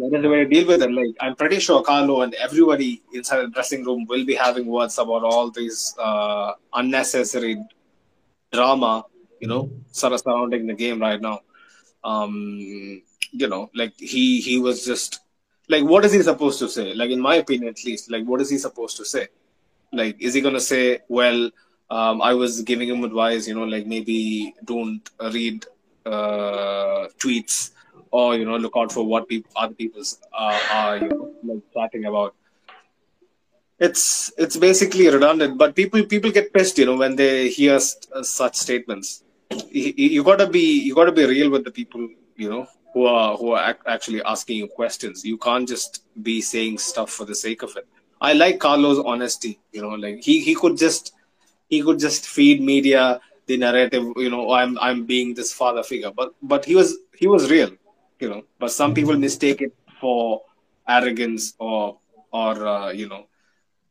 that 0.00 0.16
is 0.16 0.22
the 0.22 0.28
way 0.30 0.38
to 0.44 0.48
deal 0.54 0.66
with 0.66 0.82
it. 0.82 0.90
Like 0.98 1.14
I'm 1.20 1.36
pretty 1.36 1.60
sure 1.60 1.82
Carlo 1.82 2.22
and 2.22 2.34
everybody 2.34 3.02
inside 3.12 3.42
the 3.42 3.48
dressing 3.48 3.84
room 3.84 4.06
will 4.08 4.24
be 4.24 4.34
having 4.34 4.66
words 4.66 4.98
about 4.98 5.24
all 5.24 5.50
these 5.50 5.94
uh, 5.98 6.52
unnecessary 6.74 7.56
drama. 8.52 9.04
You 9.40 9.48
know, 9.48 9.70
sort 9.92 10.14
of 10.14 10.20
surrounding 10.20 10.66
the 10.66 10.74
game 10.74 11.00
right 11.00 11.20
now. 11.20 11.40
Um, 12.04 13.02
you 13.32 13.48
know, 13.48 13.70
like 13.74 13.94
he 13.98 14.40
he 14.40 14.58
was 14.58 14.84
just 14.84 15.20
like, 15.68 15.84
what 15.84 16.04
is 16.04 16.12
he 16.12 16.22
supposed 16.22 16.58
to 16.60 16.68
say? 16.68 16.94
Like 16.94 17.10
in 17.10 17.20
my 17.20 17.36
opinion, 17.36 17.68
at 17.68 17.84
least, 17.84 18.10
like 18.10 18.24
what 18.24 18.40
is 18.40 18.50
he 18.50 18.58
supposed 18.58 18.96
to 18.98 19.04
say? 19.04 19.28
like 19.92 20.16
is 20.20 20.34
he 20.34 20.40
going 20.40 20.54
to 20.54 20.60
say 20.60 20.98
well 21.08 21.50
um, 21.90 22.20
i 22.22 22.34
was 22.34 22.60
giving 22.62 22.88
him 22.88 23.04
advice 23.04 23.46
you 23.48 23.54
know 23.54 23.64
like 23.64 23.86
maybe 23.86 24.54
don't 24.64 25.10
read 25.34 25.64
uh, 26.06 27.06
tweets 27.22 27.70
or 28.10 28.36
you 28.36 28.44
know 28.44 28.56
look 28.56 28.72
out 28.76 28.92
for 28.92 29.04
what 29.04 29.28
people 29.28 29.50
other 29.56 29.74
people's 29.74 30.18
uh, 30.36 30.58
are 30.72 30.96
you 30.98 31.08
know, 31.08 31.30
like 31.44 31.62
chatting 31.74 32.04
about 32.04 32.34
it's 33.86 34.32
it's 34.42 34.56
basically 34.56 35.06
redundant 35.14 35.56
but 35.62 35.74
people 35.80 36.02
people 36.12 36.30
get 36.38 36.52
pissed 36.54 36.78
you 36.78 36.86
know 36.88 36.96
when 37.02 37.14
they 37.20 37.48
hear 37.48 37.74
s- 37.76 37.96
uh, 38.14 38.22
such 38.22 38.54
statements 38.66 39.22
you, 39.70 39.92
you 40.16 40.22
gotta 40.24 40.46
be 40.56 40.64
you 40.86 40.94
gotta 40.94 41.12
be 41.20 41.24
real 41.34 41.50
with 41.50 41.64
the 41.64 41.70
people 41.80 42.02
you 42.36 42.48
know 42.50 42.66
who 42.92 43.06
are 43.06 43.36
who 43.36 43.52
are 43.52 43.70
ac- 43.70 43.80
actually 43.86 44.22
asking 44.22 44.56
you 44.56 44.68
questions 44.68 45.24
you 45.24 45.38
can't 45.38 45.68
just 45.68 46.04
be 46.22 46.40
saying 46.40 46.78
stuff 46.78 47.10
for 47.10 47.24
the 47.24 47.34
sake 47.34 47.62
of 47.62 47.76
it 47.76 47.86
I 48.20 48.32
like 48.32 48.58
Carlo's 48.58 48.98
honesty. 48.98 49.60
You 49.72 49.82
know, 49.82 49.90
like 49.90 50.22
he, 50.22 50.40
he 50.40 50.54
could 50.54 50.76
just 50.76 51.12
he 51.68 51.82
could 51.82 51.98
just 51.98 52.26
feed 52.26 52.60
media 52.60 53.20
the 53.46 53.56
narrative. 53.56 54.04
You 54.16 54.30
know, 54.30 54.52
I'm 54.52 54.78
I'm 54.78 55.06
being 55.06 55.34
this 55.34 55.52
father 55.52 55.82
figure, 55.82 56.10
but 56.10 56.34
but 56.42 56.64
he 56.64 56.74
was 56.74 56.96
he 57.16 57.26
was 57.26 57.50
real. 57.50 57.70
You 58.20 58.28
know, 58.30 58.42
but 58.58 58.72
some 58.72 58.94
people 58.94 59.16
mistake 59.16 59.62
it 59.62 59.72
for 60.00 60.42
arrogance 60.88 61.54
or 61.58 61.98
or 62.32 62.66
uh, 62.66 62.90
you 62.90 63.08
know 63.08 63.26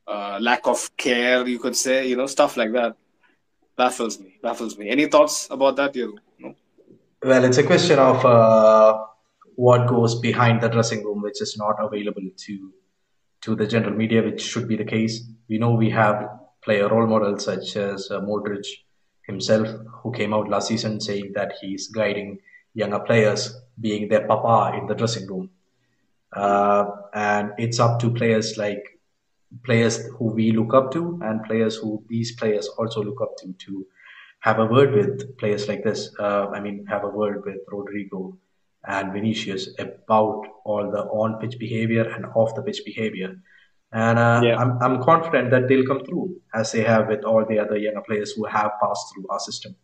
uh, 0.07 0.37
lack 0.41 0.67
of 0.67 0.95
care. 0.97 1.47
You 1.47 1.59
could 1.59 1.75
say 1.75 2.07
you 2.07 2.17
know 2.17 2.27
stuff 2.27 2.57
like 2.57 2.73
that. 2.73 2.95
Baffles 3.77 4.19
me. 4.19 4.39
Baffles 4.41 4.77
me. 4.77 4.89
Any 4.89 5.05
thoughts 5.05 5.47
about 5.51 5.75
that? 5.77 5.95
You 5.95 6.17
know? 6.39 6.55
Well, 7.23 7.43
it's 7.45 7.57
a 7.57 7.63
question 7.63 7.97
of 7.97 8.23
uh, 8.25 9.03
what 9.55 9.87
goes 9.87 10.19
behind 10.19 10.61
the 10.61 10.69
dressing 10.69 11.03
room, 11.03 11.21
which 11.21 11.41
is 11.41 11.57
not 11.57 11.75
available 11.79 12.29
to 12.45 12.73
to 13.41 13.55
the 13.55 13.65
general 13.67 13.95
media, 13.95 14.21
which 14.21 14.41
should 14.41 14.67
be 14.67 14.75
the 14.75 14.85
case. 14.85 15.23
We 15.49 15.57
know 15.57 15.71
we 15.71 15.89
have 15.91 16.29
player 16.63 16.87
role 16.87 17.07
models 17.07 17.45
such 17.45 17.75
as 17.75 18.09
uh, 18.11 18.19
Modric 18.19 18.65
himself, 19.23 19.67
who 20.01 20.11
came 20.11 20.33
out 20.33 20.49
last 20.49 20.67
season 20.67 20.99
saying 20.99 21.31
that 21.33 21.53
he's 21.61 21.87
guiding 21.87 22.39
younger 22.73 22.99
players, 22.99 23.61
being 23.79 24.07
their 24.09 24.27
papa 24.27 24.77
in 24.77 24.87
the 24.87 24.95
dressing 24.95 25.27
room. 25.27 25.49
Uh, 26.33 26.85
and 27.13 27.51
it's 27.57 27.79
up 27.79 27.99
to 27.99 28.11
players 28.11 28.57
like 28.57 28.83
players 29.63 30.05
who 30.17 30.25
we 30.25 30.51
look 30.51 30.73
up 30.73 30.91
to 30.91 31.19
and 31.23 31.43
players 31.45 31.77
who 31.77 32.03
these 32.09 32.35
players 32.35 32.67
also 32.77 33.01
look 33.01 33.21
up 33.21 33.35
to 33.37 33.53
to 33.53 33.87
have 34.39 34.59
a 34.59 34.65
word 34.65 34.93
with 34.93 35.37
players 35.37 35.67
like 35.67 35.83
this. 35.83 36.09
Uh, 36.19 36.47
I 36.49 36.59
mean, 36.59 36.85
have 36.87 37.03
a 37.03 37.09
word 37.09 37.43
with 37.45 37.57
Rodrygo 37.71 38.37
and 38.85 39.11
Vinicius 39.11 39.69
about 39.79 40.45
all 40.63 40.89
the 40.91 41.03
on 41.03 41.39
pitch 41.39 41.57
behavior 41.59 42.03
and 42.09 42.25
off 42.35 42.55
the 42.55 42.61
pitch 42.61 42.81
behavior. 42.85 43.35
And 43.91 44.19
uh, 44.19 44.41
Yeah. 44.43 44.57
I'm, 44.57 44.77
I'm 44.81 45.03
confident 45.03 45.49
that 45.51 45.67
they'll 45.67 45.85
come 45.85 46.03
through 46.05 46.39
as 46.53 46.71
they 46.71 46.83
have 46.83 47.07
with 47.07 47.23
all 47.23 47.45
the 47.45 47.59
other 47.59 47.77
younger 47.77 48.01
players 48.01 48.31
who 48.31 48.45
have 48.45 48.71
passed 48.81 49.13
through 49.13 49.27
our 49.29 49.39
system. 49.39 49.75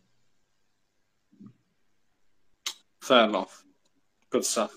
Fair 3.01 3.25
enough. 3.25 3.63
Good 4.29 4.45
stuff. 4.45 4.73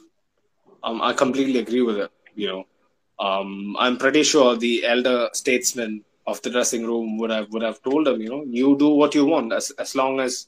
Um, 0.83 1.01
I 1.03 1.13
completely 1.13 1.61
agree 1.61 1.83
with 1.83 1.99
it. 1.99 2.11
You 2.35 2.49
know, 2.49 2.65
um, 3.19 3.77
I'm 3.79 3.97
pretty 3.97 4.23
sure 4.23 4.57
the 4.57 4.85
elder 4.85 5.29
statesman 5.33 6.05
of 6.27 6.43
the 6.43 6.51
dressing 6.51 6.85
room 6.87 7.19
would 7.19 7.31
have 7.31 7.49
would 7.51 7.63
have 7.63 7.83
told 7.83 8.09
him, 8.09 8.21
you 8.21 8.29
know, 8.29 8.45
you 8.49 8.77
do 8.79 8.89
what 8.89 9.15
you 9.15 9.25
want 9.25 9.53
as 9.53 9.71
as 9.79 9.95
long 9.95 10.21
as 10.21 10.47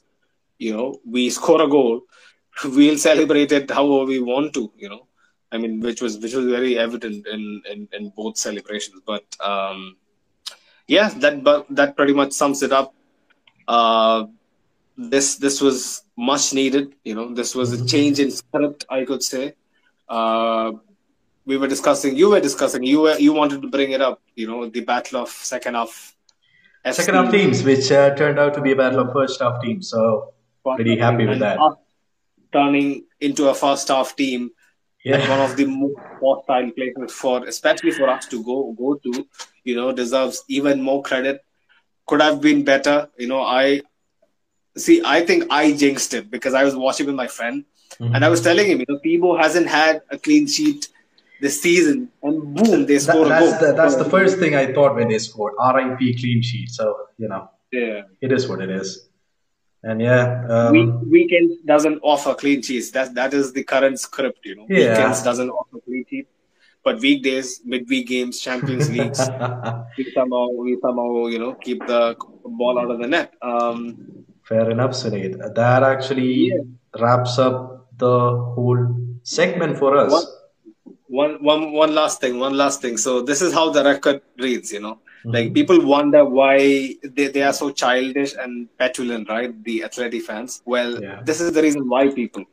you 0.57 0.75
know 0.75 0.99
we 1.05 1.29
score 1.29 1.61
a 1.61 1.67
goal, 1.67 2.01
we'll 2.63 2.97
celebrate 2.97 3.51
it 3.51 3.69
however 3.71 4.05
we 4.05 4.19
want 4.19 4.53
to. 4.53 4.71
You 4.77 4.89
know, 4.89 5.07
I 5.51 5.57
mean, 5.57 5.79
which 5.79 6.01
was 6.01 6.17
which 6.17 6.33
was 6.33 6.45
very 6.45 6.77
evident 6.77 7.27
in 7.27 7.61
in, 7.71 7.87
in 7.93 8.09
both 8.15 8.37
celebrations. 8.37 9.01
But 9.05 9.25
um, 9.39 9.97
yeah, 10.87 11.09
that 11.09 11.43
but 11.43 11.65
that 11.69 11.95
pretty 11.95 12.13
much 12.13 12.33
sums 12.33 12.61
it 12.63 12.71
up. 12.71 12.93
Uh, 13.67 14.25
this 14.97 15.35
this 15.35 15.61
was 15.61 16.03
much 16.17 16.53
needed. 16.53 16.93
You 17.03 17.15
know, 17.15 17.33
this 17.33 17.55
was 17.55 17.71
a 17.71 17.85
change 17.85 18.19
in 18.19 18.31
script, 18.31 18.85
I 18.89 19.05
could 19.05 19.23
say. 19.23 19.55
Uh, 20.09 20.73
we 21.49 21.57
were 21.57 21.67
discussing, 21.67 22.15
you 22.15 22.29
were 22.29 22.39
discussing, 22.39 22.83
you 22.83 23.01
were 23.01 23.17
you 23.17 23.33
wanted 23.33 23.63
to 23.63 23.69
bring 23.75 23.91
it 23.97 24.01
up. 24.07 24.21
You 24.35 24.47
know, 24.49 24.69
the 24.77 24.81
battle 24.81 25.19
of 25.23 25.29
second 25.29 25.73
half. 25.73 26.15
Second 26.91 27.15
half 27.15 27.31
teams, 27.31 27.63
which 27.63 27.91
uh, 27.91 28.15
turned 28.15 28.39
out 28.39 28.53
to 28.57 28.61
be 28.61 28.71
a 28.71 28.75
battle 28.75 29.01
of 29.01 29.11
first 29.11 29.41
half 29.41 29.61
teams. 29.61 29.89
So 29.89 30.33
pretty 30.63 30.97
happy 30.97 31.25
with 31.25 31.39
that. 31.39 31.57
Turning 32.53 33.05
into 33.19 33.47
a 33.49 33.53
first 33.53 33.87
half 33.87 34.15
team 34.15 34.51
and 35.05 35.27
one 35.29 35.41
of 35.47 35.55
the 35.57 35.65
most 35.65 35.97
hostile 36.21 36.69
places 36.77 37.11
for, 37.21 37.43
especially 37.45 37.91
for 37.91 38.07
us 38.09 38.27
to 38.27 38.43
go 38.43 38.57
go 38.83 38.93
to, 39.07 39.25
you 39.63 39.75
know, 39.75 39.91
deserves 39.91 40.43
even 40.47 40.81
more 40.81 41.01
credit. 41.01 41.43
Could 42.05 42.21
have 42.21 42.39
been 42.41 42.63
better. 42.63 43.09
You 43.17 43.27
know, 43.33 43.41
I 43.41 43.81
see. 44.77 45.01
I 45.15 45.25
think 45.25 45.45
I 45.49 45.73
jinxed 45.73 46.13
it 46.13 46.29
because 46.29 46.53
I 46.53 46.63
was 46.69 46.75
watching 46.85 47.07
with 47.07 47.19
my 47.23 47.27
friend, 47.39 47.65
and 47.99 48.23
I 48.23 48.29
was 48.29 48.41
telling 48.47 48.71
him, 48.71 48.79
you 48.79 48.87
know, 48.87 48.99
Thibaut 49.03 49.41
hasn't 49.41 49.67
had 49.67 50.01
a 50.11 50.17
clean 50.29 50.47
sheet 50.47 50.87
this 51.41 51.61
season, 51.61 52.09
and 52.23 52.53
boom, 52.55 52.85
they 52.85 52.95
That- 52.97 53.01
score 53.07 53.25
a 53.25 53.29
that's 53.29 53.51
goal. 53.51 53.59
the, 53.67 53.73
that's 53.79 53.95
the 53.95 54.05
first 54.15 54.39
thing 54.39 54.55
I 54.55 54.73
thought 54.73 54.95
when 54.95 55.07
they 55.09 55.19
scored. 55.19 55.53
RIP 55.75 55.99
clean 56.19 56.41
sheet. 56.41 56.69
So 56.69 56.83
you 57.17 57.27
know, 57.27 57.49
Yeah. 57.71 58.01
it 58.21 58.31
is 58.31 58.47
what 58.49 58.61
it 58.61 58.69
is. 58.81 58.89
And 59.83 60.01
yeah, 60.01 60.45
um, 60.53 60.71
Week, 60.73 60.89
weekends 61.17 61.53
doesn't 61.65 61.99
offer 62.03 62.33
clean 62.33 62.61
sheets. 62.61 62.91
That 62.91 63.13
that 63.15 63.33
is 63.33 63.53
the 63.53 63.63
current 63.63 63.97
script. 63.99 64.39
You 64.45 64.55
know, 64.57 64.65
Yeah. 64.69 64.79
weekends 64.89 65.23
doesn't 65.23 65.49
offer 65.49 65.77
clean 65.85 66.03
sheet, 66.09 66.27
but 66.83 66.99
weekdays, 66.99 67.61
midweek 67.63 68.07
games, 68.07 68.39
Champions 68.47 68.89
Leagues, 68.95 69.21
we 69.97 70.03
somehow 70.17 70.45
we 70.65 70.77
somehow 70.81 71.27
you 71.27 71.39
know 71.43 71.53
keep 71.67 71.79
the 71.93 72.01
ball 72.59 72.77
out 72.81 72.91
of 72.91 72.99
the 72.99 73.07
net. 73.07 73.33
Um, 73.41 74.25
fair 74.43 74.69
enough, 74.69 74.91
Suneet. 74.91 75.33
That 75.55 75.83
actually 75.83 76.33
Yeah. 76.51 76.63
wraps 77.01 77.39
up 77.39 77.57
the 77.97 78.15
whole 78.55 78.83
segment 79.23 79.77
for 79.77 79.95
us. 79.95 80.11
What? 80.11 80.25
One 81.09 81.43
one 81.43 81.71
one 81.73 81.93
last 81.95 82.21
thing 82.21 82.39
one 82.39 82.55
last 82.55 82.81
thing. 82.81 82.97
So 82.97 83.21
this 83.21 83.41
is 83.41 83.53
how 83.53 83.69
the 83.71 83.83
record 83.83 84.21
reads 84.37 84.71
you 84.71 84.79
know. 84.79 84.95
Mm-hmm. 84.95 85.29
Like 85.31 85.53
people 85.53 85.83
wonder 85.85 86.23
why 86.23 86.95
they, 87.03 87.27
they 87.27 87.41
are 87.41 87.53
so 87.53 87.71
childish 87.71 88.35
and 88.39 88.69
petulant 88.77 89.27
right? 89.29 89.51
The 89.63 89.83
athletic 89.83 90.23
fans. 90.23 90.61
Well 90.65 91.01
Yeah. 91.01 91.21
this 91.23 91.41
is 91.41 91.51
the 91.51 91.61
reason 91.61 91.89
why 91.89 92.09
people 92.09 92.45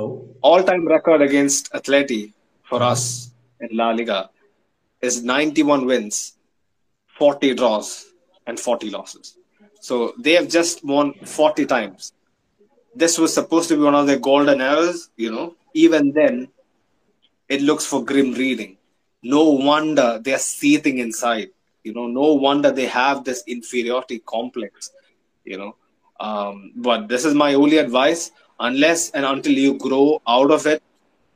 Oh, 0.00 0.28
all-time 0.42 0.86
record 0.86 1.22
against 1.22 1.72
atleti 1.72 2.32
for 2.62 2.82
us 2.82 3.02
mm-hmm. 3.26 3.64
in 3.72 3.76
la 3.76 3.90
liga 3.90 4.30
is 5.02 5.22
91 5.24 5.86
wins 5.86 6.36
40 7.18 7.54
draws 7.54 8.06
and 8.46 8.58
40 8.60 8.90
losses. 8.90 9.36
So 9.80 10.12
they 10.18 10.32
have 10.34 10.48
just 10.48 10.84
won 10.84 11.14
40 11.24 11.66
times. 11.66 12.12
This 12.94 13.18
was 13.18 13.34
supposed 13.34 13.68
to 13.70 13.76
be 13.76 13.82
one 13.82 13.94
of 13.96 14.06
their 14.06 14.18
golden 14.20 14.60
eras 14.60 15.10
you 15.16 15.32
know. 15.32 15.56
Even 15.74 16.12
then 16.12 16.48
it 17.48 17.62
looks 17.62 17.84
for 17.86 18.04
grim 18.04 18.32
reading. 18.34 18.76
No 19.22 19.44
wonder 19.50 20.20
they're 20.22 20.38
seething 20.38 20.98
inside. 20.98 21.48
You 21.84 21.94
know, 21.94 22.06
no 22.06 22.34
wonder 22.34 22.70
they 22.70 22.86
have 22.86 23.24
this 23.24 23.42
inferiority 23.46 24.20
complex. 24.20 24.90
You 25.44 25.58
know, 25.58 25.76
um, 26.20 26.72
but 26.76 27.08
this 27.08 27.24
is 27.24 27.34
my 27.34 27.54
only 27.54 27.78
advice. 27.78 28.30
Unless 28.60 29.10
and 29.12 29.24
until 29.24 29.52
you 29.52 29.78
grow 29.78 30.20
out 30.28 30.50
of 30.50 30.66
it, 30.66 30.82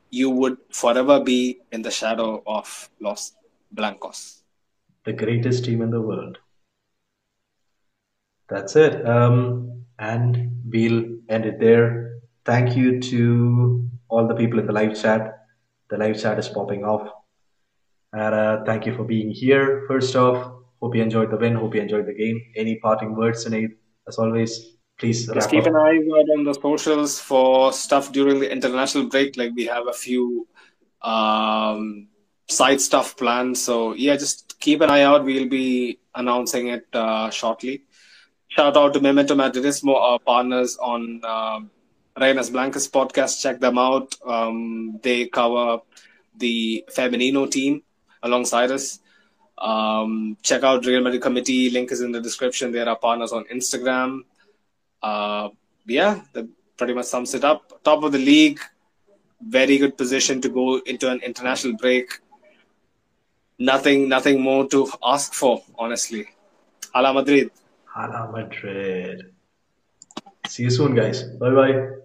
you 0.09 0.29
would 0.29 0.57
forever 0.71 1.19
be 1.19 1.59
in 1.71 1.81
the 1.81 1.91
shadow 1.91 2.43
of 2.45 2.89
Los 2.99 3.33
Blancos. 3.71 4.43
the 5.05 5.13
greatest 5.13 5.65
team 5.65 5.81
in 5.81 5.89
the 5.91 6.01
world. 6.01 6.37
That's 8.49 8.75
it. 8.75 9.05
Um, 9.07 9.85
and 9.99 10.61
we'll 10.69 11.05
end 11.29 11.45
it 11.45 11.59
there. 11.59 12.19
Thank 12.45 12.75
you 12.75 12.99
to 13.01 13.89
all 14.09 14.27
the 14.27 14.35
people 14.35 14.59
in 14.59 14.67
the 14.67 14.73
live 14.73 14.99
chat. 15.01 15.42
The 15.89 15.97
live 15.97 16.19
chat 16.21 16.39
is 16.39 16.47
popping 16.47 16.83
off. 16.83 17.07
And 18.13 18.35
uh, 18.35 18.63
thank 18.65 18.85
you 18.85 18.95
for 18.95 19.03
being 19.03 19.31
here. 19.31 19.85
First 19.87 20.15
off, 20.15 20.53
hope 20.81 20.95
you 20.95 21.01
enjoyed 21.01 21.31
the 21.31 21.37
win. 21.37 21.55
Hope 21.55 21.75
you 21.75 21.81
enjoyed 21.81 22.05
the 22.05 22.13
game. 22.13 22.41
Any 22.55 22.75
parting 22.77 23.15
words, 23.15 23.45
Sinead? 23.45 23.69
As 24.07 24.17
always, 24.17 24.75
please 24.99 25.25
Just 25.27 25.49
keep 25.49 25.61
up. 25.61 25.67
an 25.67 25.75
eye 25.75 25.97
out 25.97 26.29
on 26.37 26.43
the 26.43 26.53
socials 26.53 27.19
for 27.19 27.73
stuff 27.73 28.11
during 28.11 28.39
the 28.39 28.51
international 28.51 29.05
break. 29.09 29.37
Like 29.37 29.53
we 29.55 29.65
have 29.65 29.87
a 29.87 29.93
few 29.93 30.47
um, 31.01 32.07
side 32.49 32.81
stuff 32.81 33.17
planned. 33.17 33.57
So 33.57 33.93
yeah, 33.93 34.15
just 34.15 34.59
keep 34.59 34.81
an 34.81 34.89
eye 34.89 35.01
out. 35.03 35.25
We'll 35.25 35.49
be 35.49 35.99
announcing 36.15 36.67
it 36.67 36.85
uh, 36.93 37.29
shortly. 37.29 37.83
Shout 38.49 38.77
out 38.77 38.93
to 38.93 38.99
Memento 38.99 39.33
Madridismo, 39.33 39.95
our 39.95 40.19
partners 40.19 40.77
on 40.77 41.21
um 41.25 41.71
Reinas 42.17 42.51
Blancas 42.51 42.87
podcast. 42.87 43.41
Check 43.41 43.59
them 43.59 43.77
out. 43.77 44.15
Um, 44.25 44.99
they 45.01 45.27
cover 45.27 45.79
the 46.37 46.85
Femenino 46.89 47.49
team 47.49 47.83
alongside 48.21 48.71
us. 48.71 48.99
Um, 49.57 50.37
check 50.41 50.63
out 50.63 50.85
Real 50.85 51.01
Madrid 51.01 51.21
Committee. 51.21 51.69
Link 51.69 51.91
is 51.91 52.01
in 52.01 52.11
the 52.11 52.21
description. 52.21 52.71
They're 52.71 52.89
our 52.89 52.97
partners 52.97 53.31
on 53.31 53.45
Instagram. 53.45 54.21
Uh, 55.01 55.49
yeah, 55.85 56.21
that 56.33 56.47
pretty 56.77 56.93
much 56.93 57.05
sums 57.05 57.33
it 57.33 57.43
up. 57.43 57.83
Top 57.83 58.03
of 58.03 58.11
the 58.11 58.17
league, 58.19 58.59
very 59.41 59.77
good 59.77 59.97
position 59.97 60.41
to 60.41 60.49
go 60.49 60.79
into 60.85 61.09
an 61.09 61.19
international 61.19 61.75
break. 61.77 62.19
Nothing, 63.59 64.09
nothing 64.09 64.41
more 64.41 64.67
to 64.69 64.89
ask 65.03 65.33
for, 65.33 65.63
honestly. 65.77 66.27
Hala 66.93 67.13
Madrid. 67.13 67.51
Hala 67.85 68.31
Madrid. 68.31 69.33
See 70.47 70.63
you 70.63 70.69
soon, 70.69 70.95
guys. 70.95 71.23
Bye 71.23 71.49
bye. 71.51 72.02